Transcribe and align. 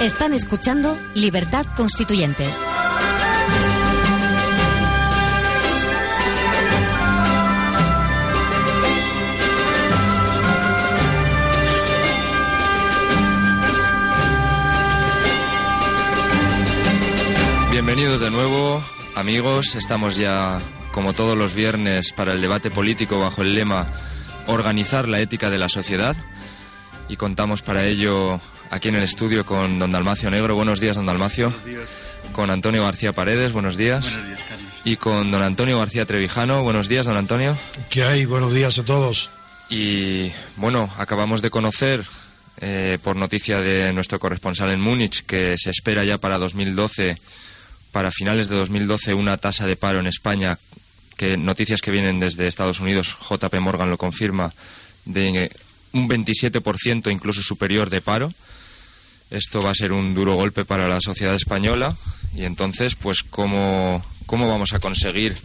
Están 0.00 0.32
escuchando 0.32 0.98
Libertad 1.12 1.66
Constituyente. 1.76 2.46
Bienvenidos 17.70 18.20
de 18.20 18.30
nuevo, 18.30 18.82
amigos. 19.16 19.74
Estamos 19.74 20.16
ya, 20.16 20.58
como 20.92 21.12
todos 21.12 21.36
los 21.36 21.52
viernes, 21.52 22.14
para 22.14 22.32
el 22.32 22.40
debate 22.40 22.70
político 22.70 23.20
bajo 23.20 23.42
el 23.42 23.54
lema 23.54 23.86
Organizar 24.46 25.08
la 25.08 25.20
ética 25.20 25.50
de 25.50 25.58
la 25.58 25.68
sociedad. 25.68 26.16
Y 27.10 27.16
contamos 27.16 27.60
para 27.60 27.84
ello 27.84 28.40
aquí 28.70 28.88
en 28.88 28.96
el 28.96 29.02
estudio 29.02 29.44
con 29.44 29.78
don 29.78 29.90
Dalmacio 29.90 30.30
Negro. 30.30 30.54
Buenos 30.54 30.80
días, 30.80 30.96
don 30.96 31.06
Dalmacio. 31.06 31.50
Buenos 31.50 31.66
días. 31.66 31.88
Con 32.32 32.50
Antonio 32.50 32.84
García 32.84 33.12
Paredes. 33.12 33.52
Buenos 33.52 33.76
días. 33.76 34.04
Buenos 34.08 34.26
días, 34.26 34.44
Carlos. 34.48 34.72
Y 34.84 34.96
con 34.96 35.30
don 35.30 35.42
Antonio 35.42 35.78
García 35.78 36.06
Trevijano. 36.06 36.62
Buenos 36.62 36.88
días, 36.88 37.06
don 37.06 37.16
Antonio. 37.16 37.56
¿Qué 37.90 38.04
hay? 38.04 38.24
Buenos 38.24 38.54
días 38.54 38.78
a 38.78 38.84
todos. 38.84 39.30
Y 39.68 40.32
bueno, 40.56 40.90
acabamos 40.98 41.42
de 41.42 41.50
conocer 41.50 42.04
eh, 42.60 42.98
por 43.02 43.16
noticia 43.16 43.60
de 43.60 43.92
nuestro 43.92 44.18
corresponsal 44.18 44.70
en 44.70 44.80
Múnich 44.80 45.24
que 45.24 45.56
se 45.56 45.70
espera 45.70 46.04
ya 46.04 46.18
para 46.18 46.38
2012, 46.38 47.18
para 47.92 48.10
finales 48.10 48.48
de 48.48 48.56
2012, 48.56 49.14
una 49.14 49.36
tasa 49.36 49.66
de 49.66 49.76
paro 49.76 50.00
en 50.00 50.06
España, 50.06 50.58
que 51.16 51.36
noticias 51.36 51.80
que 51.80 51.90
vienen 51.90 52.20
desde 52.20 52.48
Estados 52.48 52.80
Unidos, 52.80 53.16
JP 53.28 53.54
Morgan 53.60 53.90
lo 53.90 53.98
confirma, 53.98 54.52
de 55.04 55.50
un 55.92 56.08
27% 56.08 57.10
incluso 57.10 57.42
superior 57.42 57.90
de 57.90 58.00
paro. 58.00 58.32
Esto 59.30 59.62
va 59.62 59.70
a 59.70 59.74
ser 59.74 59.92
un 59.92 60.14
duro 60.14 60.34
golpe 60.34 60.64
para 60.64 60.88
la 60.88 61.00
sociedad 61.00 61.34
española 61.34 61.96
y 62.34 62.44
entonces, 62.44 62.94
pues, 62.96 63.22
¿cómo, 63.22 64.04
cómo 64.26 64.48
vamos 64.48 64.72
a 64.72 64.80
conseguir 64.80 65.36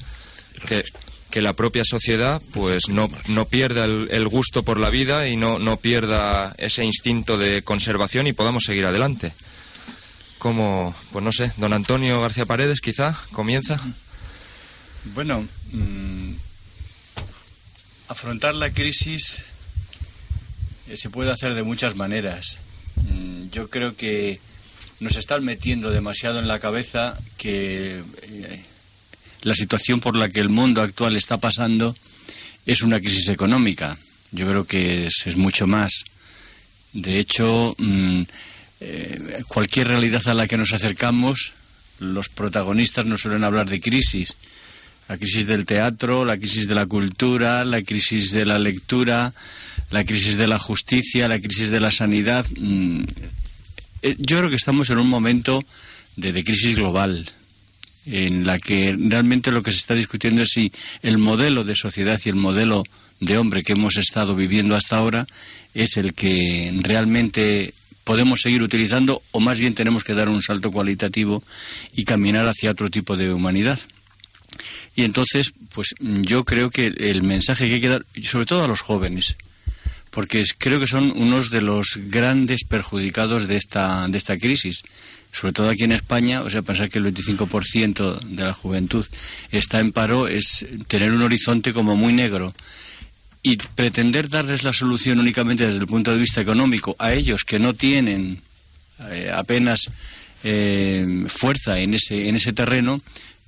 que, 0.67 0.83
que 1.30 1.42
la 1.42 1.53
propia 1.53 1.83
sociedad 1.86 2.42
pues 2.53 2.89
no, 2.89 3.09
no 3.27 3.45
pierda 3.45 3.86
el, 3.86 4.08
el 4.11 4.27
gusto 4.27 4.64
por 4.64 4.80
la 4.80 4.89
vida 4.89 5.27
y 5.27 5.38
no, 5.38 5.59
no 5.59 5.77
pierda 5.77 6.55
ese 6.58 6.83
instinto 6.83 7.38
de 7.38 7.61
conservación 7.61 8.25
y 8.27 8.33
podamos 8.33 8.64
seguir 8.64 8.86
adelante? 8.86 9.33
Como, 10.39 10.95
pues 11.11 11.23
no 11.23 11.31
sé, 11.31 11.52
don 11.58 11.73
Antonio 11.73 12.22
García 12.22 12.45
Paredes 12.45 12.81
quizá 12.81 13.17
comienza. 13.31 13.80
Bueno, 15.14 15.45
mmm, 15.72 16.33
afrontar 18.08 18.55
la 18.55 18.72
crisis 18.72 19.44
eh, 20.88 20.97
se 20.97 21.09
puede 21.09 21.31
hacer 21.31 21.53
de 21.53 21.64
muchas 21.64 21.95
maneras. 21.95 22.58
Mm, 22.96 23.50
yo 23.52 23.70
creo 23.70 23.96
que 23.96 24.39
nos 25.00 25.17
están 25.17 25.44
metiendo 25.44 25.92
demasiado 25.92 26.39
en 26.39 26.48
la 26.48 26.60
cabeza 26.60 27.17
que 27.38 28.02
eh, 28.23 28.66
la 29.42 29.56
situación 29.56 30.00
por 30.00 30.16
la 30.16 30.30
que 30.30 30.39
el 30.39 30.50
mundo 30.50 30.82
actual 30.82 31.16
está 31.16 31.38
pasando 31.38 31.95
es 32.66 32.82
una 32.82 33.00
crisis 33.00 33.30
económica. 33.30 33.98
Yo 34.32 34.48
creo 34.48 34.66
que 34.66 35.05
es, 35.05 35.38
mucho 35.38 35.67
más. 35.67 36.05
De 36.94 37.20
hecho, 37.20 37.76
mmm, 37.78 38.23
eh, 38.82 39.44
cualquier 39.48 39.89
realidad 39.89 40.28
a 40.28 40.34
la 40.34 40.48
que 40.48 40.58
nos 40.58 40.73
acercamos, 40.73 41.54
los 42.00 42.30
protagonistas 42.30 43.05
nos 43.05 43.22
suelen 43.22 43.44
hablar 43.44 43.70
de 43.70 43.82
crisis. 43.82 44.36
La 45.08 45.17
crisis 45.17 45.45
del 45.45 45.66
teatro, 45.66 46.26
la 46.26 46.38
crisis 46.38 46.67
de 46.67 46.76
la 46.76 46.88
cultura, 46.88 47.64
la 47.64 47.84
crisis 47.84 48.32
de 48.32 48.45
la 48.45 48.58
lectura, 48.58 49.34
la 49.92 50.04
crisis 50.04 50.38
de 50.38 50.48
la 50.48 50.60
justicia, 50.60 51.28
la 51.28 51.40
crisis 51.40 51.70
de 51.70 51.80
la 51.80 51.92
sanidad. 51.92 52.46
Mm, 52.58 53.04
eh, 54.02 54.16
yo 54.20 54.38
creo 54.38 54.50
que 54.50 54.56
estamos 54.56 54.90
en 54.90 54.98
un 54.98 55.10
momento 55.10 55.64
de, 56.16 56.32
de 56.34 56.44
crisis 56.44 56.76
global, 56.76 57.26
en 58.06 58.46
la 58.46 58.60
que 58.60 58.96
realmente 58.98 59.52
lo 59.52 59.64
que 59.64 59.72
se 59.72 59.80
está 59.80 59.96
discutiendo 59.96 60.44
es 60.44 60.50
si 60.50 60.72
el 61.02 61.18
modelo 61.18 61.64
de 61.64 61.76
sociedad 61.76 62.20
y 62.23 62.30
el 62.30 62.36
modelo 62.36 62.84
de 63.20 63.38
hombre 63.38 63.64
que 63.64 63.73
hemos 63.73 63.98
estado 63.98 64.36
viviendo 64.36 64.76
hasta 64.76 64.98
ahora 64.98 65.26
es 65.73 65.98
el 65.98 66.14
que 66.14 66.73
realmente 66.82 67.73
podemos 68.04 68.42
seguir 68.42 68.62
utilizando 68.62 69.22
o 69.32 69.40
más 69.40 69.60
bien 69.60 69.73
tenemos 69.73 70.04
que 70.04 70.14
dar 70.14 70.30
un 70.30 70.42
salto 70.42 70.72
cualitativo 70.72 71.44
y 71.96 72.06
caminar 72.06 72.48
hacia 72.48 72.72
otro 72.72 72.90
tipo 72.90 73.17
de 73.17 73.34
humanidad. 73.34 73.80
Y 74.96 75.04
entonces, 75.04 75.54
pues 75.73 75.96
yo 76.00 76.46
creo 76.46 76.70
que 76.70 76.86
el 76.86 77.23
mensaje 77.23 77.67
que 77.67 77.76
hay 77.76 77.82
que 77.82 77.90
dar, 77.90 78.06
sobre 78.23 78.46
todo 78.46 78.64
a 78.64 78.67
los 78.67 78.82
jóvenes, 78.82 79.36
porque 80.15 80.42
creo 80.58 80.80
que 80.80 80.87
son 80.87 81.11
unos 81.17 81.49
de 81.49 81.61
los 81.61 81.99
grandes 82.05 82.64
perjudicados 82.64 83.49
de 83.49 83.58
esta, 83.58 84.08
de 84.08 84.17
esta 84.17 84.39
crisis. 84.39 84.81
Sobre 85.33 85.52
todo 85.52 85.70
aquí 85.70 85.83
en 85.83 85.92
España, 85.92 86.42
o 86.42 86.49
sea, 86.49 86.61
pensar 86.61 86.89
que 86.89 86.99
el 86.99 87.14
25% 87.14 88.21
de 88.21 88.43
la 88.45 88.54
juventud 88.54 89.05
está 89.52 89.81
en 89.81 89.92
paro 89.92 90.30
es 90.30 90.65
tener 90.87 91.11
un 91.11 91.21
horizonte 91.21 91.73
como 91.73 91.98
muy 91.98 92.14
negro. 92.14 92.55
Y 93.43 93.58
pretender 93.58 94.30
darles 94.30 94.64
la 94.64 94.71
solución 94.71 95.20
únicamente 95.20 95.65
desde 95.65 95.80
el 95.80 95.87
punto 95.87 96.11
de 96.11 96.17
vista 96.17 96.39
económico 96.39 96.95
a 96.98 97.11
ellos 97.11 97.43
que 97.43 97.59
no 97.59 97.73
tienen 97.73 98.42
eh, 99.11 99.30
apenas 99.36 99.92
eh, 100.45 101.25
fuerza 101.27 101.80
en 101.81 101.93
ese, 101.93 102.30
en 102.30 102.37
ese 102.37 102.54
terreno, 102.54 103.02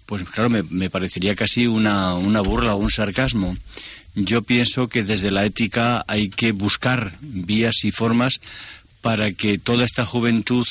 pues 0.06 0.26
claro, 0.26 0.50
me, 0.50 0.64
me 0.64 0.90
parecería 0.90 1.34
casi 1.34 1.66
una, 1.66 2.16
una 2.16 2.42
burla 2.42 2.76
o 2.76 2.78
un 2.78 2.92
sarcasmo. 2.92 3.56
Yo 4.20 4.42
pienso 4.42 4.88
que 4.88 5.04
desde 5.04 5.30
la 5.30 5.46
ética 5.46 6.04
hay 6.08 6.30
que 6.30 6.52
buscar 6.52 7.20
vías 7.22 7.84
y 7.84 7.92
formas 7.92 8.42
para 9.02 9.32
que 9.32 9.60
toda 9.60 9.86
esta 9.86 10.08
juventud 10.08 10.66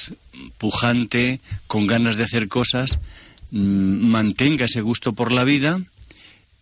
pujante, 0.59 1.39
con 1.69 1.87
ganas 1.87 2.17
de 2.17 2.25
hacer 2.25 2.49
cosas, 2.49 2.99
mmm, 3.53 4.09
mantenga 4.09 4.65
ese 4.65 4.81
gusto 4.81 5.13
por 5.13 5.31
la 5.31 5.45
vida 5.45 5.81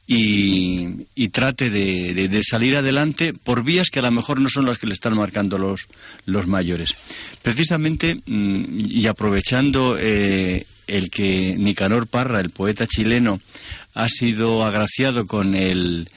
y, 0.06 1.06
trate 1.32 1.70
de, 1.70 2.42
salir 2.42 2.76
adelante 2.76 3.32
por 3.32 3.64
vías 3.64 3.88
que 3.88 4.00
a 4.00 4.02
lo 4.02 4.10
mejor 4.10 4.42
no 4.42 4.50
son 4.50 4.66
las 4.66 4.76
que 4.76 4.86
le 4.86 4.92
están 4.92 5.16
marcando 5.16 5.56
los, 5.56 5.86
los 6.26 6.46
mayores. 6.46 6.94
Precisamente, 7.40 8.20
mmm, 8.26 8.78
y 8.78 9.06
aprovechando 9.06 9.96
eh, 9.98 10.66
el 10.86 11.08
que 11.08 11.56
Nicanor 11.56 12.08
Parra, 12.08 12.40
el 12.40 12.50
poeta 12.50 12.86
chileno, 12.86 13.40
ha 13.94 14.10
sido 14.10 14.66
agraciado 14.66 15.26
con 15.26 15.54
el, 15.54 16.10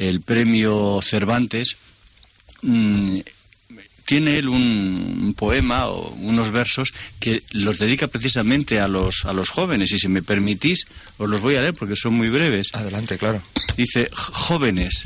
el 0.00 0.22
premio 0.22 1.00
Cervantes, 1.02 1.76
mmm, 2.62 3.18
tiene 4.06 4.38
él 4.38 4.48
un, 4.48 5.20
un, 5.22 5.34
poema 5.34 5.86
o 5.86 6.10
unos 6.14 6.50
versos 6.50 6.92
que 7.20 7.44
los 7.52 7.78
dedica 7.78 8.08
precisamente 8.08 8.80
a 8.80 8.88
los, 8.88 9.24
a 9.24 9.32
los 9.32 9.50
jóvenes. 9.50 9.92
Y 9.92 10.00
si 10.00 10.08
me 10.08 10.22
permitís, 10.22 10.86
os 11.18 11.28
los 11.28 11.40
voy 11.42 11.54
a 11.54 11.60
leer 11.60 11.74
porque 11.74 11.94
son 11.94 12.14
muy 12.14 12.28
breves. 12.28 12.74
Adelante, 12.74 13.18
claro. 13.18 13.40
Dice, 13.76 14.08
jóvenes, 14.12 15.04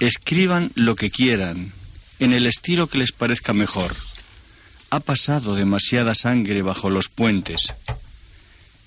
escriban 0.00 0.72
lo 0.74 0.96
que 0.96 1.10
quieran, 1.10 1.72
en 2.18 2.32
el 2.32 2.46
estilo 2.46 2.88
que 2.88 2.98
les 2.98 3.12
parezca 3.12 3.52
mejor. 3.52 3.94
Ha 4.90 5.00
pasado 5.00 5.54
demasiada 5.54 6.14
sangre 6.14 6.62
bajo 6.62 6.90
los 6.90 7.08
puentes. 7.08 7.74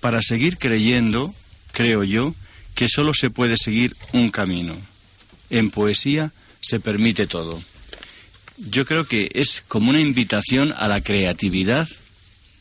Para 0.02 0.22
seguir 0.22 0.58
creyendo, 0.58 1.34
creo 1.72 2.04
yo, 2.04 2.36
que 2.74 2.90
solo 2.90 3.14
se 3.14 3.30
puede 3.30 3.56
seguir 3.58 3.96
un 4.12 4.32
camino. 4.32 4.76
En 5.50 5.70
poesía 5.72 6.32
se 6.62 6.80
permite 6.80 7.28
todo 7.28 7.62
yo 8.58 8.86
creo 8.86 9.06
que 9.06 9.32
es 9.34 9.64
como 9.68 9.90
una 9.90 10.00
invitación 10.00 10.74
a 10.78 10.88
la 10.88 11.02
creatividad 11.02 11.88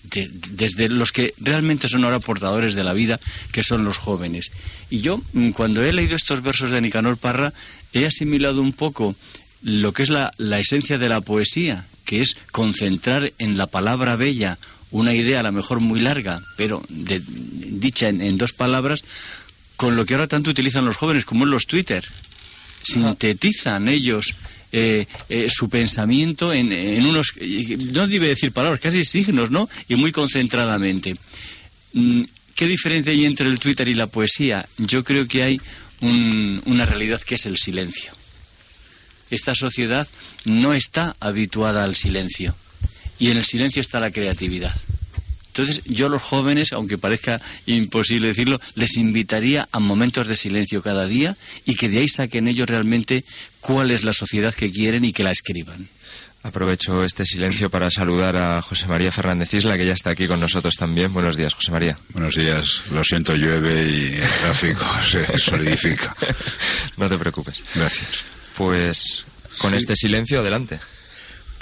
de, 0.05 0.31
desde 0.51 0.89
los 0.89 1.13
que 1.13 1.35
realmente 1.39 1.89
son 1.89 2.05
ahora 2.05 2.21
portadores 2.21 2.75
de 2.75 2.85
la 2.85 2.93
vida, 2.93 3.21
que 3.53 3.63
son 3.63 3.85
los 3.85 3.97
jóvenes. 3.97 4.51
Y 4.91 5.01
yo, 5.01 5.23
mm, 5.33 5.51
cuando 5.51 5.83
he 5.83 5.93
leído 5.93 6.17
estos 6.17 6.43
versos 6.43 6.71
de 6.71 6.81
Nicanor 6.81 7.17
Parra, 7.17 7.53
he 7.93 8.07
asimilado 8.07 8.61
un 8.61 8.73
poco 8.73 9.15
lo 9.63 9.93
que 9.93 10.03
es 10.03 10.11
la, 10.11 10.33
esencia 10.39 10.99
de 10.99 11.09
la 11.09 11.21
poesía, 11.21 11.87
que 12.05 12.21
es 12.21 12.37
concentrar 12.53 13.33
en 13.39 13.57
la 13.57 13.67
palabra 13.67 14.17
bella 14.17 14.59
una 14.91 15.15
idea 15.15 15.41
a 15.41 15.45
lo 15.45 15.53
mejor 15.53 15.81
muy 15.81 16.01
larga, 16.01 16.43
pero 16.57 16.83
de, 16.89 17.23
dicha 17.27 18.09
en 18.09 18.37
dos 18.37 18.53
palabras, 18.53 19.03
con 19.77 19.97
lo 19.97 20.05
que 20.05 20.15
ahora 20.15 20.29
tanto 20.29 20.51
utilizan 20.51 20.85
los 20.85 20.97
jóvenes, 20.97 21.25
como 21.25 21.45
en 21.45 21.51
los 21.51 21.67
Twitter. 21.67 22.05
Sintetizan 22.85 23.89
ellos 23.89 24.35
eh, 24.73 25.07
eh, 25.29 25.49
su 25.51 25.69
pensamiento 25.69 26.53
en, 26.53 26.73
unos, 27.07 27.35
no 27.93 28.09
debe 28.09 28.29
decir 28.29 28.53
palabras, 28.53 28.81
casi 28.81 29.05
signos, 29.05 29.51
¿no? 29.51 29.69
Y 29.89 29.97
muy 29.97 30.11
concentradamente. 30.13 31.17
Mm, 31.93 32.23
¿Qué 32.55 32.67
diferencia 32.67 33.13
hay 33.13 33.25
entre 33.25 33.49
el 33.49 33.59
Twitter 33.59 33.87
y 33.89 33.95
la 33.95 34.07
poesía? 34.07 34.69
Yo 34.79 35.05
creo 35.05 35.27
que 35.29 35.43
hay 35.43 35.61
una 36.01 36.87
realidad 36.87 37.21
que 37.23 37.37
es 37.37 37.47
el 37.47 37.57
silencio. 37.57 38.13
Esta 39.31 39.55
sociedad 39.55 40.07
no 40.45 40.75
está 40.75 41.17
habituada 41.21 41.85
al 41.85 41.95
silencio 41.97 42.55
y 43.19 43.31
en 43.31 43.39
el 43.39 43.45
silencio 43.45 43.81
está 43.81 44.01
la 44.01 44.11
creatividad. 44.11 44.75
Entonces 45.57 45.85
yo 45.85 46.07
a 46.07 46.09
los 46.09 46.21
jóvenes, 46.21 46.73
aunque 46.73 46.99
parezca 46.99 47.41
imposible 47.67 48.27
decirlo, 48.27 48.61
les 48.75 48.97
invitaría 48.97 49.69
a 49.71 49.79
momentos 49.79 50.27
de 50.27 50.35
silencio 50.35 50.83
cada 50.83 51.07
día 51.07 51.37
y 51.65 51.77
que 51.77 51.89
de 51.89 51.99
ahí 51.99 52.09
saquen 52.09 52.49
ellos 52.49 52.69
realmente 52.69 53.25
cuál 53.61 53.93
es 53.93 54.03
la 54.03 54.13
sociedad 54.13 54.53
que 54.53 54.73
quieren 54.73 55.05
y 55.05 55.13
que 55.13 55.23
la 55.23 55.31
escriban. 55.31 55.89
Aprovecho 56.43 57.05
este 57.05 57.25
silencio 57.25 57.71
para 57.71 57.89
saludar 57.93 58.35
a 58.35 58.61
José 58.63 58.89
María 58.89 59.13
Fernández 59.13 59.55
Isla, 59.55 59.79
que 59.79 59.87
ya 59.87 59.95
está 59.95 60.11
aquí 60.11 60.27
con 60.27 60.41
nosotros 60.41 60.75
también. 60.75 61.13
Buenos 61.13 61.37
días, 61.37 61.55
José 61.55 61.71
María. 61.71 61.97
Buenos 62.09 62.35
días. 62.35 62.83
Lo 62.91 63.05
siento, 63.05 63.37
llueve 63.37 63.89
y 63.89 64.07
el 64.21 64.29
tráfico 64.43 64.85
se 65.09 65.39
solidifica. 65.39 66.17
no 66.97 67.09
te 67.09 67.17
preocupes. 67.17 67.63
Gracias. 67.77 68.25
Pues 68.57 69.25
con 69.59 69.73
este 69.73 69.95
silencio, 69.95 70.41
adelante. 70.41 70.81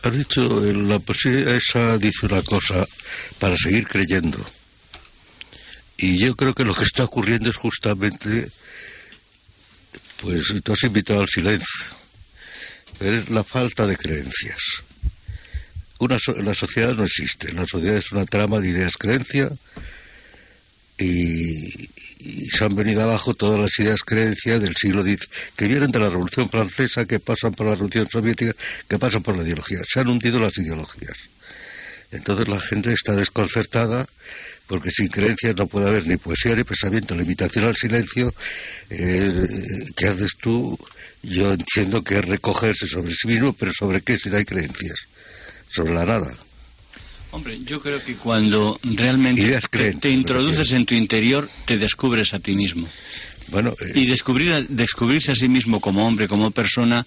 Has 0.02 0.16
dicho, 0.16 0.60
la 0.60 0.98
poesía 0.98 1.54
esa 1.54 1.96
dice 1.96 2.26
una 2.26 2.42
cosa 2.42 2.86
para 3.38 3.56
seguir 3.56 3.86
creyendo. 3.86 4.38
Y 5.96 6.18
yo 6.18 6.34
creo 6.34 6.54
que 6.54 6.64
lo 6.64 6.74
que 6.74 6.82
está 6.82 7.04
ocurriendo 7.04 7.48
es 7.48 7.56
justamente, 7.56 8.50
pues 10.20 10.52
tú 10.64 10.72
has 10.72 10.82
invitado 10.82 11.20
al 11.20 11.28
silencio, 11.28 11.84
pero 12.98 13.16
es 13.16 13.30
la 13.30 13.44
falta 13.44 13.86
de 13.86 13.96
creencias. 13.96 14.82
Una, 16.00 16.18
la 16.38 16.54
sociedad 16.54 16.94
no 16.94 17.04
existe, 17.04 17.52
la 17.52 17.66
sociedad 17.66 17.96
es 17.96 18.10
una 18.10 18.26
trama 18.26 18.58
de 18.58 18.70
ideas, 18.70 18.96
creencia, 18.96 19.52
y, 20.98 21.88
y 22.24 22.48
se 22.50 22.64
han 22.64 22.74
venido 22.76 23.02
abajo 23.02 23.34
todas 23.34 23.60
las 23.60 23.78
ideas 23.78 24.02
creencias 24.02 24.60
del 24.60 24.76
siglo 24.76 25.04
X, 25.04 25.28
que 25.56 25.66
vienen 25.66 25.90
de 25.90 25.98
la 25.98 26.08
Revolución 26.08 26.48
Francesa, 26.48 27.04
que 27.04 27.18
pasan 27.18 27.52
por 27.52 27.66
la 27.66 27.72
Revolución 27.72 28.06
Soviética, 28.10 28.54
que 28.88 28.98
pasan 28.98 29.22
por 29.22 29.36
la 29.36 29.42
ideología. 29.42 29.80
Se 29.86 30.00
han 30.00 30.08
hundido 30.08 30.38
las 30.38 30.56
ideologías. 30.56 31.16
Entonces 32.12 32.46
la 32.46 32.60
gente 32.60 32.92
está 32.92 33.16
desconcertada 33.16 34.06
porque 34.66 34.90
sin 34.90 35.08
creencias 35.08 35.56
no 35.56 35.66
puede 35.66 35.88
haber 35.88 36.06
ni 36.06 36.16
poesía 36.16 36.54
ni 36.54 36.62
pensamiento. 36.62 37.14
La 37.14 37.22
invitación 37.22 37.64
al 37.64 37.76
silencio 37.76 38.32
eh, 38.90 39.48
que 39.96 40.06
haces 40.06 40.36
tú, 40.40 40.78
yo 41.22 41.52
entiendo 41.52 42.04
que 42.04 42.18
es 42.18 42.24
recogerse 42.24 42.86
sobre 42.86 43.12
sí 43.12 43.26
mismo, 43.26 43.52
pero 43.52 43.72
¿sobre 43.72 44.02
qué 44.02 44.18
si 44.18 44.28
no 44.30 44.36
hay 44.36 44.44
creencias? 44.44 45.00
Sobre 45.68 45.94
la 45.94 46.04
nada. 46.04 46.34
Hombre, 47.32 47.58
yo 47.64 47.80
creo 47.80 48.02
que 48.04 48.14
cuando 48.14 48.78
realmente 48.84 49.58
te, 50.00 50.10
introduces 50.10 50.72
en 50.72 50.84
tu 50.84 50.94
interior, 50.94 51.48
te 51.64 51.78
descubres 51.78 52.34
a 52.34 52.40
ti 52.40 52.54
mismo. 52.54 52.86
Bueno, 53.48 53.74
eh, 53.80 53.92
y 53.94 54.06
descubrir, 54.06 54.68
descubrirse 54.68 55.32
a 55.32 55.34
sí 55.34 55.48
mismo 55.48 55.80
como 55.80 56.06
hombre, 56.06 56.28
como 56.28 56.50
persona, 56.50 57.06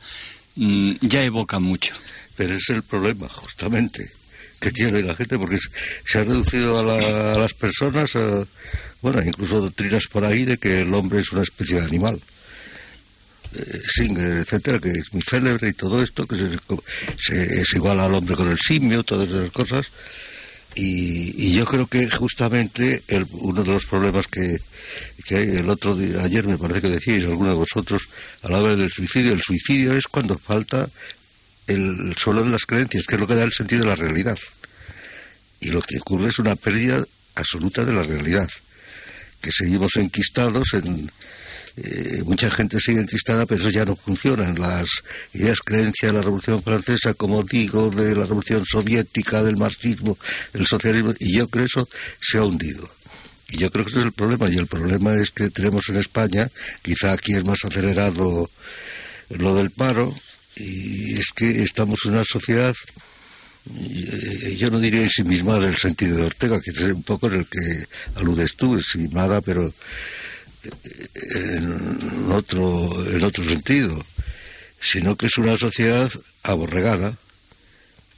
mm, 0.56 0.94
ya 1.02 1.24
evoca 1.24 1.60
mucho. 1.60 1.94
Pero 2.36 2.56
es 2.56 2.68
el 2.70 2.82
problema, 2.82 3.30
justamente, 3.30 4.12
que 4.60 4.72
tiene 4.72 5.04
la 5.04 5.16
gente, 5.16 5.38
porque 5.38 5.60
se 6.06 6.18
ha 6.18 6.24
reducido 6.24 6.80
a, 6.80 7.38
las 7.38 7.54
personas, 7.54 8.12
bueno, 9.04 9.22
incluso 9.24 9.62
doctrinas 9.62 10.08
por 10.08 10.26
ahí 10.26 10.44
de 10.44 10.58
que 10.58 10.82
el 10.82 10.94
hombre 10.96 11.20
es 11.20 11.32
una 11.34 11.44
especie 11.44 11.80
de 11.80 11.86
animal. 11.86 12.20
Eh, 13.58 13.82
Singer, 13.88 14.38
etcétera, 14.38 14.80
que 14.80 14.90
es 14.90 15.14
muy 15.14 15.22
célebre 15.22 15.70
y 15.70 15.74
todo 15.74 16.02
esto, 16.04 16.28
que 16.28 16.36
se, 16.38 17.62
es 17.62 17.74
igual 17.74 18.00
al 18.00 18.14
hombre 18.14 18.36
con 18.36 18.50
el 18.50 18.58
simio, 18.58 19.04
todas 19.04 19.30
esas 19.30 19.52
cosas. 19.52 19.88
Y, 20.76 21.54
yo 21.54 21.66
creo 21.66 21.88
que 21.88 22.10
justamente 22.10 23.02
uno 23.32 23.64
de 23.64 23.72
los 23.72 23.86
problemas 23.86 24.28
que, 24.28 24.60
que, 25.26 25.60
el 25.60 25.70
otro 25.70 25.96
día, 25.96 26.22
ayer 26.22 26.46
me 26.46 26.58
parece 26.58 26.82
que 26.82 26.90
decíais 26.90 27.24
alguno 27.24 27.52
de 27.52 27.56
vosotros 27.56 28.10
a 28.44 28.50
la 28.50 28.60
hora 28.60 28.76
del 28.76 28.90
suicidio, 28.90 29.32
el 29.32 29.42
suicidio 29.42 29.96
es 29.96 30.08
cuando 30.08 30.38
falta 30.38 30.90
el 31.68 32.14
suelo 32.18 32.44
de 32.44 32.50
las 32.50 32.66
creencias, 32.66 33.06
que 33.06 33.16
es 33.16 33.22
lo 33.22 33.28
que 33.28 33.36
da 33.36 33.46
el 33.46 33.54
sentido 33.54 33.84
de 33.84 33.88
la 33.88 33.96
realidad. 33.96 34.38
Y 35.62 35.70
lo 35.70 35.82
que 35.82 35.98
ocurre 35.98 36.28
es 36.28 36.40
una 36.40 36.58
pérdida 36.58 37.02
absoluta 37.36 37.86
de 37.86 37.94
la 37.94 38.04
realidad, 38.04 38.50
que 39.40 39.54
seguimos 39.54 39.96
enquistados 39.96 40.74
en, 40.74 41.10
eh, 41.78 42.24
mucha 42.26 42.50
gente 42.50 42.80
sigue 42.80 43.02
enquistada, 43.02 43.46
pero 43.46 43.62
eso 43.62 43.70
ya 43.70 43.86
no 43.86 43.96
funciona. 43.96 44.52
Las 44.54 44.90
ideas, 45.34 45.60
creencias 45.60 46.12
de 46.12 46.18
la 46.18 46.24
Revolución 46.24 46.64
Francesa, 46.64 47.14
como 47.14 47.44
digo, 47.44 47.90
de 47.90 48.16
la 48.16 48.24
Revolución 48.24 48.66
Soviética, 48.66 49.44
del 49.44 49.58
marxismo, 49.58 50.18
del 50.54 50.66
socialismo, 50.66 51.14
y 51.20 51.36
yo 51.36 51.48
creo 51.50 51.66
eso 51.66 51.88
se 52.22 52.38
ha 52.38 52.44
hundido. 52.44 52.90
Y 53.50 53.58
yo 53.58 53.72
creo 53.72 53.86
que 53.86 53.92
ese 53.92 54.00
es 54.00 54.06
el 54.06 54.14
problema, 54.14 54.50
y 54.50 54.58
el 54.58 54.68
problema 54.68 55.16
es 55.16 55.32
que 55.32 55.50
tenemos 55.50 55.90
en 55.90 55.98
España, 55.98 56.50
quizá 56.82 57.12
aquí 57.14 57.34
es 57.34 57.46
más 57.46 57.64
acelerado 57.66 58.50
lo 59.30 59.56
del 59.56 59.72
paro, 59.72 60.16
y 60.56 61.16
es 61.20 61.28
que 61.36 61.62
estamos 61.62 62.00
en 62.06 62.14
una 62.14 62.24
sociedad 62.24 62.74
eh, 63.68 64.56
yo 64.58 64.70
no 64.70 64.80
diría 64.80 65.02
ensimismada 65.02 65.64
en 65.64 65.70
el 65.70 65.78
sentido 65.78 66.18
de 66.18 66.24
Ortega, 66.24 66.62
que 66.62 66.72
es 66.72 66.82
un 66.82 67.04
poco 67.04 67.28
en 67.28 67.34
el 67.40 67.46
que 67.48 67.88
aludes 68.16 68.56
tú, 68.56 68.76
ensimismada, 68.76 69.42
pero 69.42 69.74
en 71.14 72.32
otro, 72.32 72.90
en 73.10 73.24
otro 73.24 73.44
sentido, 73.44 74.06
sino 74.80 75.16
que 75.16 75.28
es 75.28 75.38
una 75.38 75.58
sociedad 75.58 76.12
aborregada, 76.44 77.18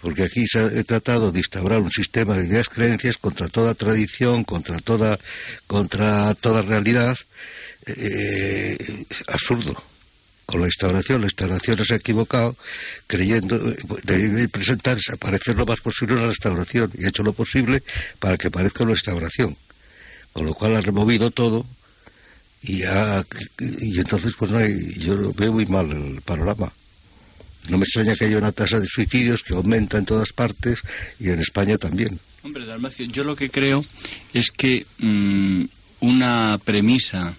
porque 0.02 0.24
aquí 0.24 0.46
se 0.48 0.60
ha 0.60 0.84
tratado 0.84 1.32
de 1.32 1.40
instaurar 1.40 1.82
un 1.82 1.92
sistema 1.92 2.36
de 2.36 2.46
ideas 2.46 2.70
creencias 2.70 3.18
contra 3.18 3.48
toda 3.48 3.74
tradición, 3.74 4.44
contra 4.44 4.80
toda, 4.80 5.20
contra 5.66 6.34
toda 6.36 6.62
realidad, 6.62 7.18
eh, 7.88 9.06
absurdo. 9.28 9.76
Con 10.46 10.62
la 10.62 10.68
instauración, 10.68 11.22
la 11.22 11.28
instauración 11.28 11.84
se 11.84 11.94
ha 11.94 11.98
equivocado, 11.98 12.56
creyendo, 13.08 13.60
debe 14.04 14.48
presentarse, 14.48 15.18
parecer 15.18 15.58
lo 15.58 15.66
más 15.66 15.82
posible 15.82 16.16
una 16.16 16.28
restauración, 16.28 16.90
y 16.98 17.04
ha 17.04 17.10
hecho 17.10 17.24
lo 17.24 17.34
posible 17.34 17.84
para 18.20 18.38
que 18.38 18.50
parezca 18.50 18.86
una 18.86 18.94
restauración. 18.94 19.58
Con 20.32 20.46
lo 20.46 20.54
cual 20.54 20.78
ha 20.78 20.82
removido 20.82 21.32
todo 21.32 21.66
y, 22.64 22.82
y 23.82 24.00
entonces 24.00 24.34
pues 24.38 24.52
no 24.52 24.58
hay, 24.58 24.94
yo 25.00 25.34
veo 25.34 25.54
muy 25.54 25.66
mal 25.66 25.92
el 25.92 26.22
panorama. 26.22 26.72
No 27.70 27.78
me 27.78 27.84
extraña 27.84 28.16
que 28.16 28.26
haya 28.26 28.38
una 28.38 28.52
tasa 28.52 28.80
de 28.80 28.88
suicidios 28.88 29.44
que 29.44 29.54
aumenta 29.54 29.98
en 29.98 30.06
todas 30.06 30.32
partes 30.32 30.80
y 31.20 31.30
en 31.30 31.40
España 31.40 31.78
también. 31.78 32.20
Hombre, 32.44 32.66
Dalmacio, 32.66 33.06
yo 33.08 33.24
lo 33.24 33.36
que 33.36 33.50
creo 33.50 33.84
es 34.34 34.52
que 34.52 34.86
mm, 35.00 35.66
una 36.00 36.60
premisa 36.64 37.36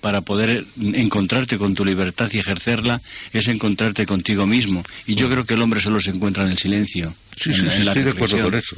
para 0.00 0.20
poder 0.20 0.64
encontrarte 0.80 1.58
con 1.58 1.74
tu 1.74 1.84
libertad 1.84 2.28
y 2.32 2.38
ejercerla 2.38 3.00
es 3.32 3.48
encontrarte 3.48 4.04
contigo 4.04 4.46
mismo. 4.46 4.82
Y 5.06 5.14
yo 5.14 5.30
creo 5.30 5.44
que 5.44 5.54
el 5.54 5.62
hombre 5.62 5.80
solo 5.80 6.00
se 6.00 6.10
encuentra 6.10 6.44
en 6.44 6.50
el 6.50 6.58
silencio. 6.58 7.14
Sí, 7.36 7.52
sí, 7.52 7.60
sí 7.70 7.86
estoy 7.86 8.02
de 8.02 8.10
acuerdo 8.10 8.42
con 8.42 8.54
eso. 8.54 8.76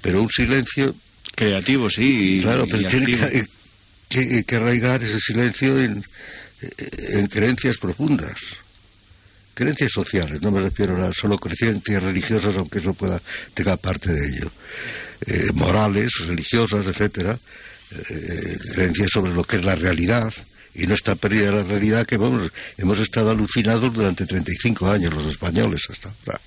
Pero 0.00 0.22
un 0.22 0.28
silencio... 0.28 0.94
Creativo, 1.34 1.90
sí. 1.90 2.38
Claro, 2.42 2.66
pero 2.70 2.86
tiene 2.88 3.06
que, 3.06 3.46
que, 4.08 4.44
que 4.44 4.56
arraigar 4.56 5.02
ese 5.02 5.20
silencio 5.20 5.80
en, 5.80 6.04
en 7.10 7.26
creencias 7.26 7.78
profundas 7.78 8.38
creencias 9.54 9.92
sociales, 9.92 10.42
no 10.42 10.50
me 10.50 10.60
refiero 10.60 11.02
a 11.02 11.12
solo 11.14 11.38
creencias 11.38 12.02
religiosas, 12.02 12.56
aunque 12.56 12.80
eso 12.80 12.92
pueda 12.92 13.20
tener 13.54 13.78
parte 13.78 14.12
de 14.12 14.28
ello, 14.28 14.50
eh, 15.26 15.50
morales, 15.54 16.12
religiosas, 16.26 16.84
etcétera, 16.86 17.38
eh, 18.10 18.58
creencias 18.72 19.10
sobre 19.10 19.32
lo 19.32 19.44
que 19.44 19.56
es 19.56 19.64
la 19.64 19.76
realidad 19.76 20.34
y 20.74 20.88
no 20.88 20.94
está 20.94 21.14
perdida 21.14 21.52
la 21.52 21.62
realidad 21.62 22.04
que 22.04 22.16
hemos 22.78 22.98
estado 22.98 23.30
alucinados 23.30 23.94
durante 23.94 24.26
35 24.26 24.90
años 24.90 25.14
los 25.14 25.26
españoles 25.26 25.82
hasta 25.88 26.08
ahora, 26.08 26.40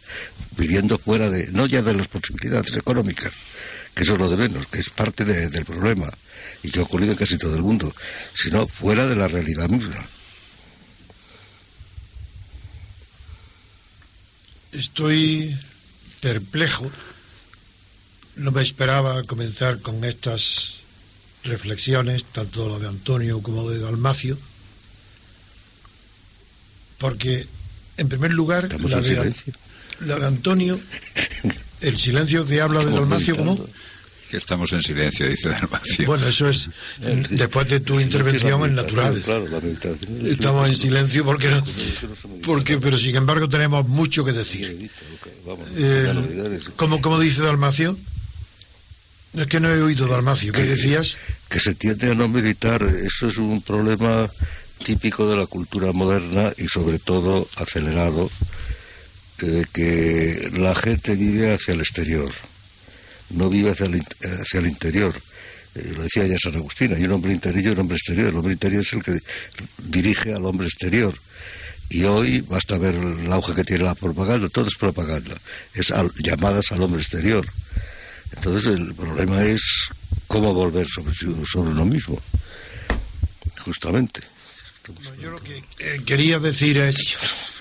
viviendo 0.58 1.00
fuera 1.00 1.30
de, 1.30 1.48
no 1.48 1.66
ya 1.66 1.82
de 1.82 1.94
las 1.94 2.10
posibilidades 2.10 2.76
económicas, 2.76 3.32
que 3.98 4.04
eso 4.04 4.14
es 4.14 4.20
lo 4.20 4.30
de 4.30 4.38
menos, 4.38 4.68
que 4.68 4.80
es 4.80 4.92
parte 4.92 5.26
del 5.26 5.66
problema, 5.66 6.08
y 6.62 6.70
que 6.70 6.78
ha 6.80 6.84
ocurrido 6.84 7.14
en 7.14 7.18
casi 7.18 7.40
todo 7.40 7.56
el 7.56 7.64
mundo, 7.64 7.92
sino 8.36 8.68
fuera 8.68 9.08
de 9.08 9.16
la 9.16 9.28
realidad 9.28 9.68
misma. 9.70 9.98
Estoy 14.72 15.58
perplejo. 16.22 16.92
No 18.36 18.52
me 18.52 18.62
esperaba 18.62 19.24
comenzar 19.24 19.80
con 19.82 20.04
estas 20.04 20.76
reflexiones, 21.44 22.24
tanto 22.26 22.70
la 22.70 22.78
de 22.78 22.90
Antonio 22.90 23.42
como 23.42 23.68
de 23.68 23.80
Dalmacio, 23.80 24.38
porque, 27.00 27.48
en 27.98 28.10
primer 28.10 28.32
lugar, 28.32 28.72
la 28.80 29.02
de, 29.02 29.34
la 30.02 30.20
de, 30.20 30.28
Antonio, 30.28 30.80
el 31.82 31.98
silencio 31.98 32.46
que 32.46 32.62
habla 32.62 32.86
de 32.86 32.92
Dalmacio, 32.92 33.36
como 33.36 33.58
Que 34.30 34.38
estamos 34.38 34.74
en 34.74 34.84
silencio, 34.84 35.28
dice 35.28 35.50
Dalmacio. 35.50 36.06
Bueno, 36.06 36.28
eso 36.28 36.50
es, 36.50 36.70
después 37.30 37.70
de 37.70 37.80
tu 37.80 38.00
intervención, 38.00 38.64
es 38.66 38.72
natural. 38.72 39.24
Estamos 40.26 40.68
en 40.68 40.76
silencio 40.76 41.24
porque 41.24 41.50
no, 41.50 41.64
porque, 42.44 42.78
pero 42.78 42.98
sin 42.98 43.16
embargo 43.16 43.48
tenemos 43.48 43.88
mucho 43.88 44.26
que 44.26 44.34
decir. 44.34 44.90
Eh, 45.78 46.60
¿cómo, 46.76 47.02
¿Cómo 47.02 47.20
dice 47.20 47.42
Dalmacio? 47.42 47.98
Es 49.34 49.48
que 49.48 49.60
no 49.60 49.70
he 49.70 49.82
oído 49.82 50.08
Dalmacio. 50.08 50.52
¿Qué 50.52 50.64
decías? 50.64 51.20
Que 51.48 51.60
se 51.60 51.76
tiende 51.76 52.12
a 52.12 52.16
no 52.16 52.28
meditar. 52.28 52.84
Eso 52.84 53.28
es 53.28 53.38
un 53.38 53.62
problema 53.62 54.30
típico 54.84 55.30
de 55.30 55.38
la 55.38 55.46
cultura 55.46 55.94
moderna 55.94 56.52
y 56.58 56.68
sobre 56.68 57.00
todo 57.00 57.48
acelerado, 57.58 58.30
eh, 59.44 59.66
que 59.72 60.50
la 60.54 60.76
gente 60.76 61.16
vive 61.16 61.54
hacia 61.54 61.74
el 61.74 61.82
exterior 61.82 62.32
no 63.32 63.50
vive 63.50 63.72
hacia 63.72 63.86
el, 63.86 64.04
hacia 64.42 64.60
el 64.60 64.68
interior. 64.68 65.14
Eh, 65.76 65.94
lo 65.96 66.04
decía 66.04 66.26
ya 66.26 66.38
San 66.38 66.56
Agustín, 66.56 66.94
hay 66.94 67.04
un 67.04 67.12
hombre 67.12 67.34
interior 67.34 67.66
y 67.66 67.68
un 67.70 67.80
hombre 67.80 67.98
exterior. 67.98 68.30
El 68.30 68.36
hombre 68.36 68.54
interior 68.54 68.82
es 68.82 68.94
el 68.94 69.04
que 69.04 69.20
dirige 69.84 70.34
al 70.34 70.46
hombre 70.46 70.68
exterior. 70.68 71.14
Y 71.90 72.04
hoy 72.04 72.42
basta 72.42 72.78
ver 72.78 72.96
el 72.96 73.32
auge 73.32 73.54
que 73.54 73.64
tiene 73.64 73.86
la 73.86 73.96
propaganda, 73.96 74.50
todo 74.50 74.68
es 74.68 74.76
propaganda, 74.76 75.34
es 75.74 75.94
llamadas 76.18 76.72
al 76.72 76.82
hombre 76.82 77.02
exterior. 77.02 77.48
Entonces 78.36 78.74
el 78.74 78.94
problema 78.94 79.44
es 79.44 79.62
cómo 80.28 80.54
volver 80.54 80.88
sobre, 80.88 81.14
sobre 81.16 81.72
uno 81.72 81.86
mismo, 81.86 82.22
justamente. 83.64 84.20
yo 85.22 85.32
lo 85.32 85.42
que 85.42 85.64
eh, 85.80 86.02
quería 86.06 86.40
decir 86.40 86.78
es 86.78 87.16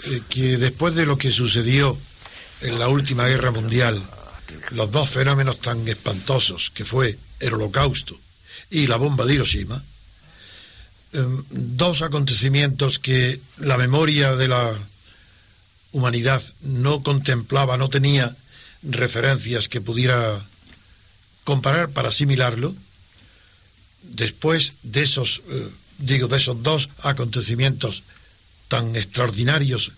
eh, 0.07 0.21
que 0.29 0.57
después 0.57 0.97
de 0.97 1.07
lo 1.07 1.17
que 1.17 1.31
sucedió 1.31 1.97
en 2.63 2.81
la 2.81 2.89
última 2.89 3.27
guerra 3.29 3.53
mundial, 3.53 4.03
los 4.71 4.91
dos 4.91 5.11
fenómenos 5.11 5.61
tan 5.61 5.87
espantosos 5.89 6.71
que 6.71 6.85
fue 6.85 7.19
el 7.41 7.55
holocausto 7.55 8.19
y 8.71 8.87
la 8.87 8.97
bomba 8.97 9.25
de 9.25 9.35
Hiroshima, 9.35 9.83
em, 11.13 11.45
dos 11.51 12.03
acontecimientos 12.03 12.99
que 12.99 13.41
la 13.59 13.77
memoria 13.77 14.37
de 14.37 14.49
la 14.49 14.75
humanidad 15.93 16.43
no 16.63 17.03
contemplaba, 17.03 17.77
no 17.77 17.89
tenía 17.89 18.35
referencias 18.83 19.69
que 19.69 19.81
pudiera 19.81 20.19
comparar 21.45 21.91
para 21.91 22.09
asimilarlo, 22.09 22.75
después 24.03 24.75
de 24.83 25.03
esos, 25.03 25.43
eh, 25.49 25.69
digo, 25.99 26.29
de 26.29 26.37
esos 26.37 26.63
dos 26.63 26.91
acontecimientos 27.03 28.03
tan 28.69 28.95
extraordinarios 28.97 29.93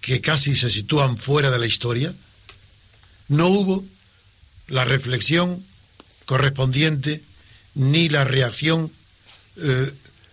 que 0.00 0.20
casi 0.20 0.54
se 0.54 0.70
sitúan 0.70 1.16
fuera 1.16 1.50
de 1.50 1.58
la 1.58 1.66
historia, 1.66 2.14
no 3.28 3.48
hubo 3.48 3.84
la 4.68 4.84
reflexión 4.84 5.64
correspondiente 6.24 7.22
ni 7.74 8.08
la 8.08 8.24
reacción 8.24 8.90
eh, 9.56 9.92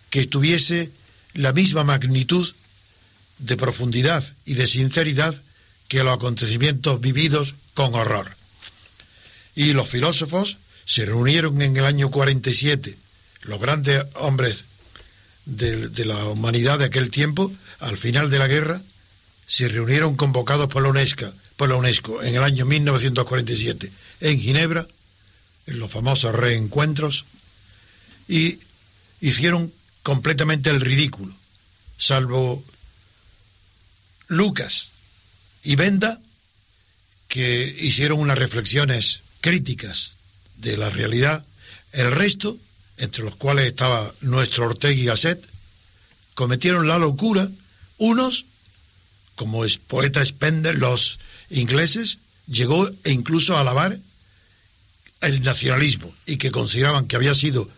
que 0.09 0.27
tuviese 0.27 0.91
la 1.33 1.53
misma 1.53 1.83
magnitud 1.83 2.47
de 3.39 3.57
profundidad 3.57 4.23
y 4.45 4.53
de 4.53 4.67
sinceridad 4.67 5.35
que 5.87 6.03
los 6.03 6.15
acontecimientos 6.15 7.01
vividos 7.01 7.55
con 7.73 7.93
horror. 7.95 8.35
Y 9.55 9.73
los 9.73 9.89
filósofos 9.89 10.57
se 10.85 11.05
reunieron 11.05 11.61
en 11.61 11.77
el 11.77 11.85
año 11.85 12.09
47, 12.09 12.95
los 13.43 13.59
grandes 13.59 14.03
hombres 14.15 14.65
de, 15.45 15.89
de 15.89 16.05
la 16.05 16.25
humanidad 16.25 16.79
de 16.79 16.85
aquel 16.85 17.09
tiempo, 17.09 17.51
al 17.79 17.97
final 17.97 18.29
de 18.29 18.39
la 18.39 18.47
guerra, 18.47 18.81
se 19.45 19.67
reunieron 19.67 20.15
convocados 20.15 20.67
por 20.67 20.83
la 20.83 20.89
UNESCO, 20.89 21.31
por 21.57 21.69
la 21.69 21.75
UNESCO 21.75 22.21
en 22.23 22.35
el 22.35 22.43
año 22.43 22.65
1947 22.65 23.91
en 24.21 24.39
Ginebra, 24.39 24.87
en 25.67 25.79
los 25.79 25.91
famosos 25.91 26.33
reencuentros, 26.33 27.25
y 28.27 28.59
hicieron 29.21 29.71
completamente 30.01 30.69
el 30.69 30.81
ridículo, 30.81 31.33
salvo 31.97 32.63
Lucas 34.27 34.91
y 35.63 35.75
Benda, 35.75 36.19
que 37.27 37.75
hicieron 37.79 38.19
unas 38.19 38.37
reflexiones 38.37 39.21
críticas 39.41 40.15
de 40.57 40.77
la 40.77 40.89
realidad, 40.89 41.45
el 41.91 42.11
resto, 42.11 42.57
entre 42.97 43.23
los 43.23 43.35
cuales 43.35 43.65
estaba 43.65 44.13
nuestro 44.21 44.67
Ortega 44.67 44.93
y 44.93 45.05
Gasset, 45.05 45.43
cometieron 46.33 46.87
la 46.87 46.97
locura, 46.97 47.47
unos, 47.97 48.45
como 49.35 49.65
es 49.65 49.77
poeta 49.77 50.25
Spender, 50.25 50.77
los 50.77 51.19
ingleses, 51.53 52.19
llegó 52.47 52.89
e 53.03 53.11
incluso 53.11 53.55
a 53.55 53.61
alabar 53.61 53.97
el 55.21 55.41
nacionalismo 55.41 56.13
y 56.25 56.37
que 56.37 56.51
consideraban 56.51 57.07
que 57.07 57.15
había 57.15 57.33
sido 57.33 57.69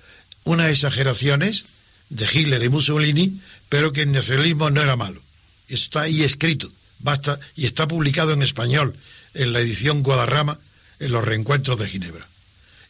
unas 0.44 0.72
exageraciones 0.72 1.66
de 2.10 2.28
Hitler 2.32 2.64
y 2.64 2.70
Mussolini, 2.70 3.40
pero 3.70 3.92
que 3.92 4.04
el 4.04 4.12
nacionalismo 4.12 4.70
no 4.70 4.82
era 4.82 4.96
malo. 4.96 5.22
Está 5.68 6.02
ahí 6.02 6.24
escrito, 6.24 6.72
basta, 7.00 7.40
y 7.56 7.66
está 7.66 7.88
publicado 7.88 8.34
en 8.34 8.42
español 8.42 8.96
en 9.34 9.54
la 9.54 9.60
edición 9.60 10.04
Guadarrama 10.04 10.58
en 11.00 11.12
los 11.12 11.26
reencuentros 11.26 11.80
de 11.80 11.88
Ginebra. 11.88 12.28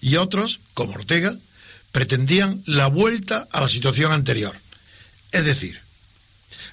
Y 0.02 0.18
otros, 0.18 0.60
como 0.74 0.94
Ortega, 0.94 1.36
pretendían 1.92 2.62
la 2.66 2.88
vuelta 2.88 3.48
a 3.52 3.62
la 3.62 3.68
situación 3.68 4.12
anterior. 4.12 4.56
Es 5.32 5.46
decir, 5.46 5.80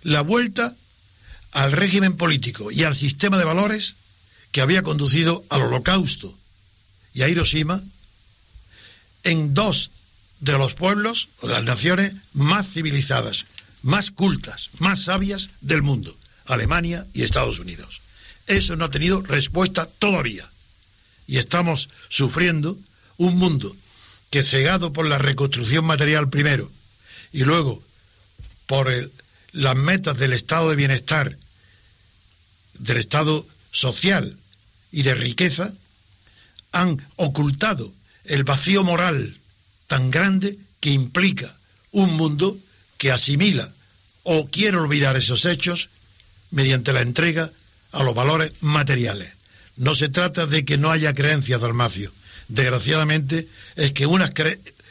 la 0.02 0.20
vuelta 0.20 0.74
al 1.52 1.72
régimen 1.72 2.16
político 2.16 2.70
y 2.70 2.84
al 2.84 2.96
sistema 2.96 3.38
de 3.38 3.44
valores 3.44 3.96
que 4.52 4.60
había 4.60 4.82
conducido 4.82 5.44
al 5.48 5.62
holocausto 5.62 6.32
y 7.14 7.22
a 7.22 7.28
Hiroshima 7.28 7.82
en 9.24 9.54
dos 9.54 9.90
de 10.40 10.52
los 10.58 10.74
pueblos 10.74 11.30
o 11.40 11.46
de 11.46 11.54
las 11.54 11.64
naciones 11.64 12.12
más 12.34 12.68
civilizadas, 12.68 13.46
más 13.82 14.10
cultas, 14.10 14.70
más 14.78 15.04
sabias 15.04 15.50
del 15.60 15.82
mundo, 15.82 16.16
Alemania 16.46 17.06
y 17.14 17.22
Estados 17.22 17.58
Unidos. 17.58 18.02
Eso 18.46 18.76
no 18.76 18.84
ha 18.84 18.90
tenido 18.90 19.22
respuesta 19.22 19.86
todavía. 19.98 20.48
Y 21.26 21.38
estamos 21.38 21.88
sufriendo 22.08 22.76
un 23.16 23.38
mundo 23.38 23.74
que 24.30 24.42
cegado 24.42 24.92
por 24.92 25.06
la 25.06 25.18
reconstrucción 25.18 25.84
material 25.84 26.28
primero 26.28 26.70
y 27.32 27.44
luego 27.44 27.82
por 28.66 28.90
las 29.52 29.76
metas 29.76 30.18
del 30.18 30.32
estado 30.32 30.70
de 30.70 30.76
bienestar, 30.76 31.38
del 32.78 32.96
estado 32.96 33.46
social 33.70 34.36
y 34.92 35.02
de 35.02 35.14
riqueza, 35.14 35.72
han 36.70 37.04
ocultado 37.16 37.92
el 38.24 38.44
vacío 38.44 38.84
moral 38.84 39.36
tan 39.86 40.10
grande 40.10 40.58
que 40.80 40.90
implica 40.90 41.54
un 41.90 42.14
mundo 42.16 42.56
que 42.98 43.10
asimila 43.10 43.68
o 44.22 44.48
quiere 44.48 44.76
olvidar 44.76 45.16
esos 45.16 45.44
hechos 45.44 45.88
mediante 46.50 46.92
la 46.92 47.00
entrega 47.00 47.50
a 47.92 48.02
los 48.02 48.14
valores 48.14 48.52
materiales. 48.60 49.32
No 49.76 49.94
se 49.94 50.08
trata 50.08 50.46
de 50.46 50.64
que 50.64 50.78
no 50.78 50.90
haya 50.90 51.14
creencias, 51.14 51.60
Dalmacio. 51.60 52.12
Desgraciadamente 52.48 53.48
es 53.76 53.92
que 53.92 54.06
unas 54.06 54.32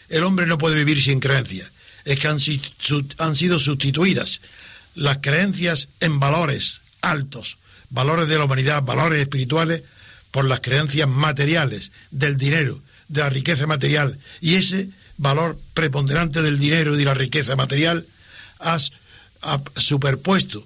el 0.10 0.24
hombre 0.24 0.46
no 0.46 0.58
puede 0.58 0.76
vivir 0.76 1.02
sin 1.02 1.20
creencias. 1.20 1.72
Es 2.04 2.20
que 2.20 2.28
han 2.28 3.36
sido 3.36 3.60
sustituidas 3.60 4.42
las 4.96 5.20
creencias 5.20 5.88
en 6.00 6.20
valores 6.20 6.82
altos, 7.02 7.58
valores 7.92 8.28
de 8.28 8.38
la 8.38 8.46
humanidad, 8.46 8.84
valores 8.84 9.20
espirituales, 9.20 9.84
por 10.32 10.46
las 10.46 10.62
creencias 10.62 11.08
materiales 11.08 11.92
del 12.10 12.38
dinero, 12.38 12.82
de 13.10 13.22
la 13.22 13.30
riqueza 13.30 13.68
material, 13.68 14.18
y 14.40 14.56
ese 14.56 14.90
valor 15.18 15.60
preponderante 15.74 16.42
del 16.42 16.58
dinero 16.58 16.96
y 16.96 17.00
de 17.00 17.06
la 17.06 17.14
riqueza 17.14 17.56
material 17.56 18.06
has 18.60 18.92
superpuesto 19.76 20.66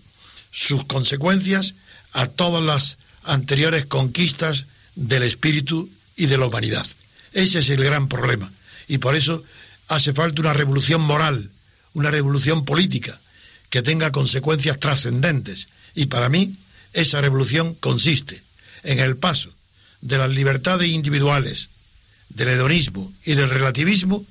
sus 0.51 0.85
consecuencias 0.85 1.73
a 2.13 2.27
todas 2.27 2.63
las 2.63 2.97
anteriores 3.23 3.85
conquistas 3.85 4.65
del 4.95 5.23
espíritu 5.23 5.89
y 6.15 6.27
de 6.27 6.37
la 6.37 6.45
humanidad. 6.45 6.85
Ese 7.33 7.59
es 7.59 7.69
el 7.69 7.83
gran 7.83 8.07
problema. 8.07 8.49
Y 8.87 8.99
por 8.99 9.15
eso 9.15 9.43
hace 9.87 10.13
falta 10.13 10.41
una 10.41 10.53
revolución 10.53 11.01
moral, 11.01 11.49
una 11.93 12.11
revolución 12.11 12.63
política, 12.63 13.19
que 13.69 13.81
tenga 13.81 14.11
consecuencias 14.11 14.79
trascendentes. 14.79 15.67
Y 15.95 16.05
para 16.05 16.29
mí, 16.29 16.55
esa 16.95 17.21
revolución 17.21 17.75
consiste 17.75 18.41
en 18.83 18.99
el 18.99 19.17
paso 19.17 19.51
de 20.01 20.17
las 20.17 20.29
libertades 20.29 20.87
individuales, 20.87 21.69
del 22.29 22.49
hedonismo 22.49 23.13
y 23.25 23.33
del 23.35 23.49
relativismo 23.49 24.25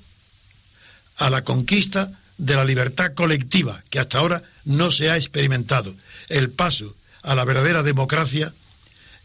a 1.18 1.30
la 1.30 1.44
conquista 1.44 2.10
de 2.38 2.56
la 2.56 2.64
libertad 2.64 3.14
colectiva, 3.14 3.80
que 3.90 4.00
hasta 4.00 4.18
ahora 4.18 4.42
no 4.64 4.90
se 4.90 5.10
ha 5.10 5.16
experimentado. 5.16 5.94
El 6.28 6.50
paso 6.50 6.92
a 7.22 7.34
la 7.34 7.44
verdadera 7.44 7.82
democracia, 7.82 8.52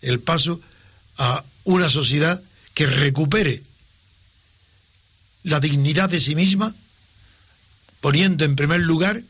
el 0.01 0.19
paso 0.19 0.59
a 1.17 1.43
una 1.63 1.89
sociedad 1.89 2.41
que 2.73 2.87
recupere 2.87 3.63
la 5.43 5.59
dignidad 5.59 6.09
de 6.09 6.19
sí 6.19 6.35
misma, 6.35 6.75
poniendo 8.01 8.43
en 8.43 8.55
primer 8.55 8.81
lugar 8.81 9.21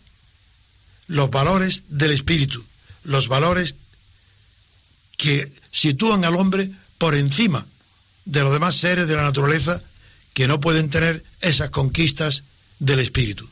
los 1.07 1.29
valores 1.29 1.83
del 1.89 2.11
espíritu, 2.11 2.63
los 3.03 3.27
valores 3.27 3.75
que 5.19 5.51
sitúan 5.69 6.23
al 6.23 6.37
hombre 6.37 6.71
por 6.97 7.13
encima 7.13 7.63
de 8.23 8.41
los 8.41 8.53
demás 8.53 8.77
seres 8.77 9.05
de 9.05 9.15
la 9.15 9.23
naturaleza 9.23 9.83
que 10.33 10.47
no 10.47 10.61
pueden 10.61 10.89
tener 10.89 11.21
esas 11.41 11.69
conquistas 11.71 12.45
del 12.79 12.99
espíritu. 12.99 13.47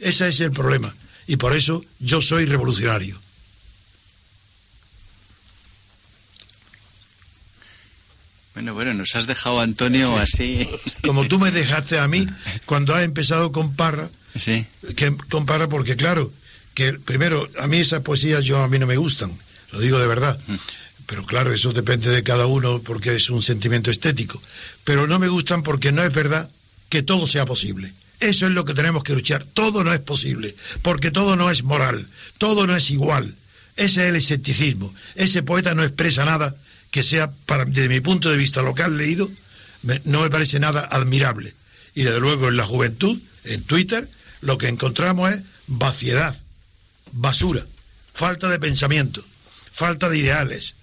Ese 0.00 0.26
es 0.26 0.40
el 0.40 0.50
problema. 0.50 0.92
Y 1.28 1.36
por 1.36 1.54
eso 1.54 1.84
yo 2.00 2.20
soy 2.20 2.44
revolucionario. 2.44 3.20
Bueno, 8.54 8.74
bueno, 8.74 8.92
nos 8.92 9.14
has 9.14 9.28
dejado, 9.28 9.60
Antonio, 9.60 10.18
así. 10.18 10.68
Como 11.04 11.28
tú 11.28 11.38
me 11.38 11.50
dejaste 11.52 12.00
a 12.00 12.08
mí 12.08 12.26
cuando 12.66 12.96
has 12.96 13.04
empezado 13.04 13.52
con 13.52 13.76
Parra. 13.76 14.10
Sí. 14.36 14.66
Que, 14.96 15.16
con 15.30 15.46
Parra, 15.46 15.68
porque 15.68 15.94
claro, 15.94 16.32
que 16.74 16.94
primero, 16.94 17.48
a 17.60 17.68
mí 17.68 17.76
esas 17.76 18.02
poesías 18.02 18.44
yo 18.44 18.60
a 18.60 18.68
mí 18.68 18.80
no 18.80 18.86
me 18.86 18.96
gustan, 18.96 19.32
lo 19.70 19.78
digo 19.78 20.00
de 20.00 20.08
verdad. 20.08 20.38
Pero 21.06 21.24
claro, 21.24 21.52
eso 21.52 21.72
depende 21.72 22.10
de 22.10 22.22
cada 22.22 22.46
uno 22.46 22.80
porque 22.80 23.14
es 23.14 23.30
un 23.30 23.42
sentimiento 23.42 23.90
estético. 23.90 24.40
Pero 24.84 25.06
no 25.06 25.18
me 25.18 25.28
gustan 25.28 25.62
porque 25.62 25.92
no 25.92 26.02
es 26.02 26.12
verdad 26.12 26.50
que 26.88 27.02
todo 27.02 27.26
sea 27.26 27.46
posible. 27.46 27.92
Eso 28.20 28.46
es 28.46 28.52
lo 28.52 28.64
que 28.64 28.74
tenemos 28.74 29.02
que 29.02 29.14
luchar. 29.14 29.44
Todo 29.52 29.82
no 29.82 29.92
es 29.92 30.00
posible, 30.00 30.54
porque 30.82 31.10
todo 31.10 31.34
no 31.36 31.50
es 31.50 31.64
moral, 31.64 32.06
todo 32.38 32.66
no 32.66 32.76
es 32.76 32.90
igual. 32.90 33.34
Ese 33.76 34.02
es 34.02 34.08
el 34.10 34.16
escepticismo. 34.16 34.94
Ese 35.16 35.42
poeta 35.42 35.74
no 35.74 35.82
expresa 35.82 36.24
nada 36.24 36.54
que 36.92 37.02
sea, 37.02 37.30
para, 37.46 37.64
desde 37.64 37.88
mi 37.88 38.00
punto 38.00 38.30
de 38.30 38.36
vista 38.36 38.62
local 38.62 38.96
leído, 38.96 39.28
no 40.04 40.20
me 40.20 40.30
parece 40.30 40.60
nada 40.60 40.86
admirable. 40.90 41.52
Y 41.94 42.02
desde 42.02 42.20
luego 42.20 42.48
en 42.48 42.56
la 42.56 42.64
juventud, 42.64 43.18
en 43.44 43.62
Twitter, 43.64 44.08
lo 44.42 44.58
que 44.58 44.68
encontramos 44.68 45.32
es 45.32 45.40
vaciedad, 45.66 46.36
basura, 47.12 47.64
falta 48.14 48.48
de 48.50 48.60
pensamiento, 48.60 49.24
falta 49.72 50.08
de 50.10 50.18
ideales, 50.18 50.74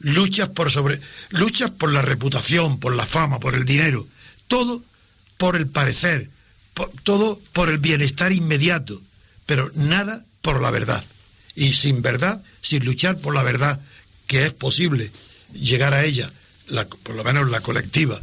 luchas 0.00 0.48
por 0.50 0.70
sobre 0.70 1.00
luchas 1.30 1.70
por 1.70 1.92
la 1.92 2.02
reputación, 2.02 2.78
por 2.78 2.94
la 2.94 3.06
fama, 3.06 3.40
por 3.40 3.54
el 3.54 3.64
dinero, 3.64 4.06
todo 4.46 4.82
por 5.36 5.56
el 5.56 5.68
parecer, 5.68 6.30
todo 7.02 7.40
por 7.52 7.68
el 7.68 7.78
bienestar 7.78 8.32
inmediato, 8.32 9.00
pero 9.46 9.70
nada 9.74 10.24
por 10.42 10.60
la 10.60 10.70
verdad. 10.70 11.04
Y 11.54 11.72
sin 11.72 12.02
verdad, 12.02 12.42
sin 12.60 12.84
luchar 12.84 13.18
por 13.18 13.34
la 13.34 13.42
verdad, 13.42 13.80
que 14.26 14.46
es 14.46 14.52
posible 14.52 15.10
llegar 15.54 15.94
a 15.94 16.04
ella, 16.04 16.30
por 17.02 17.14
lo 17.14 17.24
menos 17.24 17.50
la 17.50 17.60
colectiva, 17.60 18.20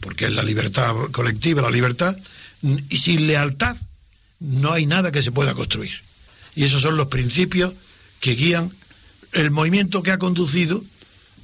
porque 0.00 0.26
es 0.26 0.32
la 0.32 0.42
libertad 0.42 0.94
colectiva, 1.10 1.62
la 1.62 1.70
libertad, 1.70 2.16
y 2.62 2.98
sin 2.98 3.26
lealtad 3.26 3.76
no 4.40 4.72
hay 4.72 4.86
nada 4.86 5.12
que 5.12 5.22
se 5.22 5.32
pueda 5.32 5.54
construir. 5.54 5.92
Y 6.54 6.64
esos 6.64 6.82
son 6.82 6.96
los 6.96 7.08
principios 7.08 7.74
que 8.20 8.34
guían 8.34 8.70
el 9.32 9.50
movimiento 9.50 10.02
que 10.02 10.12
ha 10.12 10.18
conducido, 10.18 10.82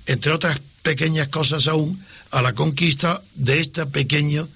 entre 0.07 0.33
otras 0.33 0.61
pequeñas 0.83 1.29
cosas 1.29 1.67
aún, 1.69 1.99
a 2.31 2.43
la 2.43 2.53
conquista 2.53 3.23
de 3.35 3.61
este 3.61 3.87
pequeño 3.87 4.49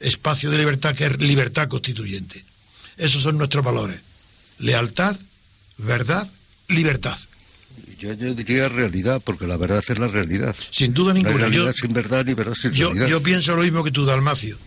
espacio 0.00 0.50
de 0.50 0.58
libertad 0.58 0.94
que 0.94 1.06
es 1.06 1.18
libertad 1.18 1.68
constituyente. 1.68 2.44
Esos 2.96 3.22
son 3.22 3.38
nuestros 3.38 3.64
valores. 3.64 3.98
Lealtad, 4.58 5.16
verdad, 5.78 6.28
libertad. 6.68 7.18
Yo, 7.98 8.14
diría 8.14 8.68
realidad, 8.68 9.22
porque 9.24 9.46
la 9.46 9.56
verdad 9.56 9.82
es 9.86 9.98
la 9.98 10.08
realidad. 10.08 10.56
Sin 10.70 10.92
duda 10.92 11.14
ninguna. 11.14 11.36
realidad 11.36 11.72
sin 11.72 11.92
verdad 11.92 12.24
ni 12.24 12.34
verdad 12.34 12.54
sin 12.54 12.72
yo, 12.72 12.92
Yo 12.94 13.22
pienso 13.22 13.54
lo 13.54 13.62
mismo 13.62 13.84
que 13.84 13.92
tú, 13.92 14.04
Dalmacio. 14.04 14.58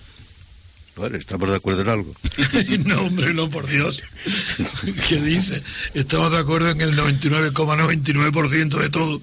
Estamos 1.14 1.50
de 1.50 1.58
acuerdo 1.58 1.82
en 1.82 1.90
algo. 1.90 2.16
no, 2.86 3.02
hombre, 3.02 3.34
no, 3.34 3.50
por 3.50 3.68
Dios. 3.68 4.02
¿Qué 5.10 5.20
dice? 5.20 5.62
Estamos 5.94 6.32
de 6.32 6.38
acuerdo 6.38 6.70
en 6.70 6.82
el 6.82 6.96
99,99% 6.96 8.78
de 8.80 8.90
todo, 8.90 9.22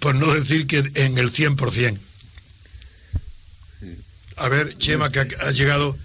por 0.00 0.14
no 0.16 0.32
decir 0.34 0.66
que 0.66 0.78
en 0.94 1.18
el 1.18 1.32
100%. 1.32 1.98
A 4.36 4.48
ver, 4.48 4.76
Chema, 4.78 5.10
que 5.10 5.20
ha 5.20 5.50
llegado 5.52 5.96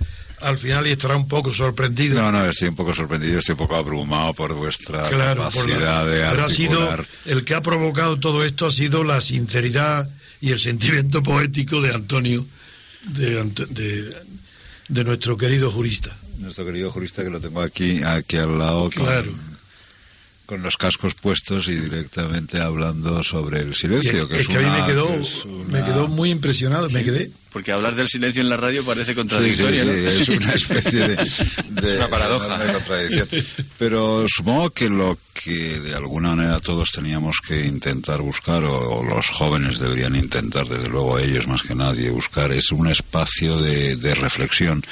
al 0.42 0.58
final 0.58 0.86
y 0.86 0.92
estará 0.92 1.15
un 1.15 1.27
poco 1.27 1.51
sorprendido. 1.51 2.22
No, 2.22 2.32
no, 2.32 2.46
estoy 2.46 2.68
un 2.68 2.75
poco 2.75 2.94
sorprendido, 2.94 3.39
estoy 3.39 3.54
un 3.54 3.60
poco 3.60 3.75
abrumado 3.75 4.34
por 4.34 4.54
vuestra 4.54 5.10
capacidad 5.10 6.06
de 6.06 6.24
articular. 6.24 6.32
Pero 6.32 6.46
ha 6.46 6.51
sido, 6.51 7.06
el 7.25 7.44
que 7.44 7.56
ha 7.56 7.62
provocado 7.62 8.20
todo 8.20 8.44
esto 8.44 8.68
ha 8.68 8.72
sido 8.72 9.03
la 9.03 9.22
sinceridad 9.22 10.07
y 10.42 10.51
el 10.51 10.59
sentimiento 10.59 11.24
poético 11.24 11.81
de 11.81 11.94
Antonio, 11.94 12.46
de, 13.14 13.44
de, 13.70 14.16
nuestro 14.89 15.37
querido 15.37 15.71
jurista. 15.71 16.15
Nuestro 16.39 16.65
querido 16.65 16.91
jurista 16.91 17.24
que 17.24 17.29
lo 17.29 17.39
tengo 17.39 17.61
aquí, 17.61 18.03
aquí 18.03 18.37
al 18.37 18.59
lado. 18.59 18.89
Claro 18.89 19.31
con 19.31 19.54
los 20.50 20.77
cascos 20.77 21.14
puestos 21.16 21.68
y 21.68 21.75
directamente 21.75 22.60
hablando 22.60 23.24
sobre 23.24 23.60
el 23.60 23.75
silencio. 23.75 24.27
que, 24.27 24.42
es, 24.42 24.48
que 24.48 24.58
a 24.58 24.60
mí 24.60 24.68
me 24.79 24.86
quedó, 24.86 25.08
me 25.68 25.84
quedó 25.84 26.08
muy 26.08 26.31
impresionado, 26.31 26.90
me 26.90 27.03
quedé. 27.03 27.31
Porque 27.51 27.72
hablar 27.72 27.96
del 27.96 28.10
silencio 28.10 28.42
en 28.42 28.50
la 28.50 28.58
radio 28.58 28.84
parece 28.84 29.16
contradictorio, 29.16 29.84
Es 29.84 30.27
una 30.27 30.51
especie 30.51 31.08
de, 31.08 31.16
de 31.70 31.96
una 31.96 32.10
paradoja. 32.10 32.58
De 32.58 32.74
contradicción. 32.74 33.29
Pero 33.79 34.25
supongo 34.27 34.72
que 34.72 34.90
lo 34.90 35.18
que 35.34 35.79
de 35.79 35.96
alguna 35.96 36.36
manera 36.36 36.60
todos 36.60 36.92
teníamos 36.92 37.38
que 37.48 37.66
intentar 37.66 38.20
buscar, 38.20 38.66
o, 38.66 39.01
los 39.03 39.29
jóvenes 39.29 39.79
deberían 39.79 40.18
intentar, 40.18 40.68
desde 40.68 40.90
luego 40.90 41.18
ellos 41.18 41.48
más 41.48 41.62
que 41.64 41.75
nadie, 41.75 42.10
buscar, 42.10 42.51
es 42.51 42.74
un 42.74 42.88
espacio 42.88 43.58
de, 43.62 43.96
de 43.96 44.16
reflexión 44.16 44.84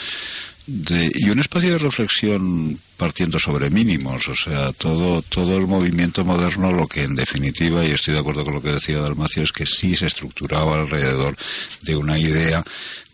y 0.65 1.30
un 1.30 1.39
espacio 1.39 1.73
de 1.73 1.78
reflexión 1.78 2.80
partiendo 2.95 3.38
sobre 3.38 3.69
mínimos, 3.69 4.30
o 4.30 4.36
sea, 4.36 4.71
todo, 4.71 5.21
todo 5.21 5.58
el 5.58 5.67
movimiento 5.67 6.23
moderno 6.23 6.71
lo 6.71 6.88
que 6.88 7.04
en 7.04 7.15
definitiva, 7.15 7.84
y 7.84 7.91
estoy 7.91 8.13
de 8.13 8.21
acuerdo 8.21 8.45
con 8.45 8.54
lo 8.54 8.62
que 8.62 8.71
decía 8.71 8.99
Dalmacio, 8.99 9.43
es 9.43 9.52
que 9.52 9.65
sí 9.65 9.95
se 9.95 10.06
estructuraba 10.06 10.80
alrededor 10.80 11.36
de 11.82 11.97
una 11.97 12.17
idea 12.17 12.63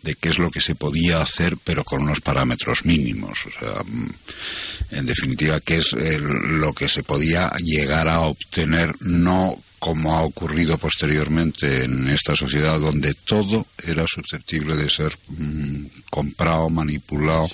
de 0.02 0.14
qué 0.14 0.28
es 0.28 0.38
lo 0.38 0.50
que 0.50 0.60
se 0.60 0.76
podía 0.76 1.20
hacer, 1.20 1.56
pero 1.64 1.82
con 1.82 2.02
unos 2.02 2.20
parámetros 2.20 2.84
mínimos, 2.84 3.46
o 3.46 3.50
sea, 3.50 3.82
mm, 3.84 4.10
en 4.92 5.06
definitiva, 5.06 5.60
qué 5.60 5.78
es 5.78 5.92
lo 5.92 6.72
que 6.72 6.88
se 6.88 7.02
podía 7.02 7.50
llegar 7.58 8.08
a 8.08 8.20
obtener, 8.20 8.94
no 9.00 9.60
como 9.80 10.14
ha 10.14 10.22
ocurrido 10.22 10.76
posteriormente 10.76 11.84
en 11.84 12.08
esta 12.10 12.36
sociedad 12.36 12.78
donde 12.78 13.14
todo 13.14 13.66
era 13.82 14.04
susceptible 14.06 14.76
de 14.76 14.90
ser 14.90 15.16
mm, 15.28 15.86
comprado, 16.10 16.68
manipulado 16.68 17.48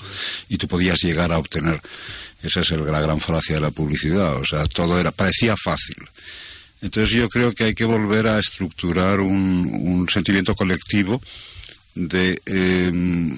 y 0.49 0.57
tú 0.57 0.67
podías 0.67 1.01
llegar 1.01 1.31
a 1.31 1.39
obtener. 1.39 1.81
Esa 2.43 2.59
es 2.59 2.71
la 2.71 3.01
gran 3.01 3.21
falacia 3.21 3.55
de 3.55 3.61
la 3.61 3.71
publicidad, 3.71 4.35
o 4.35 4.45
sea, 4.45 4.65
todo 4.65 4.99
era 4.99 5.11
parecía 5.11 5.55
fácil. 5.55 5.95
Entonces 6.81 7.15
yo 7.15 7.29
creo 7.29 7.53
que 7.53 7.63
hay 7.63 7.73
que 7.73 7.85
volver 7.85 8.27
a 8.27 8.39
estructurar 8.39 9.21
un, 9.21 10.05
sentimiento 10.11 10.53
colectivo 10.53 11.21
de 11.95 12.39
em, 12.45 13.37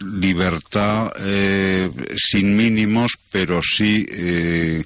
libertad 0.00 1.12
eh, 1.20 1.90
sin 2.16 2.56
mínimos, 2.56 3.18
pero 3.32 3.60
sí 3.62 4.06
eh, 4.08 4.84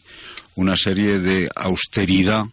una 0.54 0.76
serie 0.76 1.18
de 1.18 1.50
austeridad 1.54 2.46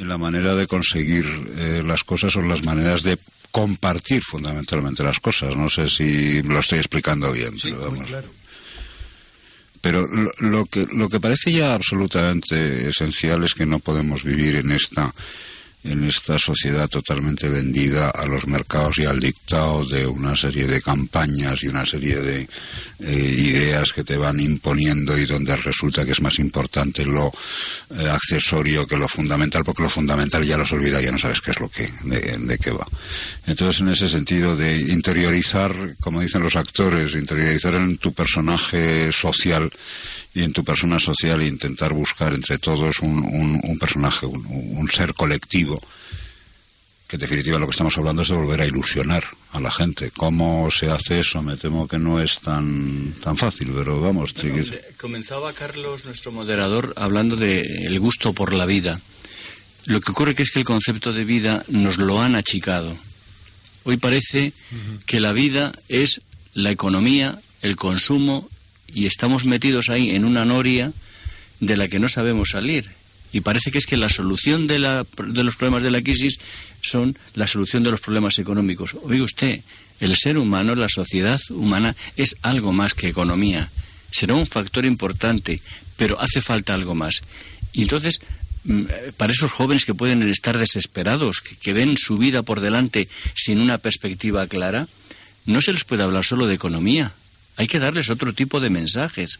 en 0.00 0.08
la 0.08 0.18
manera 0.18 0.54
de 0.54 0.66
conseguir 0.66 1.24
eh, 1.56 1.82
las 1.86 2.04
cosas 2.04 2.34
o 2.36 2.42
las 2.42 2.64
maneras 2.64 3.02
de 3.02 3.18
compartir 3.50 4.22
fundamentalmente 4.22 5.02
las 5.02 5.20
cosas. 5.20 5.56
No 5.56 5.68
sé 5.68 5.88
si 5.88 6.42
lo 6.42 6.58
estoy 6.58 6.78
explicando 6.78 7.32
bien. 7.32 7.54
pero, 7.60 8.24
pero 9.80 10.06
lo, 10.06 10.30
lo, 10.38 10.66
que, 10.66 10.86
lo 10.92 11.08
que 11.08 11.20
parece 11.20 11.52
ya 11.52 11.74
absolutamente 11.74 12.88
esencial 12.88 13.44
es 13.44 13.54
que 13.54 13.66
no 13.66 13.78
podemos 13.78 14.24
vivir 14.24 14.56
en 14.56 14.72
esta 14.72 15.14
en 15.84 16.04
esta 16.04 16.38
sociedad 16.38 16.88
totalmente 16.88 17.48
vendida 17.48 18.10
a 18.10 18.26
los 18.26 18.46
mercados 18.46 18.98
y 18.98 19.04
al 19.04 19.18
dictado 19.18 19.84
de 19.86 20.06
una 20.06 20.36
serie 20.36 20.66
de 20.66 20.82
campañas 20.82 21.62
y 21.62 21.68
una 21.68 21.86
serie 21.86 22.16
de 22.16 22.48
eh, 23.00 23.34
ideas 23.38 23.92
que 23.92 24.04
te 24.04 24.16
van 24.16 24.40
imponiendo 24.40 25.16
y 25.18 25.24
donde 25.24 25.56
resulta 25.56 26.04
que 26.04 26.12
es 26.12 26.20
más 26.20 26.38
importante 26.38 27.04
lo 27.06 27.32
eh, 27.98 28.08
accesorio 28.08 28.86
que 28.86 28.96
lo 28.96 29.08
fundamental, 29.08 29.64
porque 29.64 29.82
lo 29.82 29.90
fundamental 29.90 30.44
ya 30.44 30.58
los 30.58 30.72
olvida, 30.72 31.00
ya 31.00 31.12
no 31.12 31.18
sabes 31.18 31.40
qué 31.40 31.52
es 31.52 31.60
lo 31.60 31.68
que, 31.68 31.88
de, 32.04 32.36
de 32.38 32.58
qué 32.58 32.70
va. 32.70 32.86
Entonces, 33.46 33.80
en 33.80 33.88
ese 33.88 34.08
sentido 34.08 34.56
de 34.56 34.76
interiorizar, 34.78 35.96
como 36.00 36.20
dicen 36.20 36.42
los 36.42 36.56
actores, 36.56 37.14
interiorizar 37.14 37.74
en 37.74 37.96
tu 37.98 38.12
personaje 38.12 39.12
social 39.12 39.70
y 40.34 40.42
en 40.42 40.52
tu 40.52 40.64
persona 40.64 40.98
social 40.98 41.40
e 41.40 41.46
intentar 41.46 41.92
buscar 41.92 42.32
entre 42.34 42.58
todos 42.58 43.00
un, 43.00 43.18
un, 43.62 43.78
personaje, 43.78 44.26
un, 44.26 44.88
ser 44.88 45.14
colectivo, 45.14 45.80
que 47.08 47.16
en 47.16 47.20
definitiva 47.20 47.58
lo 47.58 47.66
que 47.66 47.72
estamos 47.72 47.98
hablando 47.98 48.22
es 48.22 48.28
de 48.28 48.36
volver 48.36 48.60
a 48.60 48.66
ilusionar 48.66 49.24
a 49.52 49.60
la 49.60 49.72
gente. 49.72 50.12
¿Cómo 50.12 50.70
se 50.70 50.90
hace 50.90 51.20
eso? 51.20 51.42
Me 51.42 51.56
temo 51.56 51.88
que 51.88 51.98
no 51.98 52.20
es 52.20 52.40
tan, 52.40 53.12
tan 53.22 53.36
fácil, 53.36 53.72
pero 53.74 54.00
vamos. 54.00 54.34
comenzaba 54.96 55.52
Carlos, 55.52 56.04
nuestro 56.04 56.30
moderador, 56.30 56.94
hablando 56.96 57.34
del 57.34 57.66
el 57.86 57.98
gusto 57.98 58.32
por 58.32 58.52
la 58.52 58.66
vida. 58.66 59.00
Lo 59.86 60.00
que 60.00 60.12
ocurre 60.12 60.36
que 60.36 60.44
es 60.44 60.52
que 60.52 60.60
el 60.60 60.64
concepto 60.64 61.12
de 61.12 61.24
vida 61.24 61.64
nos 61.68 61.96
lo 61.96 62.22
han 62.22 62.36
achicado. 62.36 62.96
Hoy 63.82 63.96
parece 63.96 64.52
que 65.06 65.18
la 65.18 65.32
vida 65.32 65.72
es 65.88 66.20
la 66.54 66.70
economía, 66.70 67.40
el 67.62 67.74
consumo 67.74 68.48
y 68.94 69.06
estamos 69.06 69.44
metidos 69.44 69.88
ahí 69.88 70.10
en 70.10 70.24
una 70.24 70.44
noria 70.44 70.92
de 71.60 71.76
la 71.76 71.88
que 71.88 71.98
no 71.98 72.08
sabemos 72.08 72.50
salir. 72.50 72.90
Y 73.32 73.40
parece 73.42 73.70
que 73.70 73.78
es 73.78 73.86
que 73.86 73.96
la 73.96 74.08
solución 74.08 74.66
de, 74.66 74.78
la, 74.78 75.06
de 75.26 75.44
los 75.44 75.56
problemas 75.56 75.82
de 75.82 75.90
la 75.90 76.02
crisis 76.02 76.40
son 76.82 77.16
la 77.34 77.46
solución 77.46 77.82
de 77.82 77.90
los 77.90 78.00
problemas 78.00 78.38
económicos. 78.38 78.96
Oiga 79.04 79.24
usted, 79.24 79.60
el 80.00 80.16
ser 80.16 80.36
humano, 80.38 80.74
la 80.74 80.88
sociedad 80.88 81.40
humana, 81.50 81.94
es 82.16 82.36
algo 82.42 82.72
más 82.72 82.94
que 82.94 83.08
economía. 83.08 83.70
Será 84.10 84.34
un 84.34 84.46
factor 84.46 84.84
importante, 84.84 85.60
pero 85.96 86.20
hace 86.20 86.42
falta 86.42 86.74
algo 86.74 86.96
más. 86.96 87.20
Y 87.72 87.82
entonces, 87.82 88.20
mm, 88.64 88.84
para 89.16 89.32
esos 89.32 89.52
jóvenes 89.52 89.84
que 89.84 89.94
pueden 89.94 90.28
estar 90.28 90.58
desesperados, 90.58 91.40
que, 91.40 91.54
que 91.54 91.72
ven 91.72 91.96
su 91.96 92.18
vida 92.18 92.42
por 92.42 92.60
delante 92.60 93.08
sin 93.34 93.60
una 93.60 93.78
perspectiva 93.78 94.48
clara, 94.48 94.88
no 95.46 95.62
se 95.62 95.72
les 95.72 95.84
puede 95.84 96.02
hablar 96.02 96.24
solo 96.24 96.48
de 96.48 96.54
economía. 96.54 97.12
Hay 97.60 97.66
que 97.66 97.78
darles 97.78 98.08
otro 98.08 98.32
tipo 98.32 98.58
de 98.58 98.70
mensajes 98.70 99.38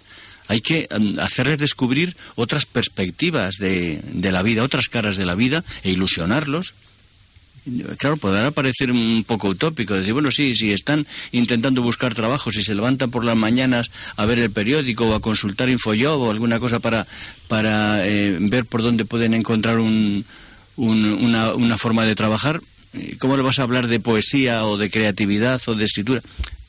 hay 0.50 0.62
que 0.62 0.88
mm, 0.90 1.20
hacerles 1.20 1.58
descubrir 1.58 2.16
otras 2.34 2.66
perspectivas 2.66 3.56
de, 3.58 4.02
la 4.20 4.42
vida, 4.42 4.64
otras 4.64 4.88
caras 4.88 5.16
de 5.16 5.24
la 5.24 5.36
vida 5.36 5.62
e 5.84 5.92
ilusionarlos. 5.92 6.74
Claro, 7.98 8.16
podrá 8.16 8.50
parecer 8.50 8.90
un 8.90 9.24
poco 9.24 9.48
utópico, 9.48 9.94
decir, 9.94 10.12
bueno, 10.12 10.32
sí, 10.32 10.56
si 10.56 10.72
están 10.72 11.06
intentando 11.30 11.82
buscar 11.82 12.14
trabajo, 12.14 12.50
si 12.50 12.64
se 12.64 12.74
levantan 12.74 13.12
por 13.12 13.24
las 13.24 13.36
mañanas 13.36 13.92
a 14.16 14.26
ver 14.26 14.40
el 14.40 14.50
periódico 14.50 15.06
o 15.06 15.14
a 15.14 15.20
consultar 15.20 15.68
Infojob 15.68 16.20
o 16.20 16.30
alguna 16.32 16.58
cosa 16.58 16.80
para, 16.80 17.06
para 17.46 18.04
eh, 18.04 18.36
ver 18.40 18.64
por 18.64 18.82
dónde 18.82 19.04
pueden 19.04 19.34
encontrar 19.34 19.78
un, 19.78 20.24
un, 20.76 21.04
una, 21.04 21.54
una 21.54 21.78
forma 21.78 22.04
de 22.04 22.16
trabajar, 22.16 22.60
eh, 22.94 23.14
¿cómo 23.20 23.36
le 23.36 23.44
vas 23.44 23.60
a 23.60 23.62
hablar 23.62 23.86
de 23.86 24.00
poesía 24.00 24.64
o 24.64 24.78
de 24.78 24.90
creatividad 24.90 25.62
o 25.66 25.76
de 25.76 25.84
escritura? 25.84 26.22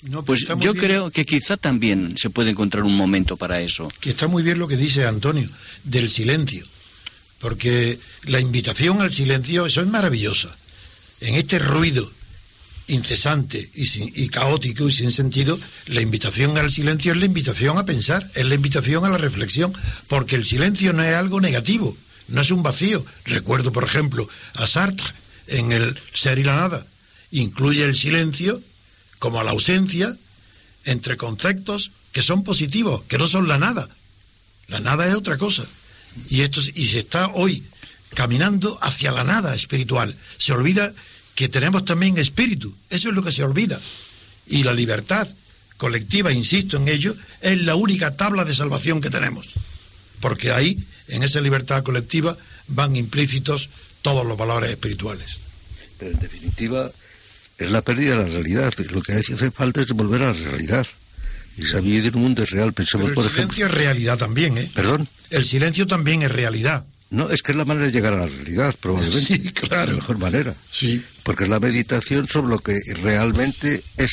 No, 0.04 0.24
pues 0.24 0.46
yo 0.48 0.56
bien. 0.56 0.74
creo 0.74 1.12
que 1.12 1.26
quizá 1.26 1.58
también 1.58 2.18
se 2.18 2.30
puede 2.30 2.50
encontrar 2.50 2.84
un 2.84 2.96
momento 2.96 3.38
para 3.38 3.62
eso. 3.62 3.92
Que 4.00 4.10
está 4.10 4.28
muy 4.28 4.42
bien 4.42 4.58
lo 4.58 4.68
que 4.68 4.78
dice 4.78 5.06
Antonio, 5.06 5.48
del 5.84 6.10
silencio. 6.10 6.66
Porque 7.40 8.00
la 8.26 8.40
invitación 8.40 9.02
al 9.02 9.12
silencio, 9.12 9.66
eso 9.66 9.82
es 9.82 9.88
maravillosa. 9.88 10.56
En 11.22 11.36
este 11.36 11.60
ruido 11.60 12.12
incesante 12.88 13.70
y, 13.76 13.86
sin, 13.86 14.12
y, 14.16 14.28
caótico 14.30 14.88
y 14.88 14.92
sin 14.92 15.12
sentido, 15.12 15.58
la 15.88 16.02
invitación 16.02 16.58
al 16.58 16.72
silencio 16.72 17.14
es 17.14 17.20
la 17.20 17.26
invitación 17.26 17.78
a 17.78 17.86
pensar, 17.86 18.30
es 18.36 18.46
la 18.46 18.56
invitación 18.56 19.06
a 19.06 19.10
la 19.10 19.18
reflexión, 19.18 19.74
porque 20.08 20.36
el 20.36 20.46
silencio 20.46 20.94
no 20.94 21.04
es 21.04 21.14
algo 21.14 21.40
negativo, 21.40 21.96
no 22.28 22.42
es 22.42 22.52
un 22.52 22.64
vacío. 22.64 23.06
Recuerdo, 23.26 23.72
por 23.72 23.84
ejemplo, 23.84 24.28
a 24.56 24.68
Sartre 24.68 25.08
en 25.48 25.72
el 25.72 25.98
Ser 26.14 26.40
y 26.40 26.44
la 26.44 26.56
Nada. 26.56 26.86
Incluye 27.32 27.84
el 27.84 27.96
silencio 27.96 28.62
como 29.22 29.40
a 29.40 29.44
la 29.44 29.52
ausencia 29.52 30.18
entre 30.86 31.16
conceptos 31.16 31.92
que 32.12 32.24
son 32.24 32.44
positivos, 32.44 33.04
que 33.08 33.20
no 33.20 33.28
son 33.28 33.48
la 33.48 33.60
nada. 33.60 33.88
La 34.68 34.80
nada 34.80 35.06
es 35.06 35.14
otra 35.14 35.38
cosa. 35.38 35.64
Y, 36.32 36.42
esto, 36.42 36.60
y 36.74 36.88
se 36.88 36.98
está 36.98 37.28
hoy 37.36 37.64
caminando 38.16 38.80
hacia 38.82 39.12
la 39.12 39.24
nada 39.24 39.54
espiritual. 39.54 40.16
Se 40.40 40.54
olvida 40.54 40.92
que 41.36 41.50
tenemos 41.50 41.86
también 41.86 42.18
espíritu. 42.18 42.76
Eso 42.90 43.10
es 43.10 43.16
lo 43.16 43.22
que 43.22 43.32
se 43.32 43.44
olvida. 43.44 43.80
Y 44.48 44.64
la 44.64 44.74
libertad 44.74 45.28
colectiva, 45.78 46.34
insisto 46.34 46.78
en 46.78 46.88
ello, 46.88 47.16
es 47.42 47.62
la 47.62 47.76
única 47.76 48.18
tabla 48.18 48.44
de 48.44 48.56
salvación 48.56 49.02
que 49.02 49.12
tenemos. 49.12 49.50
Porque 50.20 50.52
ahí, 50.52 50.84
en 51.10 51.22
esa 51.22 51.42
libertad 51.42 51.84
colectiva, 51.84 52.36
van 52.70 52.96
implícitos 52.96 53.70
todos 54.02 54.26
los 54.26 54.36
valores 54.36 54.72
espirituales. 54.72 55.38
Pero 56.00 56.10
en 56.10 56.20
definitiva, 56.20 56.92
es 57.64 57.72
la 57.72 57.82
pérdida 57.82 58.18
de 58.18 58.24
la 58.24 58.30
realidad. 58.30 58.74
Lo 58.92 59.02
que 59.02 59.14
hace 59.14 59.52
falta 59.52 59.82
es 59.82 59.88
volver 59.90 60.24
a 60.24 60.34
la 60.34 60.34
realidad. 60.34 60.88
Y 61.58 61.66
saber 61.66 62.06
en 62.06 62.16
un 62.16 62.22
mundo 62.22 62.46
real. 62.46 62.74
Pensemos, 62.74 63.04
Pero 63.06 63.10
el 63.10 63.16
por 63.16 63.24
silencio 63.26 63.66
ejemplo, 63.66 63.66
es 63.66 63.86
realidad 63.86 64.18
también, 64.18 64.58
¿eh? 64.58 64.72
¿Perdón? 64.74 65.08
El 65.30 65.46
silencio 65.46 65.86
también 65.86 66.22
es 66.24 66.32
realidad. 66.32 66.86
No, 67.10 67.30
es 67.30 67.42
que 67.42 67.52
es 67.52 67.58
la 67.58 67.66
manera 67.66 67.88
de 67.88 67.92
llegar 67.92 68.14
a 68.14 68.18
la 68.20 68.28
realidad, 68.28 68.74
probablemente. 68.80 69.26
Sí, 69.26 69.40
claro. 69.52 69.92
La 69.92 69.98
mejor 69.98 70.18
manera. 70.18 70.56
Sí. 70.70 71.04
Porque 71.24 71.44
es 71.44 71.50
la 71.50 71.60
meditación 71.60 72.28
sobre 72.28 72.48
lo 72.50 72.60
que 72.60 72.80
realmente 73.04 73.84
es. 73.98 74.12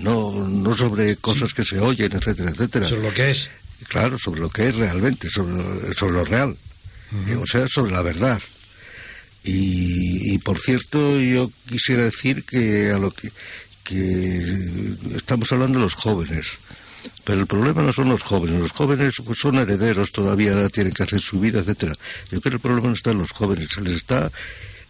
No, 0.00 0.32
no 0.48 0.76
sobre 0.76 1.16
cosas 1.16 1.50
sí. 1.50 1.54
que 1.54 1.64
se 1.64 1.78
oyen, 1.78 2.12
etcétera, 2.12 2.50
etcétera. 2.50 2.88
Sobre 2.88 3.02
lo 3.02 3.14
que 3.14 3.30
es. 3.30 3.52
Claro, 3.88 4.18
sobre 4.18 4.40
lo 4.40 4.50
que 4.50 4.68
es 4.68 4.74
realmente, 4.74 5.28
sobre, 5.28 5.62
sobre 5.94 6.14
lo 6.14 6.24
real. 6.24 6.50
Uh 6.50 7.30
-huh. 7.30 7.42
O 7.42 7.46
sea, 7.46 7.68
sobre 7.68 7.92
la 7.92 8.02
verdad. 8.02 8.40
Y, 9.44 10.34
y, 10.34 10.38
por 10.38 10.60
cierto, 10.60 11.18
yo 11.20 11.50
quisiera 11.68 12.04
decir 12.04 12.44
que 12.44 12.90
a 12.90 12.98
lo 12.98 13.10
que, 13.10 13.30
estamos 15.14 15.52
hablando 15.52 15.78
de 15.78 15.84
los 15.84 15.94
jóvenes. 15.94 16.46
Pero 17.24 17.40
el 17.40 17.46
problema 17.46 17.82
no 17.82 17.92
son 17.92 18.08
los 18.08 18.22
jóvenes, 18.22 18.60
los 18.60 18.72
jóvenes 18.72 19.14
son 19.36 19.56
herederos, 19.56 20.12
todavía 20.12 20.68
tienen 20.68 20.92
que 20.92 21.02
hacer 21.02 21.20
su 21.20 21.40
vida, 21.40 21.60
etcétera. 21.60 21.94
Yo 22.30 22.40
creo 22.40 22.42
que 22.42 22.56
el 22.56 22.60
problema 22.60 22.88
no 22.88 22.94
está 22.94 23.10
en 23.10 23.18
los 23.18 23.32
jóvenes, 23.32 23.68
se 23.72 23.80
les 23.80 23.94
está 23.94 24.30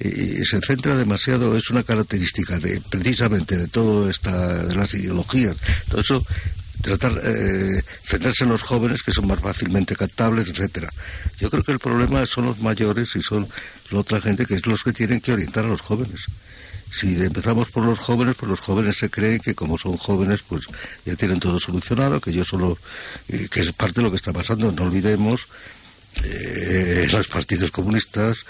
eh, 0.05 0.43
se 0.45 0.61
centra 0.61 0.97
demasiado, 0.97 1.57
es 1.57 1.71
una 1.71 1.85
característica 1.85 2.59
de, 2.59 2.81
precisamente 2.81 3.57
de 3.57 3.69
todo 3.69 4.11
esta, 4.11 4.65
de 4.65 4.75
las 4.75 4.93
ideologías. 4.95 5.57
Todo 5.89 6.01
eso 6.01 6.27
tratar 6.83 7.13
eh, 7.25 7.83
centrarse 8.05 8.45
en 8.45 8.51
los 8.51 8.63
jóvenes 8.63 9.03
que 9.03 9.13
son 9.13 9.27
más 9.27 9.41
fácilmente 9.41 9.97
captables, 9.97 10.51
etcétera. 10.51 10.91
Yo 11.39 11.49
creo 11.49 11.63
que 11.63 11.73
el 11.73 11.79
problema 11.79 12.27
son 12.27 12.47
los 12.47 12.61
mayores 12.61 13.17
y 13.17 13.23
son 13.23 13.49
la 13.91 14.01
otra 14.01 14.21
gente 14.21 14.45
que 14.45 14.57
es 14.57 14.67
los 14.67 14.85
que 14.85 14.93
tienen 14.93 15.21
que 15.21 15.33
orientar 15.33 15.65
a 15.65 15.69
los 15.69 15.81
jóvenes. 15.81 16.27
Si 16.93 17.23
empezamos 17.23 17.71
por 17.71 17.87
los 17.87 17.99
jóvenes, 17.99 18.35
pues 18.39 18.51
los 18.51 18.61
jóvenes 18.61 18.97
se 18.99 19.09
creen 19.09 19.41
que 19.41 19.55
como 19.55 19.79
son 19.79 19.97
jóvenes, 19.97 20.43
pues 20.47 20.67
ya 21.07 21.17
tienen 21.17 21.41
todo 21.41 21.59
solucionado, 21.59 22.21
que 22.21 22.33
yo 22.33 22.45
solo, 22.45 22.77
eh, 23.29 23.49
que 23.51 23.61
es 23.61 23.73
parte 23.73 24.01
de 24.01 24.03
lo 24.03 24.11
que 24.11 24.17
está 24.17 24.33
pasando. 24.33 24.71
No 24.73 24.83
olvidemos 24.83 25.47
eh, 26.25 27.09
los 27.11 27.27
partidos 27.27 27.71
comunistas, 27.71 28.45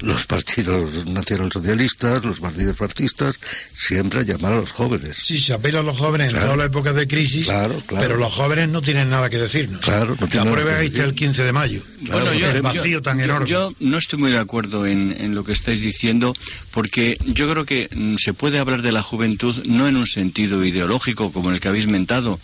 los 0.00 0.26
partidos 0.26 1.06
nacionalsocialistas, 1.06 2.24
los 2.24 2.40
partidos 2.40 2.76
fascistas, 2.76 3.36
siempre 3.74 4.20
a 4.20 4.22
llamar 4.22 4.52
a 4.52 4.56
los 4.56 4.72
jóvenes. 4.72 5.18
Sí, 5.22 5.40
se 5.40 5.54
apela 5.54 5.80
a 5.80 5.82
los 5.82 5.96
jóvenes 5.96 6.30
claro. 6.30 6.44
en 6.44 6.46
todas 6.46 6.58
las 6.58 6.66
épocas 6.66 6.94
de 6.94 7.06
crisis, 7.06 7.46
claro, 7.46 7.80
claro. 7.86 8.06
pero 8.06 8.18
los 8.18 8.32
jóvenes 8.32 8.68
no 8.68 8.82
tienen 8.82 9.10
nada 9.10 9.30
que 9.30 9.38
decirnos. 9.38 9.80
Claro, 9.80 10.16
no 10.18 10.28
La 10.32 10.50
prueba 10.50 10.76
ahí 10.76 10.86
está 10.88 11.04
el 11.04 11.14
15 11.14 11.44
de 11.44 11.52
mayo. 11.52 11.82
Bueno, 12.00 12.34
yo, 12.34 12.50
el 12.50 12.62
vacío 12.62 12.84
yo, 12.84 13.02
tan 13.02 13.20
enorme. 13.20 13.48
Yo 13.48 13.72
no 13.80 13.96
estoy 13.96 14.18
muy 14.18 14.30
de 14.30 14.38
acuerdo 14.38 14.86
en, 14.86 15.16
en, 15.18 15.34
lo 15.34 15.44
que 15.44 15.52
estáis 15.52 15.80
diciendo, 15.80 16.34
porque 16.72 17.18
yo 17.24 17.48
creo 17.50 17.64
que 17.64 17.88
mm, 17.94 18.16
se 18.18 18.34
puede 18.34 18.58
hablar 18.58 18.82
de 18.82 18.92
la 18.92 19.02
juventud 19.02 19.64
no 19.66 19.88
en 19.88 19.96
un 19.96 20.06
sentido 20.06 20.64
ideológico 20.64 21.32
como 21.32 21.50
el 21.50 21.60
que 21.60 21.68
habéis 21.68 21.86
mentado, 21.86 22.38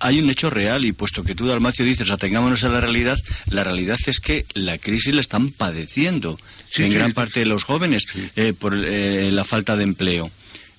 hay 0.00 0.18
un 0.18 0.30
hecho 0.30 0.50
real 0.50 0.84
y 0.84 0.92
puesto 0.92 1.22
que 1.22 1.34
tú, 1.34 1.46
Dalmacio, 1.46 1.84
dices 1.84 2.10
atengámonos 2.10 2.64
a 2.64 2.68
la 2.68 2.80
realidad, 2.80 3.18
la 3.50 3.64
realidad 3.64 3.98
es 4.06 4.20
que 4.20 4.46
la 4.54 4.78
crisis 4.78 5.14
la 5.14 5.20
están 5.20 5.50
padeciendo 5.50 6.38
sí, 6.68 6.84
en 6.84 6.90
sí, 6.90 6.96
gran 6.96 7.12
parte 7.12 7.40
de 7.40 7.46
los 7.46 7.64
jóvenes 7.64 8.06
eh, 8.36 8.52
por 8.58 8.74
eh, 8.74 9.30
la 9.32 9.44
falta 9.44 9.76
de 9.76 9.84
empleo. 9.84 10.30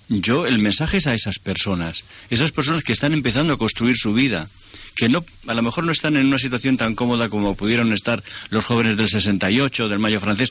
Yo, 0.09 0.45
el 0.45 0.59
mensaje 0.59 0.97
es 0.97 1.07
a 1.07 1.13
esas 1.13 1.37
personas, 1.37 2.03
esas 2.29 2.51
personas 2.51 2.83
que 2.83 2.93
están 2.93 3.13
empezando 3.13 3.53
a 3.53 3.57
construir 3.57 3.97
su 3.97 4.13
vida, 4.13 4.47
que 4.95 5.09
no, 5.09 5.23
a 5.47 5.53
lo 5.53 5.61
mejor 5.61 5.83
no 5.83 5.91
están 5.91 6.15
en 6.15 6.27
una 6.27 6.39
situación 6.39 6.77
tan 6.77 6.95
cómoda 6.95 7.29
como 7.29 7.55
pudieron 7.55 7.91
estar 7.93 8.23
los 8.49 8.65
jóvenes 8.65 8.95
del 8.95 9.09
68, 9.09 9.89
del 9.89 9.99
Mayo 9.99 10.19
francés, 10.19 10.49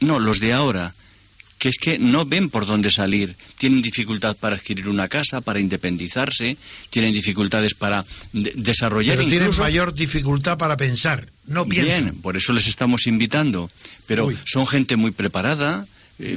no, 0.00 0.18
los 0.18 0.40
de 0.40 0.52
ahora, 0.52 0.94
que 1.62 1.68
es 1.68 1.78
que 1.78 1.96
no 1.96 2.26
ven 2.26 2.50
por 2.50 2.66
dónde 2.66 2.90
salir, 2.90 3.36
tienen 3.56 3.82
dificultad 3.82 4.36
para 4.36 4.56
adquirir 4.56 4.88
una 4.88 5.06
casa, 5.06 5.40
para 5.40 5.60
independizarse, 5.60 6.56
tienen 6.90 7.14
dificultades 7.14 7.74
para 7.74 8.04
de 8.32 8.52
desarrollar 8.56 9.14
pero 9.14 9.28
incluso... 9.28 9.44
tienen 9.44 9.60
mayor 9.60 9.94
dificultad 9.94 10.58
para 10.58 10.76
pensar, 10.76 11.28
no 11.46 11.64
piensan. 11.64 12.04
Bien, 12.06 12.20
por 12.20 12.36
eso 12.36 12.52
les 12.52 12.66
estamos 12.66 13.06
invitando, 13.06 13.70
pero 14.08 14.26
Uy. 14.26 14.38
son 14.44 14.66
gente 14.66 14.96
muy 14.96 15.12
preparada, 15.12 15.86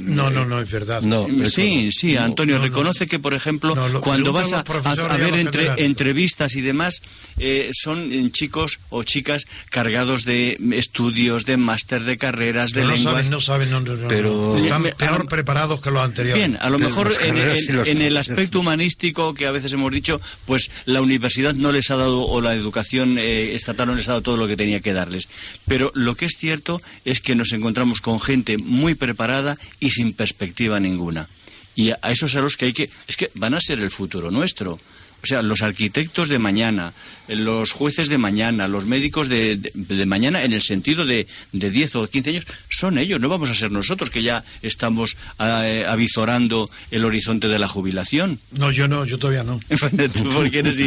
no, 0.02 0.30
no, 0.30 0.44
no 0.44 0.60
es 0.60 0.70
verdad. 0.70 1.02
No, 1.02 1.26
sí, 1.44 1.90
sí, 1.92 2.16
Antonio, 2.16 2.58
no, 2.58 2.64
reconoce 2.64 3.04
no. 3.04 3.10
que, 3.10 3.18
por 3.18 3.34
ejemplo, 3.34 3.74
lo, 3.74 4.00
cuando 4.00 4.32
vas 4.32 4.52
a, 4.52 4.58
a, 4.58 4.92
a 4.92 5.16
ver 5.16 5.34
entre, 5.36 5.84
entrevistas 5.84 6.56
y 6.56 6.60
demás, 6.60 7.02
eh, 7.38 7.70
son 7.72 8.12
eh, 8.12 8.30
chicos 8.32 8.80
o 8.90 9.02
chicas 9.02 9.46
cargados 9.70 10.24
de 10.24 10.58
estudios, 10.72 11.44
de 11.44 11.56
máster, 11.56 12.04
de 12.04 12.18
carreras, 12.18 12.72
de 12.72 12.80
lenguas. 12.80 13.02
Saben, 13.02 13.30
no 13.30 13.40
saben, 13.40 13.70
no, 13.70 13.80
no, 13.80 14.08
pero 14.08 14.56
están 14.56 14.84
peor 14.96 15.28
preparados 15.28 15.80
que 15.80 15.90
los 15.90 16.02
anteriores. 16.02 16.36
Bien, 16.42 16.58
a 16.60 16.70
lo 16.70 16.78
mejor 16.78 17.12
en, 17.22 17.36
en, 17.36 17.86
en, 17.86 18.02
el 18.02 18.16
aspecto 18.16 18.60
humanístico 18.60 19.34
que 19.34 19.46
a 19.46 19.52
veces 19.52 19.72
hemos 19.72 19.92
dicho, 19.92 20.20
pues 20.46 20.70
la 20.84 21.00
universidad 21.00 21.54
no 21.54 21.72
les 21.72 21.90
ha 21.90 21.96
dado, 21.96 22.26
o 22.26 22.40
la 22.40 22.54
educación 22.54 23.18
eh, 23.18 23.54
estatal 23.54 23.88
no 23.88 23.94
les 23.94 24.08
ha 24.08 24.12
dado 24.12 24.22
todo 24.22 24.36
lo 24.36 24.48
que 24.48 24.56
tenía 24.56 24.80
que 24.80 24.92
darles. 24.92 25.28
Pero 25.66 25.92
lo 25.94 26.14
que 26.14 26.26
es 26.26 26.36
cierto 26.36 26.82
es 27.04 27.20
que 27.20 27.34
nos 27.34 27.52
encontramos 27.52 28.00
con 28.00 28.20
gente 28.20 28.58
muy 28.58 28.94
preparada 28.94 29.56
y 29.80 29.90
sin 29.90 30.12
perspectiva 30.12 30.80
ninguna. 30.80 31.28
Y 31.74 31.90
a 31.90 32.10
esos 32.10 32.34
a 32.36 32.40
los 32.40 32.56
que 32.56 32.66
hay 32.66 32.72
que... 32.72 32.90
Es 33.06 33.16
que 33.16 33.30
van 33.34 33.54
a 33.54 33.60
ser 33.60 33.80
el 33.80 33.90
futuro 33.90 34.30
nuestro. 34.30 34.78
O 35.22 35.26
sea, 35.26 35.42
los 35.42 35.62
arquitectos 35.62 36.28
de 36.28 36.38
mañana, 36.38 36.92
los 37.26 37.72
jueces 37.72 38.08
de 38.08 38.16
mañana, 38.16 38.68
los 38.68 38.86
médicos 38.86 39.28
de, 39.28 39.56
de, 39.56 40.06
mañana, 40.06 40.44
en 40.44 40.52
el 40.52 40.62
sentido 40.62 41.04
de, 41.04 41.26
de 41.52 41.70
10 41.70 41.96
o 41.96 42.06
15 42.06 42.30
años, 42.30 42.46
son 42.70 42.96
ellos. 42.96 43.20
No 43.20 43.28
vamos 43.28 43.50
a 43.50 43.54
ser 43.54 43.72
nosotros 43.72 44.10
que 44.10 44.22
ya 44.22 44.44
estamos 44.62 45.16
eh, 45.40 45.84
avizorando 45.88 46.70
el 46.92 47.04
horizonte 47.04 47.48
de 47.48 47.58
la 47.58 47.66
jubilación. 47.66 48.38
No, 48.52 48.70
yo 48.70 48.86
no, 48.86 49.04
yo 49.04 49.18
todavía 49.18 49.42
no. 49.42 49.58
porque 50.34 50.58
eres 50.60 50.78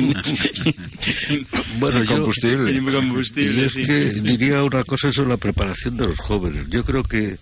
bueno, 1.80 2.06
combustible. 2.06 2.82
combustible 2.82 3.66
es 3.66 3.74
que 3.74 4.22
diría 4.22 4.64
una 4.64 4.86
cosa 4.86 5.12
sobre 5.12 5.32
la 5.32 5.38
preparación 5.38 5.98
de 5.98 6.08
los 6.08 6.20
jóvenes. 6.20 6.70
Yo 6.70 6.86
creo 6.86 7.04
que 7.04 7.38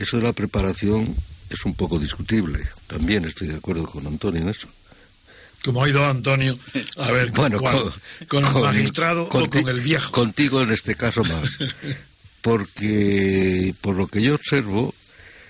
eso 0.00 0.18
de 0.18 0.24
la 0.24 0.32
preparación 0.32 1.14
es 1.50 1.64
un 1.64 1.74
poco 1.74 1.98
discutible. 1.98 2.60
También 2.86 3.24
estoy 3.24 3.48
de 3.48 3.56
acuerdo 3.56 3.84
con 3.84 4.06
Antonio 4.06 4.42
en 4.42 4.48
eso 4.48 4.68
como 5.64 5.82
ha 5.82 5.88
ido 5.88 6.04
Antonio, 6.06 6.58
a 6.96 7.10
ver, 7.10 7.30
bueno, 7.32 7.60
con, 8.28 8.44
el 8.44 8.52
magistrado 8.52 9.24
o 9.24 9.28
con 9.28 9.68
el 9.68 9.80
viejo. 9.80 10.12
Contigo 10.12 10.62
en 10.62 10.72
este 10.72 10.94
caso 10.94 11.22
más. 11.24 11.58
Porque, 12.42 13.74
por 13.80 13.96
lo 13.96 14.06
que 14.06 14.22
yo 14.22 14.36
observo, 14.36 14.94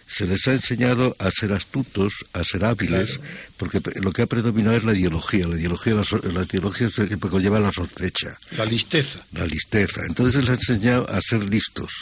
se 0.08 0.26
les 0.26 0.48
ha 0.48 0.52
enseñado 0.52 1.14
a 1.18 1.30
ser 1.30 1.52
astutos, 1.52 2.24
a 2.32 2.42
ser 2.42 2.64
hábiles, 2.64 3.20
porque 3.58 3.82
lo 4.00 4.10
que 4.10 4.22
ha 4.22 4.26
predominado 4.26 4.78
es 4.78 4.84
la 4.84 4.94
ideología. 4.94 5.46
La 5.46 5.56
ideología, 5.56 5.94
la, 5.94 6.42
ideología 6.44 6.86
es 6.86 6.94
que 6.94 7.40
lleva 7.40 7.60
la 7.60 7.70
sospecha. 7.72 8.38
La 8.56 8.64
listeza. 8.64 9.20
La 9.32 9.44
listeza. 9.44 10.00
Entonces 10.08 10.34
se 10.34 10.40
les 10.40 10.48
ha 10.48 10.54
enseñado 10.54 11.06
a 11.10 11.20
ser 11.20 11.46
listos, 11.48 11.92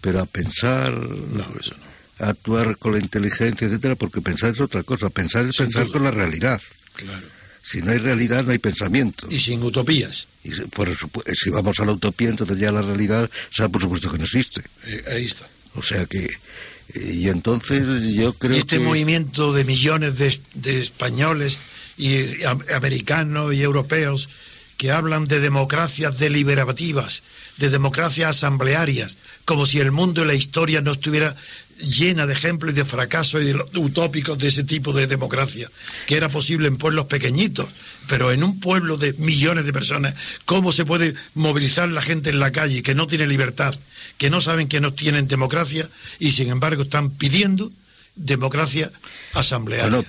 pero 0.00 0.20
a 0.20 0.26
pensar. 0.26 0.92
No, 0.92 1.44
eso 1.60 1.74
no. 1.78 2.26
A 2.26 2.30
actuar 2.30 2.78
con 2.78 2.92
la 2.92 2.98
inteligencia, 2.98 3.66
etcétera, 3.66 3.94
porque 3.94 4.22
pensar 4.22 4.54
es 4.54 4.60
otra 4.60 4.82
cosa. 4.82 5.10
Pensar 5.10 5.44
es 5.46 5.56
pensar 5.56 5.88
con 5.88 6.02
la 6.02 6.10
realidad. 6.10 6.60
Claro. 6.94 7.26
Si 7.62 7.82
no 7.82 7.90
hay 7.90 7.98
realidad, 7.98 8.44
no 8.44 8.52
hay 8.52 8.58
pensamiento. 8.58 9.26
Y 9.28 9.40
sin 9.40 9.62
utopías. 9.62 10.28
Y 10.44 10.52
por 10.66 10.88
si 11.34 11.50
vamos 11.50 11.80
a 11.80 11.84
la 11.84 11.92
utopía, 11.92 12.28
entonces 12.28 12.58
ya 12.58 12.70
la 12.70 12.80
realidad, 12.80 13.24
o 13.24 13.54
sea, 13.54 13.68
por 13.68 13.82
supuesto 13.82 14.10
que 14.10 14.18
no 14.18 14.24
existe. 14.24 14.62
Eh, 14.86 15.04
ahí 15.08 15.24
está. 15.24 15.48
O 15.74 15.82
sea 15.82 16.06
que. 16.06 16.24
Eh, 16.24 17.12
y 17.12 17.28
entonces 17.28 17.82
yo 18.14 18.32
creo 18.34 18.56
y 18.56 18.60
este 18.60 18.78
movimiento 18.78 19.52
de 19.52 19.64
millones 19.64 20.16
de, 20.16 20.40
de 20.54 20.80
españoles 20.80 21.58
y 21.98 22.44
americanos 22.72 23.52
y 23.54 23.62
europeos 23.62 24.28
que 24.76 24.90
hablan 24.90 25.26
de 25.26 25.40
democracias 25.40 26.18
deliberativas, 26.18 27.22
de 27.56 27.70
democracias 27.70 28.36
asamblearias, 28.36 29.16
como 29.46 29.64
si 29.64 29.78
el 29.78 29.92
mundo 29.92 30.22
y 30.22 30.26
la 30.26 30.34
historia 30.34 30.82
no 30.82 30.92
estuviera 30.92 31.34
llena 31.78 32.26
de 32.26 32.32
ejemplos 32.32 32.72
y 32.72 32.76
de 32.76 32.84
fracasos 32.84 33.42
y 33.42 33.46
de 33.46 33.54
utópicos 33.76 34.38
de 34.38 34.48
ese 34.48 34.64
tipo 34.64 34.92
de 34.92 35.06
democracia, 35.06 35.70
que 36.06 36.16
era 36.16 36.28
posible 36.28 36.68
en 36.68 36.76
pueblos 36.76 37.06
pequeñitos, 37.06 37.68
pero 38.08 38.32
en 38.32 38.42
un 38.42 38.60
pueblo 38.60 38.96
de 38.96 39.12
millones 39.14 39.64
de 39.64 39.72
personas, 39.72 40.14
¿cómo 40.44 40.72
se 40.72 40.84
puede 40.84 41.14
movilizar 41.34 41.88
la 41.88 42.02
gente 42.02 42.30
en 42.30 42.40
la 42.40 42.50
calle 42.50 42.82
que 42.82 42.94
no 42.94 43.06
tiene 43.06 43.26
libertad, 43.26 43.74
que 44.18 44.30
no 44.30 44.40
saben 44.40 44.68
que 44.68 44.80
no 44.80 44.92
tienen 44.92 45.28
democracia 45.28 45.88
y 46.18 46.32
sin 46.32 46.50
embargo 46.50 46.82
están 46.82 47.10
pidiendo 47.10 47.70
democracia 48.16 48.90
asamblearia? 49.34 50.04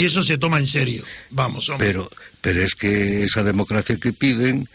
Y 0.00 0.04
eso 0.04 0.22
se 0.22 0.36
toma 0.36 0.58
en 0.58 0.66
serio, 0.66 1.04
vamos. 1.30 1.72
Pero, 1.78 2.10
pero 2.40 2.62
es 2.62 2.74
que 2.74 3.24
esa 3.24 3.42
democracia 3.42 3.96
que 3.96 4.12
piden 4.12 4.68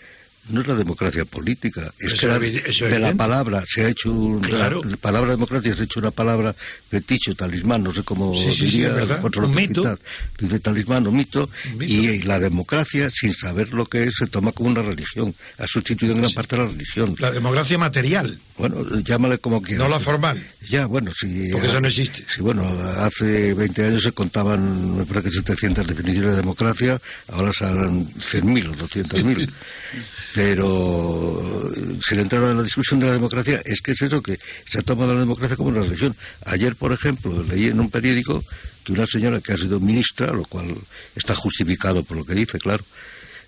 no 0.50 0.62
es 0.62 0.68
la 0.68 0.76
democracia 0.76 1.26
política, 1.26 1.94
es 2.00 2.20
que 2.20 2.86
de 2.88 3.00
la 3.00 3.14
palabra 3.14 3.64
se 3.68 3.86
ha 3.86 3.90
hecho, 3.90 4.12
un, 4.12 4.42
la, 4.42 4.98
palabra 5.00 5.32
democracia 5.32 5.74
se 5.74 5.82
ha 5.82 5.86
hecho 5.86 6.00
una 6.00 6.12
palabra 6.12 6.56
fetiche, 6.89 7.36
talismán, 7.36 7.84
no 7.84 7.93
sé 7.93 8.04
cómo 8.04 8.34
diría, 8.34 8.93
un 9.38 9.56
mito. 9.56 9.97
dice 10.39 10.60
talismán 10.60 11.06
o 11.08 11.12
mito, 11.12 11.49
Y, 11.80 12.23
la 12.23 12.39
democracia, 12.39 13.10
sin 13.10 13.34
saber 13.34 13.73
lo 13.73 13.86
que 13.86 14.04
es, 14.04 14.15
se 14.17 14.28
toma 14.28 14.52
como 14.52 14.69
una 14.69 14.82
religión, 14.82 15.34
ha 15.58 15.67
sustituido 15.67 16.13
en 16.15 16.21
gran 16.21 16.34
parte 16.34 16.58
la 16.58 16.65
religión. 16.65 17.15
La 17.19 17.32
democracia 17.32 17.78
material. 17.78 18.39
Bueno, 18.58 18.84
llámale 19.04 19.38
como 19.38 19.62
quieras. 19.62 19.88
No 19.88 19.95
la 19.95 19.99
formal. 19.99 20.43
Ya, 20.67 20.86
bueno, 20.86 21.12
si... 21.17 21.49
Porque 21.52 21.67
eso 21.67 21.80
no 21.80 21.88
existe. 21.88 22.25
Sí, 22.28 22.41
bueno, 22.41 22.67
hace 22.97 23.54
20 23.54 23.86
años 23.86 24.04
se 24.04 24.12
contaban, 24.12 24.97
me 24.97 25.06
parece 25.06 25.30
que 25.30 25.38
700 25.38 25.88
definiciones 25.88 26.32
de 26.32 26.38
democracia, 26.38 26.99
ahora 27.30 27.54
serán 27.54 28.08
100.000 28.08 28.69
o 28.69 28.75
200.000. 28.75 29.49
Pero 30.36 31.71
sin 32.02 32.19
entrar 32.19 32.43
en 32.43 32.58
la 32.58 32.63
discusión 32.63 32.99
de 32.99 33.08
la 33.08 33.13
democracia, 33.13 33.62
es 33.65 33.82
que 33.82 33.91
es 33.91 34.02
eso, 34.02 34.21
que 34.21 34.39
se 34.65 34.80
ha 34.80 34.82
tomado 34.82 35.13
la 35.13 35.19
democracia 35.21 35.56
como 35.56 35.69
una 35.69 35.82
religión. 35.82 36.15
Ayer, 36.45 36.75
por 36.80 36.94
ejemplo, 36.94 37.44
leí 37.44 37.65
en 37.65 37.80
un 37.80 37.92
periódico 37.92 38.44
que 38.84 38.94
una 38.94 39.06
señora 39.06 39.42
que 39.42 39.54
ha 39.54 39.58
sido 39.58 39.80
ministra, 39.80 40.34
lo 40.34 40.46
cual 40.46 40.76
está 41.15 41.36
justificado 41.36 42.04
por 42.04 42.18
lo 42.18 42.26
que 42.26 42.34
dice, 42.34 42.58
claro, 42.58 42.84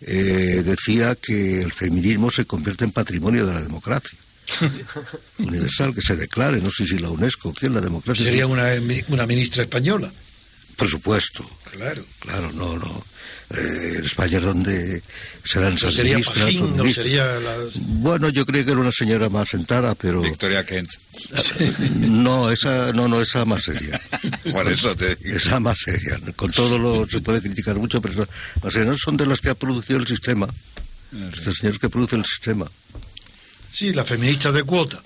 eh, 0.02 0.62
decía 0.65 1.15
que 1.15 1.62
el 1.62 1.72
feminismo 1.72 2.30
se 2.30 2.46
convierte 2.46 2.84
en 2.84 2.91
patrimonio 2.91 3.46
de 3.46 3.54
la 3.54 3.62
democracia. 3.62 4.17
universal 5.38 5.96
que 5.96 6.02
se 6.02 6.15
declare, 6.15 6.60
no 6.62 6.72
sé 6.72 6.86
si 6.86 6.98
la 6.98 7.10
UNESCO, 7.10 7.54
¿quién 7.54 7.74
la 7.74 7.82
democracia? 7.82 8.26
Sería 8.26 8.48
una, 8.48 8.65
una 9.08 9.26
ministra 9.26 9.63
española. 9.63 10.12
Por 10.76 10.89
supuesto. 10.89 11.50
Claro. 11.72 12.04
Claro, 12.20 12.52
no, 12.54 12.78
no. 12.78 13.06
Eh, 13.54 13.96
en 13.98 14.06
España 14.06 14.38
es 14.38 14.44
donde 14.46 15.02
se 15.44 15.60
dan 15.60 15.74
esas 15.74 15.94
sería 15.94 16.18
no 16.18 16.92
sería 16.92 17.40
Bueno, 17.76 18.30
yo 18.30 18.46
creo 18.46 18.64
que 18.64 18.72
era 18.72 18.80
una 18.80 18.92
señora 18.92 19.30
más 19.30 19.50
sentada, 19.50 19.96
pero... 19.96 20.22
Victoria 20.22 20.66
Kent. 20.66 20.90
No, 22.00 22.52
esa, 22.52 22.94
no, 22.94 23.08
no, 23.08 23.22
esa 23.22 23.44
más 23.46 23.64
seria. 23.64 24.00
Por 24.52 24.72
eso 24.72 24.96
te 24.96 25.18
Esa 25.24 25.60
más 25.60 25.80
seria. 25.80 26.20
Con 26.36 26.52
todo 26.52 26.78
lo 26.78 27.08
se 27.08 27.20
puede 27.22 27.42
criticar 27.42 27.76
mucho, 27.76 28.02
pero 28.02 28.28
más 28.64 28.76
no 28.76 28.98
son 28.98 29.18
de 29.18 29.26
las 29.26 29.42
que 29.42 29.50
ha 29.50 29.56
producido 29.56 30.00
el 30.00 30.08
sistema. 30.08 30.48
Estos 31.34 31.58
señores 31.58 31.80
que 31.80 31.90
producen 31.90 32.20
el 32.20 32.26
sistema. 32.26 32.70
Sí, 33.72 33.94
la 33.94 34.06
feminista 34.06 34.52
de 34.52 34.64
cuota. 34.64 35.02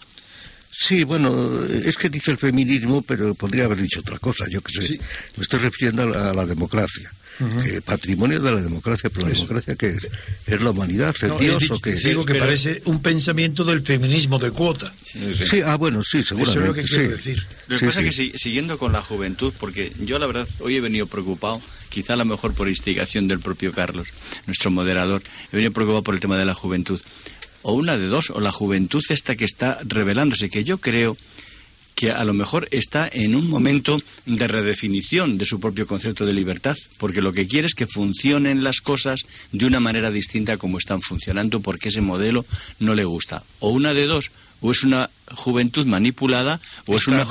Sí, 0.71 1.03
bueno, 1.03 1.63
es 1.65 1.97
que 1.97 2.09
dice 2.09 2.31
el 2.31 2.37
feminismo, 2.37 3.01
pero 3.01 3.33
podría 3.33 3.65
haber 3.65 3.81
dicho 3.81 4.01
otra 4.01 4.19
cosa, 4.19 4.45
yo 4.49 4.61
qué 4.61 4.81
sé. 4.81 4.99
Me 5.37 5.43
estoy 5.43 5.61
refiriendo 5.61 6.03
a 6.03 6.33
la 6.33 6.45
democracia 6.45 7.11
que 7.37 7.81
patrimonio 7.81 8.39
de 8.39 8.51
la 8.51 8.61
democracia, 8.61 9.09
pero 9.09 9.27
la 9.27 9.33
democracia 9.33 9.75
que 9.75 9.89
es, 9.89 10.07
es 10.47 10.61
la 10.61 10.71
humanidad, 10.71 11.15
es 11.21 11.37
Dios 11.37 11.69
o 11.71 11.79
qué 11.79 11.93
Digo 11.93 12.25
que 12.25 12.35
parece 12.35 12.81
un 12.85 13.01
pensamiento 13.01 13.63
del 13.63 13.81
feminismo 13.81 14.39
de 14.39 14.51
cuota. 14.51 14.91
Sí, 15.03 15.61
ah, 15.65 15.75
bueno, 15.75 16.01
sí, 16.03 16.23
seguramente. 16.23 16.51
Eso 16.51 16.61
es 16.61 16.67
lo 16.67 16.73
que 16.73 16.83
quiero 16.83 17.11
decir. 17.11 17.47
Lo 17.67 17.79
que 17.79 17.85
pasa 17.85 18.01
es 18.01 18.15
que 18.15 18.37
siguiendo 18.37 18.77
con 18.77 18.91
la 18.93 19.01
juventud, 19.01 19.53
porque 19.59 19.91
yo 19.99 20.19
la 20.19 20.27
verdad 20.27 20.47
hoy 20.59 20.77
he 20.77 20.81
venido 20.81 21.07
preocupado, 21.07 21.59
quizá 21.89 22.13
a 22.13 22.17
lo 22.17 22.25
mejor 22.25 22.53
por 22.53 22.69
instigación 22.69 23.27
del 23.27 23.39
propio 23.39 23.71
Carlos, 23.73 24.09
nuestro 24.47 24.71
moderador, 24.71 25.21
he 25.51 25.55
venido 25.57 25.71
preocupado 25.71 26.03
por 26.03 26.13
el 26.15 26.21
tema 26.21 26.37
de 26.37 26.45
la 26.45 26.53
juventud. 26.53 27.01
O 27.63 27.73
una 27.73 27.97
de 27.97 28.05
dos, 28.05 28.29
o 28.29 28.39
la 28.39 28.51
juventud 28.51 29.03
esta 29.09 29.35
que 29.35 29.45
está 29.45 29.79
revelándose, 29.83 30.49
que 30.49 30.63
yo 30.63 30.77
creo 30.77 31.17
que 31.95 32.11
a 32.11 32.23
lo 32.25 32.33
mejor 32.33 32.67
está 32.71 33.09
en 33.11 33.35
un 33.35 33.49
momento 33.49 33.99
de 34.25 34.47
redefinición 34.47 35.37
de 35.37 35.45
su 35.45 35.59
propio 35.59 35.87
concepto 35.87 36.25
de 36.25 36.33
libertad, 36.33 36.75
porque 36.97 37.21
lo 37.21 37.31
que 37.31 37.47
quiere 37.47 37.67
es 37.67 37.73
que 37.73 37.87
funcionen 37.87 38.63
las 38.63 38.81
cosas 38.81 39.25
de 39.51 39.65
una 39.65 39.79
manera 39.79 40.11
distinta 40.11 40.53
a 40.53 40.57
como 40.57 40.77
están 40.77 41.01
funcionando, 41.01 41.61
porque 41.61 41.89
ese 41.89 42.01
modelo 42.01 42.45
no 42.79 42.95
le 42.95 43.05
gusta. 43.05 43.43
O 43.59 43.69
una 43.69 43.93
de 43.93 44.07
dos, 44.07 44.31
o 44.61 44.71
es 44.71 44.83
una 44.83 45.09
juventud 45.33 45.85
manipulada, 45.85 46.59
o, 46.85 46.97
es 46.97 47.07
una, 47.07 47.25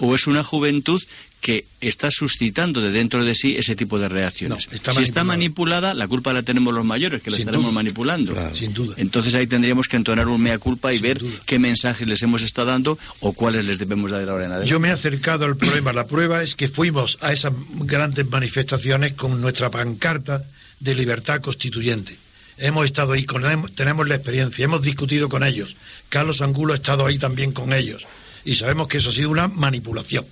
o 0.00 0.14
es 0.14 0.26
una 0.26 0.42
juventud 0.42 1.02
que 1.46 1.64
está 1.80 2.10
suscitando 2.10 2.80
de 2.80 2.90
dentro 2.90 3.24
de 3.24 3.36
sí 3.36 3.54
ese 3.56 3.76
tipo 3.76 4.00
de 4.00 4.08
reacciones. 4.08 4.68
si 4.68 5.04
está 5.04 5.22
manipulada, 5.22 5.94
la 5.94 6.08
culpa 6.08 6.32
la 6.32 6.42
tenemos 6.42 6.74
los 6.74 6.84
mayores, 6.84 7.22
que 7.22 7.30
la 7.30 7.36
estaremos 7.36 7.72
manipulando. 7.72 8.34
sin 8.52 8.74
duda. 8.74 8.94
Entonces 8.96 9.32
ahí 9.36 9.46
tendríamos 9.46 9.86
que 9.86 9.94
entonar 9.94 10.26
un 10.26 10.42
mea 10.42 10.58
culpa 10.58 10.92
y 10.92 10.98
ver 10.98 11.22
qué 11.44 11.60
mensajes 11.60 12.08
les 12.08 12.20
hemos 12.24 12.42
estado 12.42 12.72
dando 12.72 12.98
o 13.20 13.32
cuáles 13.32 13.64
les 13.64 13.78
debemos 13.78 14.10
dar 14.10 14.28
ahora 14.28 14.46
en 14.46 14.50
adelante. 14.50 14.68
Yo 14.68 14.80
me 14.80 14.88
he 14.88 14.90
acercado 14.90 15.44
al 15.44 15.56
problema. 15.56 15.92
La 15.92 16.08
prueba 16.08 16.42
es 16.42 16.56
que 16.56 16.66
fuimos 16.66 17.18
a 17.20 17.32
esas 17.32 17.52
grandes 17.76 18.28
manifestaciones 18.28 19.12
con 19.12 19.40
nuestra 19.40 19.70
pancarta 19.70 20.42
de 20.80 20.96
libertad 20.96 21.40
constituyente. 21.42 22.16
Hemos 22.58 22.86
estado 22.86 23.12
ahí, 23.12 23.22
con, 23.22 23.44
tenemos 23.76 24.08
la 24.08 24.16
experiencia, 24.16 24.64
hemos 24.64 24.82
discutido 24.82 25.28
con 25.28 25.44
ellos. 25.44 25.76
Carlos 26.08 26.42
Angulo 26.42 26.72
ha 26.72 26.76
estado 26.76 27.06
ahí 27.06 27.18
también 27.18 27.52
con 27.52 27.72
ellos. 27.72 28.04
Y 28.44 28.56
sabemos 28.56 28.88
que 28.88 28.98
eso 28.98 29.10
ha 29.10 29.12
sido 29.12 29.30
una 29.30 29.46
manipulación 29.46 30.26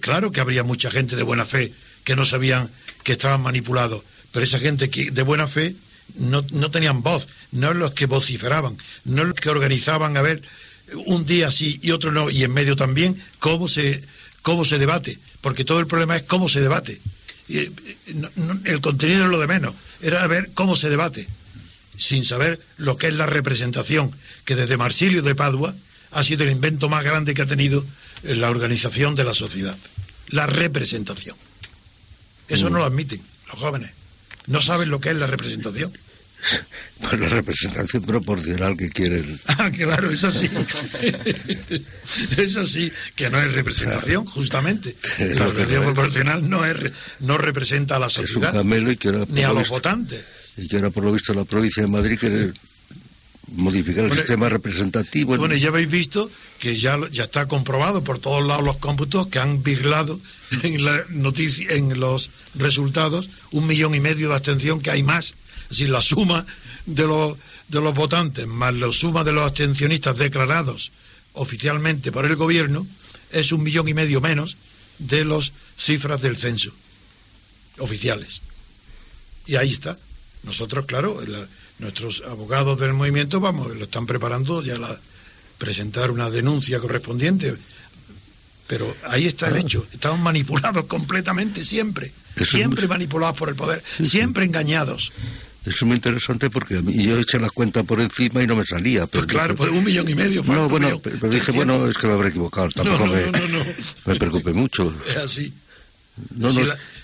claro 0.00 0.32
que 0.32 0.40
habría 0.40 0.62
mucha 0.62 0.90
gente 0.90 1.16
de 1.16 1.22
buena 1.22 1.44
fe 1.44 1.72
que 2.04 2.16
no 2.16 2.24
sabían 2.24 2.70
que 3.02 3.12
estaban 3.12 3.42
manipulados, 3.42 4.02
pero 4.32 4.44
esa 4.44 4.58
gente 4.58 4.90
que, 4.90 5.10
de 5.10 5.22
buena 5.22 5.46
fe 5.46 5.74
no, 6.18 6.44
no 6.52 6.70
tenían 6.70 7.02
voz, 7.02 7.28
no 7.52 7.74
los 7.74 7.92
que 7.94 8.06
vociferaban, 8.06 8.76
no 9.04 9.24
los 9.24 9.34
que 9.34 9.50
organizaban 9.50 10.16
a 10.16 10.22
ver 10.22 10.42
un 11.06 11.26
día 11.26 11.50
sí 11.50 11.78
y 11.82 11.90
otro 11.90 12.12
no, 12.12 12.30
y 12.30 12.44
en 12.44 12.52
medio 12.52 12.76
también, 12.76 13.20
cómo 13.38 13.68
se, 13.68 14.02
cómo 14.42 14.64
se 14.64 14.78
debate, 14.78 15.18
porque 15.40 15.64
todo 15.64 15.80
el 15.80 15.86
problema 15.86 16.16
es 16.16 16.22
cómo 16.22 16.48
se 16.48 16.60
debate. 16.60 17.00
Y, 17.48 17.70
el 18.64 18.80
contenido 18.80 19.24
es 19.24 19.30
lo 19.30 19.40
de 19.40 19.46
menos, 19.46 19.74
era 20.02 20.26
ver 20.26 20.50
cómo 20.54 20.76
se 20.76 20.88
debate, 20.88 21.26
sin 21.96 22.24
saber 22.24 22.60
lo 22.76 22.96
que 22.96 23.08
es 23.08 23.14
la 23.14 23.26
representación, 23.26 24.12
que 24.44 24.56
desde 24.56 24.76
Marsilio 24.76 25.22
de 25.22 25.34
Padua 25.34 25.74
ha 26.12 26.22
sido 26.22 26.44
el 26.44 26.50
invento 26.50 26.88
más 26.88 27.04
grande 27.04 27.34
que 27.34 27.42
ha 27.42 27.46
tenido 27.46 27.84
la 28.22 28.50
organización 28.50 29.14
de 29.14 29.24
la 29.24 29.34
sociedad, 29.34 29.76
la 30.28 30.46
representación. 30.46 31.36
Eso 32.48 32.70
no 32.70 32.78
lo 32.78 32.84
admiten. 32.84 33.20
los 33.48 33.58
jóvenes. 33.58 33.90
No 34.46 34.60
saben 34.60 34.90
lo 34.90 35.00
que 35.00 35.10
es 35.10 35.16
la 35.16 35.26
representación. 35.26 35.92
Pues 36.98 37.20
la 37.20 37.28
representación 37.28 38.02
proporcional 38.02 38.76
que 38.76 38.90
quieren. 38.90 39.38
Ah, 39.46 39.70
claro, 39.70 40.10
eso 40.10 40.30
sí. 40.30 40.48
eso 42.38 42.66
sí, 42.66 42.90
que 43.14 43.28
no 43.30 43.40
es 43.40 43.52
representación, 43.52 44.24
justamente. 44.24 44.94
La 45.18 45.46
representación 45.46 45.84
proporcional 45.84 46.48
no 46.48 46.64
es 46.64 46.92
no 47.20 47.36
representa 47.38 47.96
a 47.96 47.98
la 47.98 48.08
sociedad. 48.08 48.50
Es 48.50 48.54
un 48.54 48.62
camelo 48.62 48.92
y 48.92 48.96
que 48.96 49.12
ni 49.28 49.42
a 49.42 49.52
los 49.52 49.68
votantes. 49.68 50.24
Y 50.56 50.68
que 50.68 50.76
ahora, 50.76 50.90
por 50.90 51.04
lo 51.04 51.12
visto, 51.12 51.34
la 51.34 51.44
provincia 51.44 51.82
de 51.82 51.88
Madrid 51.88 52.18
quiere 52.18 52.52
modificar 53.48 54.04
el 54.04 54.12
sistema 54.12 54.48
representativo. 54.48 55.36
Bueno, 55.36 55.54
ya 55.54 55.68
habéis 55.68 55.90
visto 55.90 56.30
que 56.58 56.76
ya, 56.76 56.98
ya 57.10 57.24
está 57.24 57.46
comprobado 57.46 58.02
por 58.02 58.18
todos 58.18 58.46
lados 58.46 58.64
los 58.64 58.78
cómputos 58.78 59.28
que 59.28 59.38
han 59.38 59.62
virlado 59.62 60.18
en, 60.62 60.84
la 60.84 61.04
noticia, 61.10 61.72
en 61.72 61.98
los 62.00 62.30
resultados 62.54 63.30
un 63.52 63.66
millón 63.66 63.94
y 63.94 64.00
medio 64.00 64.28
de 64.28 64.34
abstención 64.34 64.80
que 64.80 64.90
hay 64.90 65.02
más 65.02 65.34
decir, 65.68 65.90
la 65.90 66.02
suma 66.02 66.44
de 66.86 67.06
los, 67.06 67.36
de 67.68 67.80
los 67.80 67.94
votantes 67.94 68.46
más 68.46 68.74
la 68.74 68.92
suma 68.92 69.24
de 69.24 69.32
los 69.32 69.44
abstencionistas 69.44 70.16
declarados 70.16 70.92
oficialmente 71.32 72.12
por 72.12 72.24
el 72.24 72.36
gobierno 72.36 72.86
es 73.32 73.52
un 73.52 73.62
millón 73.62 73.88
y 73.88 73.94
medio 73.94 74.20
menos 74.20 74.56
de 74.98 75.24
las 75.24 75.52
cifras 75.76 76.20
del 76.22 76.36
censo 76.36 76.72
oficiales. 77.78 78.42
Y 79.46 79.56
ahí 79.56 79.70
está. 79.70 79.98
Nosotros, 80.44 80.86
claro, 80.86 81.20
nuestros 81.78 82.22
abogados 82.26 82.78
del 82.80 82.94
movimiento, 82.94 83.40
vamos, 83.40 83.74
lo 83.76 83.84
están 83.84 84.06
preparando 84.06 84.62
ya 84.62 84.78
la 84.78 84.98
presentar 85.58 86.10
una 86.10 86.30
denuncia 86.30 86.80
correspondiente. 86.80 87.54
Pero 88.66 88.94
ahí 89.04 89.26
está 89.26 89.48
el 89.48 89.56
hecho. 89.56 89.86
Estamos 89.92 90.18
manipulados 90.20 90.84
completamente 90.88 91.64
siempre. 91.64 92.12
Siempre 92.44 92.88
manipulados 92.88 93.36
por 93.36 93.48
el 93.48 93.54
poder. 93.54 93.82
Siempre 94.02 94.44
engañados. 94.44 95.12
Eso 95.64 95.78
es 95.78 95.82
muy 95.82 95.96
interesante 95.96 96.50
porque 96.50 96.78
a 96.78 96.82
mí, 96.82 96.94
yo 97.02 97.18
eché 97.18 97.40
la 97.40 97.50
cuenta 97.50 97.82
por 97.82 98.00
encima 98.00 98.42
y 98.42 98.46
no 98.46 98.54
me 98.54 98.64
salía. 98.64 99.06
Pero 99.06 99.24
pues 99.24 99.26
claro, 99.26 99.56
pues 99.56 99.70
un 99.70 99.82
millón 99.82 100.08
y 100.08 100.14
medio. 100.14 100.44
No, 100.44 100.68
bueno, 100.68 101.00
pero 101.00 101.28
dije, 101.28 101.50
bueno, 101.52 101.88
es 101.88 101.96
que 101.96 102.06
me 102.06 102.12
habré 102.12 102.28
equivocado. 102.28 102.68
Tampoco 102.70 103.06
no, 103.06 103.12
no, 103.12 103.64
me, 103.64 103.76
me 104.06 104.16
preocupé 104.16 104.52
mucho. 104.52 104.94
Es 105.08 105.16
así. 105.16 105.52
No, 106.36 106.52
no, 106.52 106.60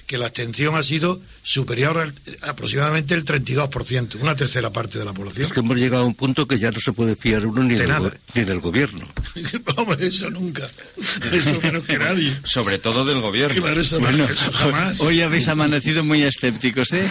que 0.06 0.18
la 0.18 0.26
abstención 0.26 0.74
ha 0.76 0.82
sido 0.82 1.20
superior 1.42 1.98
al, 1.98 2.14
aproximadamente 2.42 3.14
el 3.14 3.24
32%, 3.24 4.16
una 4.20 4.36
tercera 4.36 4.70
parte 4.70 4.98
de 4.98 5.04
la 5.04 5.12
población. 5.12 5.46
Es 5.46 5.52
que 5.52 5.60
hemos 5.60 5.76
llegado 5.76 6.04
a 6.04 6.06
un 6.06 6.14
punto 6.14 6.46
que 6.46 6.58
ya 6.58 6.70
no 6.70 6.78
se 6.78 6.92
puede 6.92 7.16
fiar 7.16 7.46
uno 7.46 7.62
ni, 7.62 7.74
de 7.74 7.86
del, 7.86 8.12
ni 8.34 8.44
del 8.44 8.60
gobierno. 8.60 9.08
Vamos, 9.76 9.98
eso 10.00 10.30
nunca. 10.30 10.68
Eso 11.32 11.58
menos 11.62 11.84
que 11.84 11.98
nadie. 11.98 12.32
Sobre 12.44 12.78
todo 12.78 13.04
del 13.04 13.20
gobierno. 13.20 13.60
bueno, 14.00 14.26
jamás. 14.52 15.00
Hoy 15.00 15.20
habéis 15.22 15.48
amanecido 15.48 16.04
muy 16.04 16.22
escépticos, 16.22 16.92
¿eh? 16.92 17.08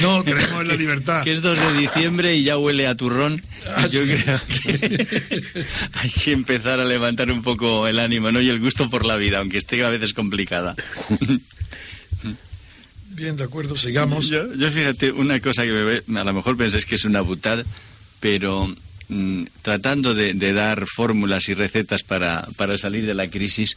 no, 0.00 0.24
creemos 0.24 0.62
en 0.62 0.68
la 0.68 0.76
libertad. 0.76 1.22
Que 1.24 1.34
es 1.34 1.42
2 1.42 1.58
de 1.58 1.80
diciembre 1.80 2.34
y 2.34 2.44
ya 2.44 2.56
huele 2.56 2.86
a 2.86 2.94
turrón. 2.94 3.42
Ah, 3.76 3.86
Yo 3.86 4.02
creo 4.02 4.40
que 4.62 5.06
hay 5.94 6.10
que 6.10 6.32
empezar 6.32 6.80
a 6.80 6.84
levantar 6.84 7.30
un 7.30 7.42
poco 7.42 7.86
el 7.86 7.98
ánimo, 7.98 8.32
¿no? 8.32 8.40
Y 8.40 8.48
el 8.48 8.60
gusto 8.60 8.88
por 8.88 9.04
la 9.04 9.16
vida, 9.16 9.38
aunque 9.38 9.58
esté 9.58 9.82
a 9.84 9.90
veces 9.90 10.14
complicada. 10.14 10.74
Bien, 13.14 13.36
de 13.36 13.44
acuerdo, 13.44 13.76
sigamos. 13.76 14.28
Yo, 14.28 14.48
fíjate, 14.70 15.12
una 15.12 15.38
cosa 15.40 15.64
que 15.64 16.02
a 16.14 16.24
lo 16.24 16.32
mejor 16.32 16.56
pensáis 16.56 16.86
que 16.86 16.94
es 16.94 17.04
una 17.04 17.20
butada, 17.20 17.62
pero 18.20 18.74
mm, 19.08 19.44
tratando 19.60 20.14
de, 20.14 20.52
dar 20.52 20.86
fórmulas 20.86 21.48
y 21.48 21.54
recetas 21.54 22.02
para, 22.02 22.46
para, 22.56 22.78
salir 22.78 23.04
de 23.04 23.14
la 23.14 23.28
crisis, 23.28 23.76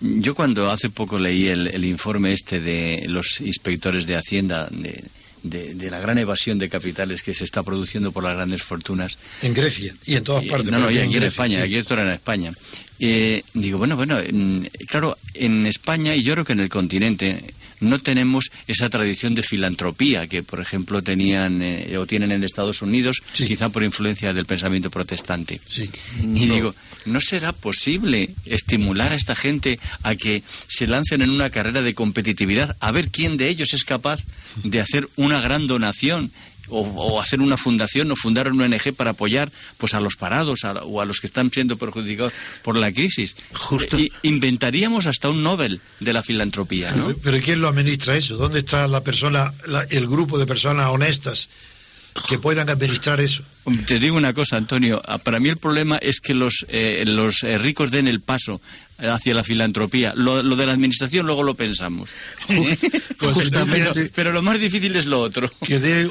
yo 0.00 0.34
cuando 0.34 0.70
hace 0.70 0.90
poco 0.90 1.18
leí 1.18 1.48
el, 1.48 1.84
informe 1.84 2.32
este 2.32 2.58
de 2.60 3.04
los 3.08 3.40
inspectores 3.40 4.06
de 4.06 4.16
Hacienda, 4.16 4.68
de, 4.70 5.90
la 5.90 6.00
gran 6.00 6.18
evasión 6.18 6.58
de 6.58 6.68
capitales 6.68 7.22
que 7.22 7.34
se 7.34 7.44
está 7.44 7.62
produciendo 7.62 8.10
por 8.10 8.24
las 8.24 8.34
grandes 8.34 8.62
fortunas. 8.62 9.18
En 9.42 9.54
Grecia 9.54 9.94
y 10.06 10.16
en 10.16 10.24
todas 10.24 10.44
partes. 10.46 10.70
No, 10.70 10.78
no, 10.80 10.90
y 10.90 10.98
aquí 10.98 11.16
en, 11.16 11.22
España, 11.22 11.62
aquí 11.62 11.76
esto 11.76 11.94
era 11.94 12.02
en 12.02 12.10
España. 12.10 12.52
Eh, 13.00 13.42
digo, 13.54 13.78
bueno, 13.78 13.96
bueno, 13.96 14.18
claro, 14.86 15.16
en 15.34 15.66
España 15.66 16.14
y 16.14 16.22
yo 16.22 16.34
creo 16.34 16.44
que 16.44 16.52
en 16.52 16.60
el 16.60 16.68
continente 16.68 17.42
no 17.80 17.98
tenemos 17.98 18.50
esa 18.66 18.88
tradición 18.90 19.34
de 19.34 19.42
filantropía 19.42 20.26
que, 20.26 20.42
por 20.42 20.60
ejemplo, 20.60 21.02
tenían 21.02 21.62
eh, 21.62 21.96
o 21.98 22.06
tienen 22.06 22.30
en 22.30 22.44
Estados 22.44 22.82
Unidos, 22.82 23.22
quizá 23.32 23.70
por 23.70 23.82
influencia 23.82 24.32
del 24.32 24.46
pensamiento 24.46 24.90
protestante. 24.90 25.60
Y 26.22 26.46
digo, 26.46 26.74
¿no 27.06 27.20
será 27.20 27.52
posible 27.52 28.30
estimular 28.44 29.12
a 29.12 29.16
esta 29.16 29.34
gente 29.34 29.80
a 30.02 30.14
que 30.14 30.42
se 30.68 30.86
lancen 30.86 31.22
en 31.22 31.30
una 31.30 31.50
carrera 31.50 31.82
de 31.82 31.94
competitividad, 31.94 32.76
a 32.80 32.92
ver 32.92 33.08
quién 33.08 33.36
de 33.36 33.48
ellos 33.48 33.72
es 33.72 33.84
capaz 33.84 34.24
de 34.62 34.80
hacer 34.80 35.08
una 35.16 35.40
gran 35.40 35.66
donación 35.66 36.30
o, 36.70 37.20
hacer 37.20 37.40
una 37.40 37.56
fundación 37.56 38.10
o 38.10 38.16
fundar 38.16 38.50
una 38.50 38.64
ONG 38.64 38.94
para 38.94 39.10
apoyar 39.10 39.50
pues 39.78 39.94
a 39.94 40.00
los 40.00 40.16
parados 40.16 40.64
o 40.64 41.00
a 41.00 41.04
los 41.04 41.20
que 41.20 41.26
están 41.26 41.50
siendo 41.50 41.76
perjudicados 41.76 42.32
por 42.62 42.76
la 42.76 42.92
crisis. 42.92 43.36
Justo. 43.52 43.96
inventaríamos 44.22 45.06
hasta 45.06 45.28
un 45.28 45.42
Nobel 45.42 45.80
de 46.00 46.12
la 46.12 46.22
filantropía, 46.22 46.92
¿no? 46.92 47.14
Pero 47.22 47.38
¿quién 47.40 47.60
lo 47.60 47.68
administra 47.68 48.16
eso? 48.16 48.36
¿Dónde 48.36 48.60
está 48.60 48.88
la 48.88 49.02
persona, 49.02 49.52
el 49.90 50.06
grupo 50.06 50.38
de 50.38 50.46
personas 50.46 50.88
honestas 50.88 51.48
que 52.28 52.38
puedan 52.38 52.68
administrar 52.68 53.20
eso. 53.20 53.42
Te 53.86 53.98
digo 53.98 54.16
una 54.16 54.32
cosa, 54.32 54.56
Antonio. 54.56 55.00
Ah, 55.06 55.18
para 55.18 55.38
mí 55.38 55.48
el 55.48 55.56
problema 55.56 55.96
es 55.98 56.20
que 56.20 56.34
los, 56.34 56.66
eh, 56.68 57.04
los 57.06 57.42
eh, 57.42 57.58
ricos 57.58 57.90
den 57.90 58.08
el 58.08 58.20
paso 58.20 58.60
hacia 58.98 59.34
la 59.34 59.44
filantropía. 59.44 60.12
Lo, 60.14 60.42
de 60.42 60.66
la 60.66 60.72
administración 60.72 61.26
luego 61.26 61.42
lo 61.42 61.54
pensamos. 61.54 62.10
Pues 63.20 63.50
pero, 64.14 64.32
lo 64.32 64.40
más 64.40 64.58
difícil 64.58 64.96
es 64.96 65.04
lo 65.04 65.20
otro. 65.20 65.50
Que 65.66 65.78
dé 65.78 66.10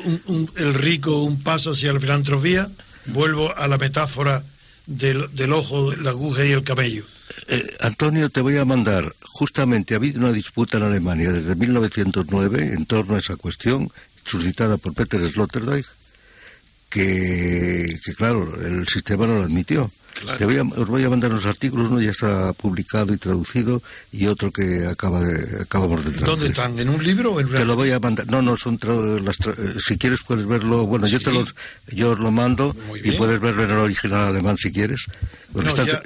el 0.57 0.73
rico 0.75 1.23
un 1.23 1.41
paso 1.41 1.71
hacia 1.71 1.91
la 1.91 1.99
filantropía, 1.99 2.69
vuelvo 3.07 3.51
a 3.57 3.67
la 3.67 3.79
metáfora 3.79 4.43
del, 4.85 5.33
del 5.33 5.53
ojo, 5.53 5.95
la 5.95 6.11
aguja 6.11 6.45
y 6.45 6.51
el 6.51 6.63
cabello. 6.63 7.03
Eh, 7.47 7.77
Antonio, 7.81 8.29
te 8.29 8.41
voy 8.41 8.57
a 8.57 8.65
mandar. 8.65 9.15
Justamente 9.23 9.93
ha 9.93 9.97
habido 9.97 10.19
una 10.19 10.31
disputa 10.31 10.77
en 10.77 10.83
Alemania 10.83 11.31
desde 11.31 11.55
1909 11.55 12.73
en 12.73 12.85
torno 12.85 13.15
a 13.15 13.19
esa 13.19 13.35
cuestión 13.37 13.89
suscitada 14.23 14.77
por 14.77 14.93
Peter 14.93 15.21
Sloterdijk, 15.29 15.85
que, 16.89 17.99
que 18.03 18.13
claro, 18.15 18.59
el 18.65 18.87
sistema 18.87 19.27
no 19.27 19.37
lo 19.37 19.43
admitió. 19.43 19.91
Te 20.37 20.45
voy 20.45 20.57
a, 20.57 20.63
os 20.63 20.87
voy 20.87 21.03
a 21.03 21.09
mandar 21.09 21.31
unos 21.31 21.45
artículos, 21.45 21.89
uno 21.89 22.01
ya 22.01 22.11
está 22.11 22.51
publicado 22.53 23.13
y 23.13 23.17
traducido 23.17 23.81
y 24.11 24.27
otro 24.27 24.51
que 24.51 24.85
acaba 24.85 25.21
de, 25.21 25.61
acabamos 25.61 26.03
de 26.03 26.11
traducir. 26.11 26.25
¿Dónde 26.25 26.47
están? 26.47 26.79
¿En 26.79 26.89
un 26.89 27.03
libro 27.03 27.33
o 27.33 27.39
en 27.39 27.47
Te 27.47 27.65
lo 27.65 27.75
voy 27.75 27.91
a 27.91 27.99
mandar. 27.99 28.27
No, 28.27 28.41
no, 28.41 28.57
son 28.57 28.79
las 29.23 29.37
eh, 29.39 29.79
si 29.79 29.97
quieres 29.97 30.19
puedes 30.25 30.45
verlo. 30.45 30.85
Bueno, 30.85 31.07
yo 31.07 31.19
te 31.19 31.31
los, 31.31 31.55
yo 31.87 32.11
os 32.11 32.19
lo 32.19 32.31
mando 32.31 32.75
y 33.03 33.11
puedes 33.11 33.39
verlo 33.39 33.63
en 33.63 33.71
el 33.71 33.77
original 33.77 34.27
alemán 34.27 34.57
si 34.57 34.71
quieres. 34.71 35.05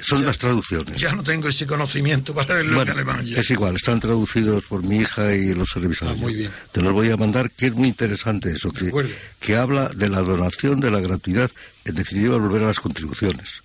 son 0.00 0.24
las 0.24 0.38
traducciones. 0.38 1.00
Ya 1.00 1.12
no 1.12 1.22
tengo 1.22 1.48
ese 1.48 1.66
conocimiento 1.66 2.34
para 2.34 2.54
verlo 2.54 2.82
en 2.82 2.90
alemán. 2.90 3.24
Es 3.26 3.50
igual, 3.50 3.76
están 3.76 4.00
traducidos 4.00 4.64
por 4.64 4.84
mi 4.84 4.98
hija 4.98 5.34
y 5.34 5.54
los 5.54 5.74
revisores. 5.74 6.14
Ah, 6.16 6.20
muy 6.20 6.34
bien. 6.34 6.50
Te 6.72 6.82
los 6.82 6.92
voy 6.92 7.10
a 7.10 7.16
mandar, 7.16 7.50
que 7.50 7.66
es 7.66 7.74
muy 7.74 7.88
interesante 7.88 8.52
eso, 8.52 8.70
que, 8.70 8.92
que 9.40 9.56
habla 9.56 9.88
de 9.88 10.08
la 10.08 10.22
donación, 10.22 10.78
de 10.80 10.90
la 10.90 11.00
gratuidad, 11.00 11.50
en 11.84 11.94
definitiva 11.94 12.38
volver 12.38 12.62
a 12.62 12.66
las 12.66 12.80
contribuciones 12.80 13.63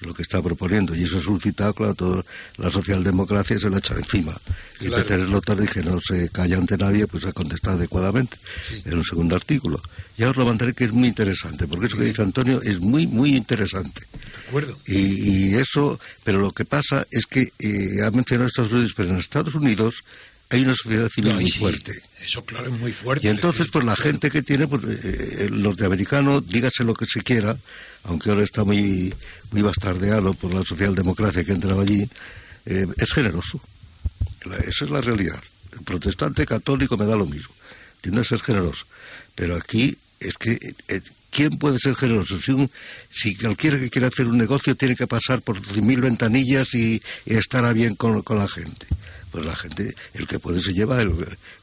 lo 0.00 0.14
que 0.14 0.22
está 0.22 0.42
proponiendo. 0.42 0.94
Y 0.94 1.04
eso 1.04 1.18
ha 1.18 1.20
suscitado, 1.20 1.74
claro, 1.74 1.94
toda 1.94 2.24
la 2.58 2.70
socialdemocracia 2.70 3.58
se 3.58 3.70
la 3.70 3.78
echa 3.78 3.94
encima. 3.94 4.36
Y 4.80 4.90
Peter 4.90 5.18
Lothar 5.18 5.60
dije, 5.60 5.82
no 5.82 6.00
se 6.00 6.28
calla 6.28 6.56
ante 6.56 6.76
nadie, 6.76 7.06
pues 7.06 7.24
ha 7.24 7.32
contestado 7.32 7.76
adecuadamente 7.76 8.36
en 8.84 8.94
un 8.94 9.04
segundo 9.04 9.36
artículo. 9.36 9.80
Ya 10.16 10.30
os 10.30 10.36
lo 10.36 10.46
mandaré 10.46 10.74
que 10.74 10.84
es 10.84 10.92
muy 10.92 11.08
interesante, 11.08 11.66
porque 11.66 11.86
eso 11.86 11.96
que 11.96 12.04
dice 12.04 12.22
Antonio 12.22 12.60
es 12.62 12.80
muy, 12.80 13.06
muy 13.06 13.36
interesante. 13.36 14.02
De 14.12 14.48
acuerdo. 14.48 14.78
Y, 14.86 15.54
eso, 15.54 15.98
pero 16.24 16.38
lo 16.38 16.52
que 16.52 16.64
pasa 16.64 17.06
es 17.10 17.26
que 17.26 17.52
eh, 17.58 18.02
ha 18.04 18.10
mencionado 18.10 18.48
Estados 18.48 18.72
Unidos, 18.72 18.94
pero 18.96 19.10
en 19.10 19.16
Estados 19.16 19.54
Unidos 19.54 20.04
hay 20.50 20.62
una 20.62 20.74
sociedad 20.74 21.08
civil 21.08 21.34
muy 21.34 21.50
fuerte. 21.50 21.92
Eso, 22.22 22.44
claro, 22.44 22.66
es 22.66 22.78
muy 22.78 22.92
fuerte. 22.92 23.26
Y 23.26 23.30
entonces, 23.30 23.68
pues 23.70 23.84
la 23.84 23.96
gente 23.96 24.30
que 24.30 24.42
tiene, 24.42 24.66
pues, 24.66 24.82
eh, 25.04 25.46
el 25.46 25.62
norteamericano, 25.62 26.40
dígase 26.40 26.84
lo 26.84 26.94
que 26.94 27.06
se 27.06 27.22
quiera, 27.22 27.56
aunque 28.04 28.30
ahora 28.30 28.44
está 28.44 28.64
muy, 28.64 29.12
muy 29.50 29.62
bastardeado 29.62 30.34
por 30.34 30.54
la 30.54 30.64
socialdemocracia 30.64 31.44
que 31.44 31.52
entraba 31.52 31.82
allí, 31.82 32.08
eh, 32.66 32.86
es 32.96 33.12
generoso. 33.12 33.60
esa 34.66 34.84
es 34.84 34.90
la 34.90 35.00
realidad. 35.00 35.40
El 35.72 35.84
protestante 35.84 36.46
católico 36.46 36.96
me 36.96 37.06
da 37.06 37.16
lo 37.16 37.26
mismo. 37.26 37.54
Tiende 38.00 38.20
a 38.20 38.24
ser 38.24 38.40
generoso. 38.40 38.86
Pero 39.34 39.56
aquí 39.56 39.96
es 40.20 40.34
que 40.38 40.58
eh, 40.88 41.00
¿quién 41.30 41.50
puede 41.58 41.78
ser 41.78 41.94
generoso? 41.94 42.38
Si, 42.38 42.52
un, 42.52 42.70
si 43.12 43.36
cualquiera 43.36 43.78
que 43.78 43.90
quiera 43.90 44.08
hacer 44.08 44.26
un 44.26 44.38
negocio 44.38 44.74
tiene 44.74 44.96
que 44.96 45.06
pasar 45.06 45.42
por 45.42 45.60
mil 45.82 46.00
ventanillas 46.00 46.74
y, 46.74 47.02
y 47.26 47.34
estar 47.34 47.72
bien 47.74 47.94
con, 47.94 48.22
con, 48.22 48.38
la 48.38 48.48
gente. 48.48 48.86
Pues 49.36 49.46
la 49.46 49.54
gente, 49.56 49.94
el 50.14 50.26
que 50.26 50.38
puede 50.38 50.62
se 50.62 50.72
lleva 50.72 51.00
el, 51.02 51.12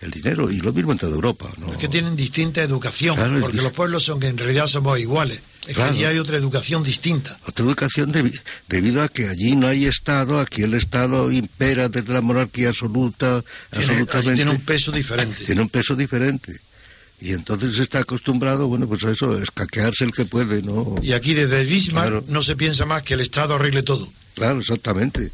el 0.01 0.11
dinero, 0.11 0.51
y 0.51 0.57
lo 0.59 0.71
mismo 0.71 0.91
en 0.91 0.99
toda 0.99 1.13
Europa. 1.13 1.49
¿no? 1.57 1.71
Es 1.71 1.77
que 1.79 1.87
tienen 1.87 2.15
distinta 2.15 2.61
educación, 2.61 3.15
Claro, 3.15 3.39
porque 3.41 3.57
los 3.57 3.71
pueblos 3.71 4.03
son 4.03 4.19
que 4.19 4.27
en 4.27 4.37
realidad 4.37 4.67
somos 4.67 4.99
iguales. 4.99 5.39
Es 5.67 5.73
Claro. 5.75 5.91
que 5.93 5.97
allí 5.99 6.05
hay 6.05 6.19
otra 6.19 6.37
educación 6.37 6.83
distinta. 6.83 7.35
Otra 7.47 7.65
educación 7.65 8.13
debi- 8.13 8.39
debido 8.67 9.01
a 9.01 9.09
que 9.09 9.27
allí 9.27 9.55
no 9.55 9.65
hay 9.67 9.85
Estado, 9.85 10.39
aquí 10.39 10.61
el 10.61 10.73
Estado 10.75 11.31
impera 11.31 11.89
desde 11.89 12.13
la 12.13 12.21
monarquía 12.21 12.69
absoluta, 12.69 13.43
Tiene, 13.71 13.85
absolutamente. 13.87 14.35
tiene 14.35 14.51
un 14.51 14.61
peso 14.61 14.91
diferente. 14.91 15.45
tiene 15.45 15.61
un 15.61 15.69
peso 15.69 15.95
diferente. 15.95 16.59
Y 17.21 17.31
entonces 17.31 17.79
está 17.79 17.99
acostumbrado, 17.99 18.67
bueno, 18.67 18.85
pues 18.87 19.03
a 19.05 19.11
eso, 19.11 19.37
escaquearse 19.37 20.03
el 20.03 20.11
que 20.11 20.25
puede, 20.25 20.61
¿no? 20.61 20.95
Y 21.01 21.13
aquí 21.13 21.33
desde 21.33 21.63
Bismarck 21.63 22.09
Claro. 22.09 22.25
no 22.27 22.41
se 22.43 22.55
piensa 22.57 22.85
más 22.85 23.01
que 23.01 23.13
el 23.13 23.21
Estado 23.21 23.55
arregle 23.55 23.81
todo. 23.81 24.07
Claro, 24.35 24.59
exactamente. 24.59 25.31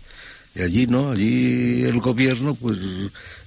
Y 0.55 0.61
allí 0.61 0.87
no, 0.87 1.11
allí 1.11 1.83
el 1.83 1.99
gobierno 1.99 2.55
pues 2.55 2.77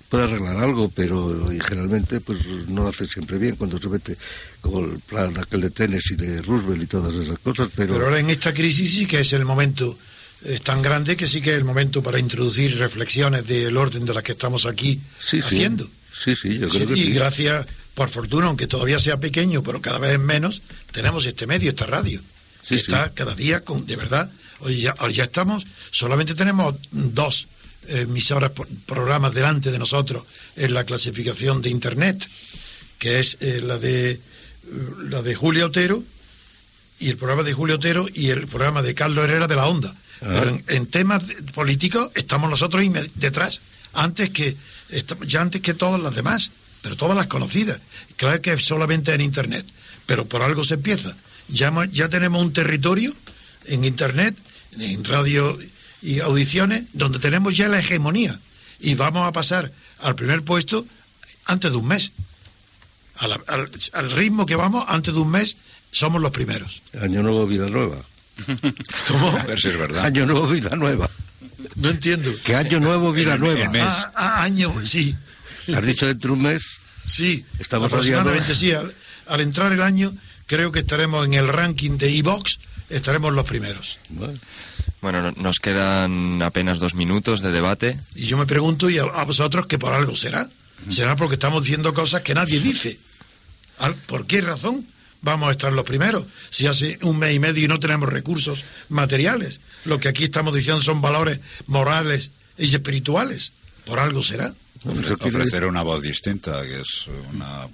puede 0.08 0.24
arreglar 0.24 0.56
algo, 0.58 0.90
pero 0.94 1.52
y 1.52 1.58
generalmente 1.60 2.20
pues 2.20 2.38
no 2.68 2.82
lo 2.82 2.88
hace 2.88 3.06
siempre 3.06 3.38
bien 3.38 3.56
cuando 3.56 3.78
se 3.78 3.88
mete 3.88 4.16
como 4.60 4.80
el 4.80 4.98
plan 5.00 5.36
aquel 5.38 5.62
de 5.62 5.70
Tennessee 5.70 6.16
de 6.16 6.42
Roosevelt 6.42 6.82
y 6.82 6.86
todas 6.86 7.14
esas 7.14 7.38
cosas, 7.38 7.68
pero, 7.74 7.94
Pero 7.94 8.06
ahora 8.06 8.20
en 8.20 8.28
esta 8.30 8.52
crisis 8.52 8.92
sí 8.92 9.06
que 9.06 9.20
es 9.20 9.32
el 9.32 9.44
momento 9.44 9.98
eh, 10.44 10.60
tan 10.62 10.82
grande 10.82 11.16
que 11.16 11.26
sí 11.26 11.40
que 11.40 11.50
es 11.52 11.56
el 11.56 11.64
momento 11.64 12.02
para 12.02 12.18
introducir 12.18 12.76
reflexiones 12.78 13.46
del 13.46 13.76
orden 13.76 14.04
de 14.04 14.12
las 14.14 14.22
que 14.22 14.32
estamos 14.32 14.66
aquí 14.66 15.00
sí, 15.24 15.40
haciendo. 15.40 15.88
Sí, 16.14 16.36
sí, 16.36 16.58
yo 16.58 16.68
creo 16.68 16.86
Sí, 16.88 16.94
que 16.94 17.00
y 17.00 17.04
sí. 17.06 17.12
gracias, 17.12 17.66
por 17.94 18.08
fortuna, 18.10 18.46
aunque 18.48 18.66
todavía 18.66 18.98
sea 19.00 19.18
pequeño, 19.18 19.62
pero 19.62 19.80
cada 19.80 19.98
vez 19.98 20.18
menos, 20.18 20.62
tenemos 20.92 21.24
este 21.26 21.46
medio, 21.46 21.70
esta 21.70 21.86
radio, 21.86 22.20
que 22.68 22.74
está 22.74 23.10
cada 23.14 23.34
día 23.34 23.60
con, 23.64 23.86
de 23.86 23.96
verdad, 23.96 24.30
ya, 24.68 25.24
estamos, 25.24 25.66
solamente 25.90 26.34
tenemos 26.34 26.74
dos 26.90 27.48
emisoras, 27.88 28.52
programas 28.86 29.34
delante 29.34 29.70
de 29.70 29.78
nosotros 29.78 30.22
en 30.56 30.74
la 30.74 30.84
clasificación 30.84 31.62
de 31.62 31.70
Internet, 31.70 32.28
que 32.98 33.18
es 33.18 33.38
eh, 33.40 33.60
la 33.62 33.78
de 33.78 34.20
la 35.08 35.22
de 35.22 35.34
Julio 35.34 35.66
Otero 35.66 36.02
y 37.00 37.08
el 37.08 37.16
programa 37.16 37.42
de 37.42 37.52
Julio 37.52 37.76
Otero 37.76 38.06
y 38.14 38.28
el 38.28 38.46
programa 38.46 38.80
de 38.80 38.94
Carlos 38.94 39.24
Herrera 39.24 39.48
de 39.48 39.56
la 39.56 39.66
Onda. 39.66 39.92
Ah. 40.20 40.28
Pero 40.34 40.48
en, 40.50 40.64
en 40.68 40.86
temas 40.86 41.24
políticos 41.52 42.10
estamos 42.14 42.48
nosotros 42.48 42.84
detrás, 43.16 43.60
antes 43.92 44.30
que 44.30 44.56
ya 45.26 45.40
antes 45.40 45.60
que 45.60 45.74
todas 45.74 46.00
las 46.00 46.14
demás, 46.14 46.50
pero 46.82 46.96
todas 46.96 47.16
las 47.16 47.26
conocidas. 47.26 47.80
Claro 48.16 48.40
que 48.42 48.58
solamente 48.58 49.14
en 49.14 49.20
Internet, 49.20 49.64
pero 50.06 50.26
por 50.26 50.42
algo 50.42 50.64
se 50.64 50.74
empieza. 50.74 51.16
Ya, 51.48 51.72
ya 51.90 52.08
tenemos 52.08 52.42
un 52.42 52.52
territorio 52.52 53.14
en 53.66 53.84
Internet, 53.84 54.36
en 54.78 55.04
radio 55.04 55.58
y 56.02 56.20
audiciones, 56.20 56.84
donde 56.92 57.18
tenemos 57.18 57.56
ya 57.56 57.68
la 57.68 57.78
hegemonía 57.78 58.38
y 58.80 58.94
vamos 58.94 59.26
a 59.26 59.32
pasar 59.32 59.70
al 60.00 60.14
primer 60.16 60.42
puesto 60.42 60.84
antes 61.46 61.70
de 61.70 61.76
un 61.76 61.86
mes. 61.88 62.12
A 63.18 63.28
la- 63.28 63.40
al, 63.46 63.70
al 63.92 64.10
ritmo 64.12 64.46
que 64.46 64.56
vamos, 64.56 64.84
antes 64.88 65.14
de 65.14 65.20
un 65.20 65.30
mes, 65.30 65.56
somos 65.92 66.20
los 66.20 66.30
primeros. 66.30 66.82
Año 67.00 67.22
nuevo, 67.22 67.46
vida 67.46 67.68
nueva. 67.68 67.98
¿Cómo? 69.08 69.28
A 69.30 69.44
ver 69.44 69.60
si 69.60 69.68
es 69.68 69.78
verdad. 69.78 70.04
Año 70.06 70.26
nuevo, 70.26 70.48
vida 70.48 70.74
nueva. 70.76 71.08
No 71.76 71.90
entiendo. 71.90 72.30
Que 72.44 72.56
año 72.56 72.80
nuevo, 72.80 73.12
vida 73.12 73.36
nueva. 73.38 73.68
Ah, 73.84 74.12
ah, 74.14 74.42
año, 74.42 74.74
sí. 74.84 75.14
Has 75.74 75.84
dicho 75.86 76.06
dentro 76.06 76.28
de 76.30 76.34
un 76.34 76.42
mes. 76.42 76.62
Sí, 77.06 77.44
Estamos 77.58 77.92
aproximadamente 77.92 78.54
sí. 78.54 78.72
Al, 78.72 78.92
al 79.28 79.40
entrar 79.40 79.70
el 79.72 79.82
año, 79.82 80.12
creo 80.46 80.72
que 80.72 80.80
estaremos 80.80 81.26
en 81.26 81.34
el 81.34 81.48
ranking 81.48 81.98
de 81.98 82.16
Evox, 82.18 82.58
estaremos 82.92 83.32
los 83.32 83.44
primeros. 83.44 83.98
Bueno, 84.10 84.38
Bueno, 85.00 85.20
no- 85.22 85.32
nos 85.32 85.58
quedan 85.58 86.40
apenas 86.42 86.78
dos 86.78 86.94
minutos 86.94 87.40
de 87.42 87.50
debate. 87.50 87.98
Y 88.14 88.26
yo 88.26 88.36
me 88.36 88.46
pregunto, 88.46 88.88
y 88.88 88.98
a, 88.98 89.04
vosotros, 89.24 89.66
que 89.66 89.78
por 89.78 89.92
algo 89.92 90.14
será. 90.16 90.48
Será 90.88 91.16
porque 91.16 91.34
estamos 91.34 91.62
diciendo 91.64 91.92
cosas 91.94 92.22
que 92.22 92.34
nadie 92.34 92.60
dice. 92.60 92.98
¿Por 94.06 94.26
qué 94.26 94.40
razón 94.40 94.86
vamos 95.22 95.48
a 95.48 95.52
estar 95.52 95.72
los 95.72 95.84
primeros? 95.84 96.24
Si 96.50 96.66
hace 96.66 96.98
un 97.02 97.18
mes 97.18 97.34
y 97.34 97.38
medio 97.40 97.64
y 97.64 97.68
no 97.68 97.80
tenemos 97.80 98.08
recursos 98.08 98.64
materiales. 98.88 99.60
Lo 99.84 99.98
que 99.98 100.08
aquí 100.08 100.24
estamos 100.24 100.54
diciendo 100.54 100.80
son 100.82 101.00
valores 101.00 101.40
morales 101.66 102.30
y 102.58 102.66
espirituales. 102.72 103.52
Por 103.84 103.98
algo 103.98 104.22
será. 104.22 104.52
Ofrecer 104.84 105.64
una 105.64 105.82
voz 105.82 106.02
distinta, 106.02 106.62
que 106.62 106.80
es 106.80 107.06
una. 107.32 107.66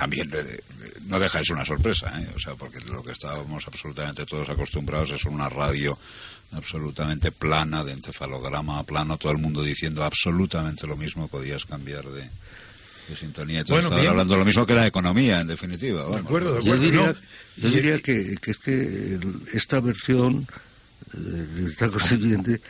También 0.00 0.30
eh, 0.32 0.60
no 1.08 1.18
deja 1.20 1.38
de 1.38 1.44
ser 1.44 1.56
una 1.56 1.64
sorpresa, 1.66 2.10
¿eh? 2.18 2.26
o 2.34 2.38
sea, 2.40 2.54
porque 2.54 2.80
lo 2.80 3.02
que 3.04 3.12
estábamos 3.12 3.66
absolutamente 3.66 4.24
todos 4.24 4.48
acostumbrados 4.48 5.10
es 5.10 5.26
una 5.26 5.48
radio 5.50 5.98
absolutamente 6.52 7.30
plana, 7.32 7.84
de 7.84 7.92
encefalograma 7.92 8.82
plano, 8.84 9.18
todo 9.18 9.32
el 9.32 9.38
mundo 9.38 9.62
diciendo 9.62 10.02
absolutamente 10.02 10.86
lo 10.86 10.96
mismo, 10.96 11.28
podías 11.28 11.66
cambiar 11.66 12.04
de, 12.06 12.22
de 12.22 13.16
sintonía. 13.16 13.62
Bueno, 13.68 13.90
bien. 13.90 14.06
hablando 14.08 14.36
lo 14.38 14.44
mismo 14.46 14.64
que 14.64 14.74
la 14.74 14.86
economía, 14.86 15.40
en 15.40 15.48
definitiva. 15.48 16.04
De 16.06 16.16
acuerdo, 16.16 16.54
de 16.54 16.64
Yo 16.64 16.72
acuerdo. 16.72 16.82
diría, 16.82 17.06
no. 17.06 17.62
yo 17.62 17.68
diría 17.70 17.98
que, 18.00 18.36
que 18.40 18.50
es 18.52 18.56
que 18.58 18.72
el- 18.72 19.42
esta 19.52 19.80
versión 19.80 20.46
eh, 21.12 21.18
de 21.18 21.56
libertad 21.60 21.90
constituyente 21.90 22.60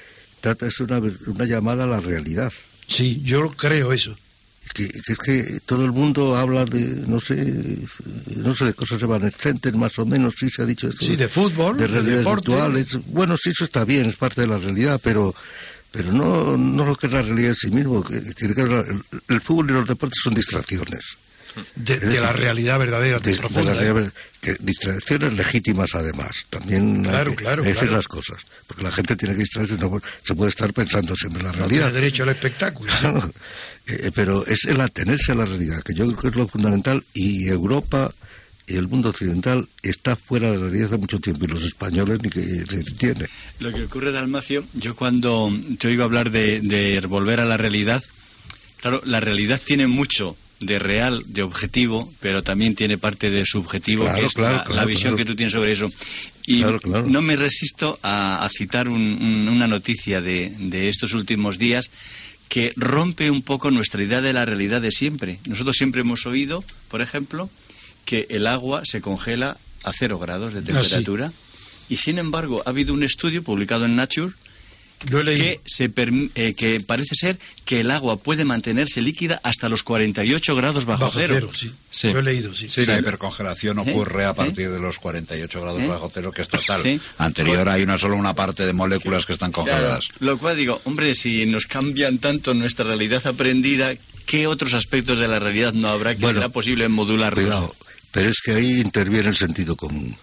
trata 0.40 0.66
es 0.66 0.80
una, 0.80 0.98
ver- 0.98 1.16
una 1.26 1.44
llamada 1.44 1.84
a 1.84 1.86
la 1.86 2.00
realidad. 2.00 2.52
Sí, 2.88 3.22
yo 3.24 3.50
creo 3.52 3.92
eso. 3.92 4.16
Que, 4.72 4.88
que 4.88 5.12
es 5.12 5.18
que 5.18 5.60
todo 5.66 5.84
el 5.84 5.92
mundo 5.92 6.36
habla 6.36 6.64
de, 6.64 6.80
no 7.06 7.20
sé, 7.20 7.36
no 8.36 8.54
sé, 8.54 8.66
de 8.66 8.74
cosas 8.74 9.02
evanescentes 9.02 9.74
más 9.74 9.98
o 9.98 10.06
menos, 10.06 10.34
sí 10.38 10.48
se 10.48 10.62
ha 10.62 10.66
dicho 10.66 10.88
esto. 10.88 11.04
Sí, 11.04 11.16
de 11.16 11.28
fútbol, 11.28 11.76
de 11.76 11.82
de 11.82 11.88
realidades 11.88 12.18
deporte. 12.20 12.50
virtuales. 12.50 12.86
Bueno, 13.06 13.36
sí, 13.36 13.50
eso 13.50 13.64
está 13.64 13.84
bien, 13.84 14.06
es 14.06 14.16
parte 14.16 14.42
de 14.42 14.46
la 14.46 14.58
realidad, 14.58 15.00
pero 15.02 15.34
pero 15.92 16.12
no, 16.12 16.56
no 16.56 16.84
lo 16.84 16.94
que 16.94 17.08
es 17.08 17.12
la 17.12 17.22
realidad 17.22 17.50
en 17.50 17.56
sí 17.56 17.70
mismo. 17.70 18.04
Que, 18.04 18.16
el, 18.16 19.02
el 19.28 19.40
fútbol 19.40 19.70
y 19.70 19.72
los 19.72 19.88
deportes 19.88 20.20
son 20.22 20.34
distracciones. 20.34 21.16
De, 21.74 22.20
la 22.20 22.32
realidad 22.32 22.78
verdadera, 22.78 23.18
De, 23.20 23.32
de 23.32 23.36
profunda. 23.38 23.74
la 23.74 23.80
realidad, 23.80 24.12
que 24.40 24.56
distracciones 24.60 25.32
legítimas 25.34 25.90
además. 25.94 26.46
También 26.50 27.02
Claro, 27.02 27.30
hay 27.30 27.36
que 27.36 27.42
claro, 27.42 27.62
decir 27.62 27.78
claro. 27.80 27.96
las 27.96 28.08
cosas. 28.08 28.38
Porque 28.66 28.82
la 28.82 28.92
gente 28.92 29.16
tiene 29.16 29.34
que 29.34 29.40
distraerse, 29.42 29.76
no 29.76 30.00
se 30.24 30.34
puede 30.34 30.50
estar 30.50 30.72
pensando 30.72 31.14
siempre 31.16 31.40
en 31.40 31.46
la 31.46 31.52
No 31.52 31.58
tiene 31.66 31.78
realidad. 31.80 31.92
derecho 31.94 32.22
al 32.22 32.28
espectáculo. 32.30 32.90
sí. 32.92 32.98
Claro, 33.00 33.32
eh, 33.86 34.10
pero 34.14 34.46
es 34.46 34.64
el 34.66 34.80
atenerse 34.80 35.32
a 35.32 35.34
la 35.34 35.44
realidad, 35.46 35.82
que 35.82 35.94
yo 35.94 36.06
creo 36.06 36.16
que 36.18 36.28
es 36.28 36.36
lo 36.36 36.48
fundamental, 36.48 37.04
y 37.14 37.48
Europa 37.48 38.12
y 38.66 38.76
el 38.76 38.86
mundo 38.86 39.08
occidental 39.08 39.68
está 39.82 40.14
fuera 40.14 40.50
de 40.52 40.56
la 40.58 40.62
realidad 40.64 40.86
hace 40.88 40.98
mucho 40.98 41.18
tiempo, 41.18 41.44
y 41.44 41.48
los 41.48 41.64
españoles 41.64 42.20
ni 42.22 42.30
que 42.30 42.40
se 42.68 42.82
tiene. 42.96 43.26
Lo 43.58 43.72
que 43.72 43.84
ocurre, 43.84 44.12
Dalmacio, 44.12 44.64
yo 44.74 44.94
cuando 44.94 45.52
te 45.78 45.88
oigo 45.88 46.04
hablar 46.04 46.30
de, 46.30 46.60
de 46.60 47.00
volver 47.00 47.40
a 47.40 47.44
la 47.44 47.56
realidad, 47.56 48.00
claro, 48.80 49.02
la 49.04 49.18
realidad 49.18 49.60
tiene 49.64 49.88
mucho 49.88 50.36
de 50.60 50.78
real, 50.78 51.22
de 51.26 51.42
objetivo, 51.42 52.12
pero 52.20 52.42
también 52.42 52.74
tiene 52.74 52.98
parte 52.98 53.30
de 53.30 53.44
subjetivo, 53.46 54.04
Claro, 54.04 54.20
que 54.20 54.26
es 54.26 54.32
claro, 54.34 54.56
la, 54.58 54.64
claro, 54.64 54.80
la 54.80 54.84
visión 54.86 55.14
claro. 55.14 55.16
que 55.16 55.24
tú 55.24 55.34
tienes 55.36 55.52
sobre 55.52 55.72
eso. 55.72 55.90
Y 56.46 56.60
Claro, 56.60 56.80
claro. 56.80 57.06
no 57.06 57.22
me 57.22 57.36
resisto 57.36 57.98
a, 58.02 58.44
a 58.44 58.48
citar 58.50 58.88
un- 58.88 59.00
un- 59.20 59.48
una 59.48 59.66
noticia 59.66 60.20
de, 60.20 60.50
de 60.58 60.88
estos 60.88 61.14
últimos 61.14 61.58
días 61.58 61.90
que 62.48 62.72
rompe 62.76 63.30
un 63.30 63.42
poco 63.42 63.70
nuestra 63.70 64.02
idea 64.02 64.20
de 64.20 64.32
la 64.32 64.44
realidad 64.44 64.80
de 64.82 64.90
siempre. 64.90 65.38
Nosotros 65.46 65.76
siempre 65.76 66.00
hemos 66.02 66.26
oído, 66.26 66.64
por 66.88 67.00
ejemplo, 67.00 67.48
que 68.04 68.26
el 68.30 68.46
agua 68.46 68.82
se 68.84 69.00
congela 69.00 69.56
a 69.84 69.92
cero 69.92 70.18
grados 70.18 70.52
de 70.52 70.60
sí. 70.60 70.66
temperatura. 70.66 71.32
Y 71.88 71.96
sin 71.96 72.18
embargo, 72.18 72.62
ha 72.66 72.70
habido 72.70 72.92
un 72.92 73.02
estudio 73.02 73.42
publicado 73.42 73.84
en 73.86 73.96
Nature 73.96 74.32
Yo 75.06 75.22
leído. 75.22 75.42
que, 75.42 75.60
se 75.64 75.90
eh, 76.34 76.54
que 76.54 76.80
parece 76.80 77.14
ser 77.14 77.38
que 77.64 77.80
el 77.80 77.90
agua 77.90 78.18
puede 78.18 78.44
mantenerse 78.44 79.00
líquida 79.00 79.40
hasta 79.42 79.68
los 79.68 79.82
48 79.82 80.54
grados 80.56 80.84
bajo, 80.84 81.04
bajo 81.04 81.18
cero. 81.18 81.34
cero, 81.34 81.50
sí. 81.54 81.72
Sí. 81.90 82.12
Yo 82.12 82.18
he 82.18 82.22
leído, 82.22 82.54
sí. 82.54 82.68
Sí, 82.68 82.84
la 82.84 82.98
hipercongelación 82.98 83.78
¿Eh? 83.78 83.82
ocurre 83.90 84.24
a 84.26 84.30
¿Eh? 84.30 84.34
partir 84.34 84.70
de 84.70 84.78
los 84.78 84.98
48 84.98 85.60
grados 85.60 85.82
¿Eh? 85.82 85.86
bajo 85.86 86.10
cero, 86.12 86.32
que 86.32 86.42
es 86.42 86.48
total. 86.48 86.82
Sí. 86.82 87.00
Anterior 87.18 87.68
hay 87.68 87.82
una 87.82 87.98
solo 87.98 88.16
una 88.16 88.34
parte 88.34 88.66
de 88.66 88.72
moléculas 88.72 89.24
que 89.24 89.32
están 89.32 89.52
congeladas. 89.52 90.08
Claro, 90.08 90.32
lo 90.32 90.38
cual 90.38 90.56
digo, 90.56 90.80
hombre, 90.84 91.14
si 91.14 91.46
nos 91.46 91.66
cambian 91.66 92.18
tanto 92.18 92.52
nuestra 92.54 92.84
realidad 92.84 93.26
aprendida, 93.26 93.92
¿qué 94.26 94.46
otros 94.46 94.74
aspectos 94.74 95.18
de 95.18 95.28
la 95.28 95.38
realidad 95.38 95.72
no 95.72 95.88
habrá 95.88 96.14
que 96.14 96.20
Bueno, 96.20 96.40
será 96.40 96.52
posible 96.52 96.88
modularlos? 96.88 97.44
Cuidado, 97.44 97.74
pero 98.12 98.28
es 98.28 98.40
que 98.44 98.52
ahí 98.52 98.80
interviene 98.80 99.28
el 99.30 99.36
sentido 99.36 99.76
común. 99.76 100.16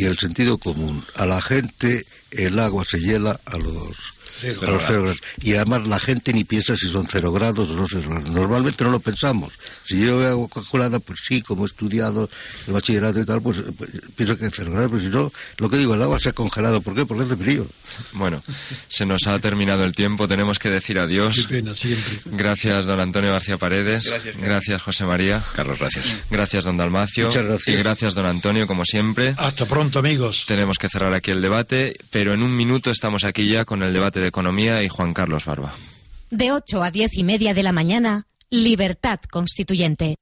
Y 0.00 0.06
el 0.06 0.16
sentido 0.16 0.56
común, 0.56 1.04
a 1.16 1.26
la 1.26 1.42
gente 1.42 2.06
el 2.30 2.58
agua 2.58 2.86
se 2.86 3.00
hiela 3.00 3.38
a 3.44 3.58
los 3.58 4.14
Cero 4.40 4.58
a 4.62 4.64
los 4.66 4.70
grados. 4.70 4.84
cero 4.86 5.02
grados. 5.02 5.20
Y 5.40 5.54
además 5.54 5.86
la 5.88 5.98
gente 5.98 6.32
ni 6.32 6.44
piensa 6.44 6.76
si 6.76 6.88
son 6.88 7.06
cero 7.10 7.32
grados 7.32 7.70
o 7.70 7.74
no 7.74 7.86
cero 7.88 8.08
grados. 8.08 8.30
Normalmente 8.30 8.84
no 8.84 8.90
lo 8.90 9.00
pensamos. 9.00 9.54
Si 9.84 9.98
yo 10.04 10.18
veo 10.18 10.30
agua 10.30 10.48
calculada, 10.52 10.98
pues 11.00 11.20
sí, 11.26 11.42
como 11.42 11.64
he 11.64 11.66
estudiado 11.66 12.28
el 12.66 12.72
bachillerato 12.72 13.20
y 13.20 13.24
tal, 13.26 13.42
pues, 13.42 13.58
pues, 13.76 13.90
pienso 14.16 14.36
que 14.36 14.46
es 14.46 14.52
cero 14.54 14.72
grados. 14.72 14.90
Pero 14.90 15.02
si 15.02 15.08
no, 15.08 15.32
lo 15.58 15.70
que 15.70 15.76
digo, 15.78 15.94
el 15.94 16.02
agua 16.02 16.20
se 16.20 16.30
ha 16.30 16.32
congelado. 16.32 16.80
¿Por 16.80 16.94
qué? 16.94 17.06
Porque 17.06 17.24
hace 17.24 17.36
frío. 17.36 17.66
Bueno, 18.12 18.42
se 18.88 19.06
nos 19.06 19.26
ha 19.26 19.38
terminado 19.38 19.84
el 19.84 19.94
tiempo, 19.94 20.28
tenemos 20.28 20.58
que 20.58 20.70
decir 20.70 20.96
Qué 20.96 21.00
adiós. 21.00 21.46
pena, 21.48 21.74
siempre. 21.74 22.18
Gracias, 22.26 22.86
don 22.86 23.00
Antonio 23.00 23.32
García 23.32 23.58
Paredes. 23.58 24.06
Gracias. 24.06 24.36
Gracias, 24.36 24.82
José 24.82 25.04
María. 25.04 25.42
Carlos, 25.54 25.78
gracias. 25.78 26.04
Gracias, 26.30 26.64
don 26.64 26.76
Dalmacio. 26.76 27.26
Muchas 27.26 27.44
gracias. 27.44 27.76
Y 27.76 27.78
gracias, 27.78 28.14
don 28.14 28.26
Antonio, 28.26 28.66
como 28.66 28.84
siempre. 28.84 29.34
Hasta 29.36 29.66
pronto, 29.66 29.98
amigos. 29.98 30.44
Tenemos 30.46 30.78
que 30.78 30.88
cerrar 30.88 31.12
aquí 31.14 31.30
el 31.30 31.42
debate, 31.42 31.96
pero 32.10 32.34
en 32.34 32.42
un 32.42 32.56
minuto 32.56 32.90
estamos 32.90 33.24
aquí 33.24 33.48
ya 33.48 33.64
con 33.64 33.82
el 33.82 33.92
debate 33.92 34.19
de 34.20 34.28
economía 34.28 34.82
y 34.82 34.88
Juan 34.88 35.14
Carlos 35.14 35.44
Barba. 35.44 35.72
De 36.30 36.52
8 36.52 36.82
a 36.82 36.90
10 36.90 37.18
y 37.18 37.24
media 37.24 37.54
de 37.54 37.62
la 37.62 37.72
mañana, 37.72 38.26
Libertad 38.50 39.20
Constituyente. 39.30 40.16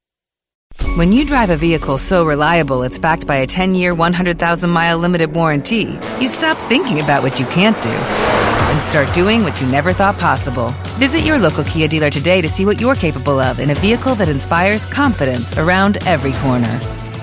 When 0.97 1.13
you 1.13 1.25
drive 1.25 1.51
a 1.51 1.57
vehicle 1.57 1.99
so 1.99 2.25
reliable 2.25 2.83
it's 2.83 2.99
backed 2.99 3.27
by 3.27 3.37
a 3.37 3.47
10 3.47 3.75
year, 3.75 3.95
100,000 3.95 4.71
mile 4.71 4.99
limited 4.99 5.35
warranty, 5.35 5.99
you 6.21 6.29
stop 6.29 6.57
thinking 6.69 7.01
about 7.01 7.23
what 7.23 7.39
you 7.39 7.47
can't 7.47 7.81
do 7.83 7.91
and 7.91 8.83
start 8.83 9.13
doing 9.15 9.45
what 9.45 9.61
you 9.61 9.67
never 9.69 9.93
thought 9.93 10.19
possible. 10.19 10.75
Visit 10.99 11.25
your 11.25 11.39
local 11.39 11.65
Kia 11.65 11.89
dealer 11.89 12.11
today 12.11 12.41
to 12.41 12.49
see 12.49 12.67
what 12.67 12.81
you're 12.81 12.95
capable 12.95 13.41
of 13.41 13.59
in 13.61 13.71
a 13.71 13.75
vehicle 13.75 14.15
that 14.17 14.29
inspires 14.29 14.85
confidence 14.87 15.57
around 15.57 15.99
every 16.07 16.33
corner. 16.33 17.08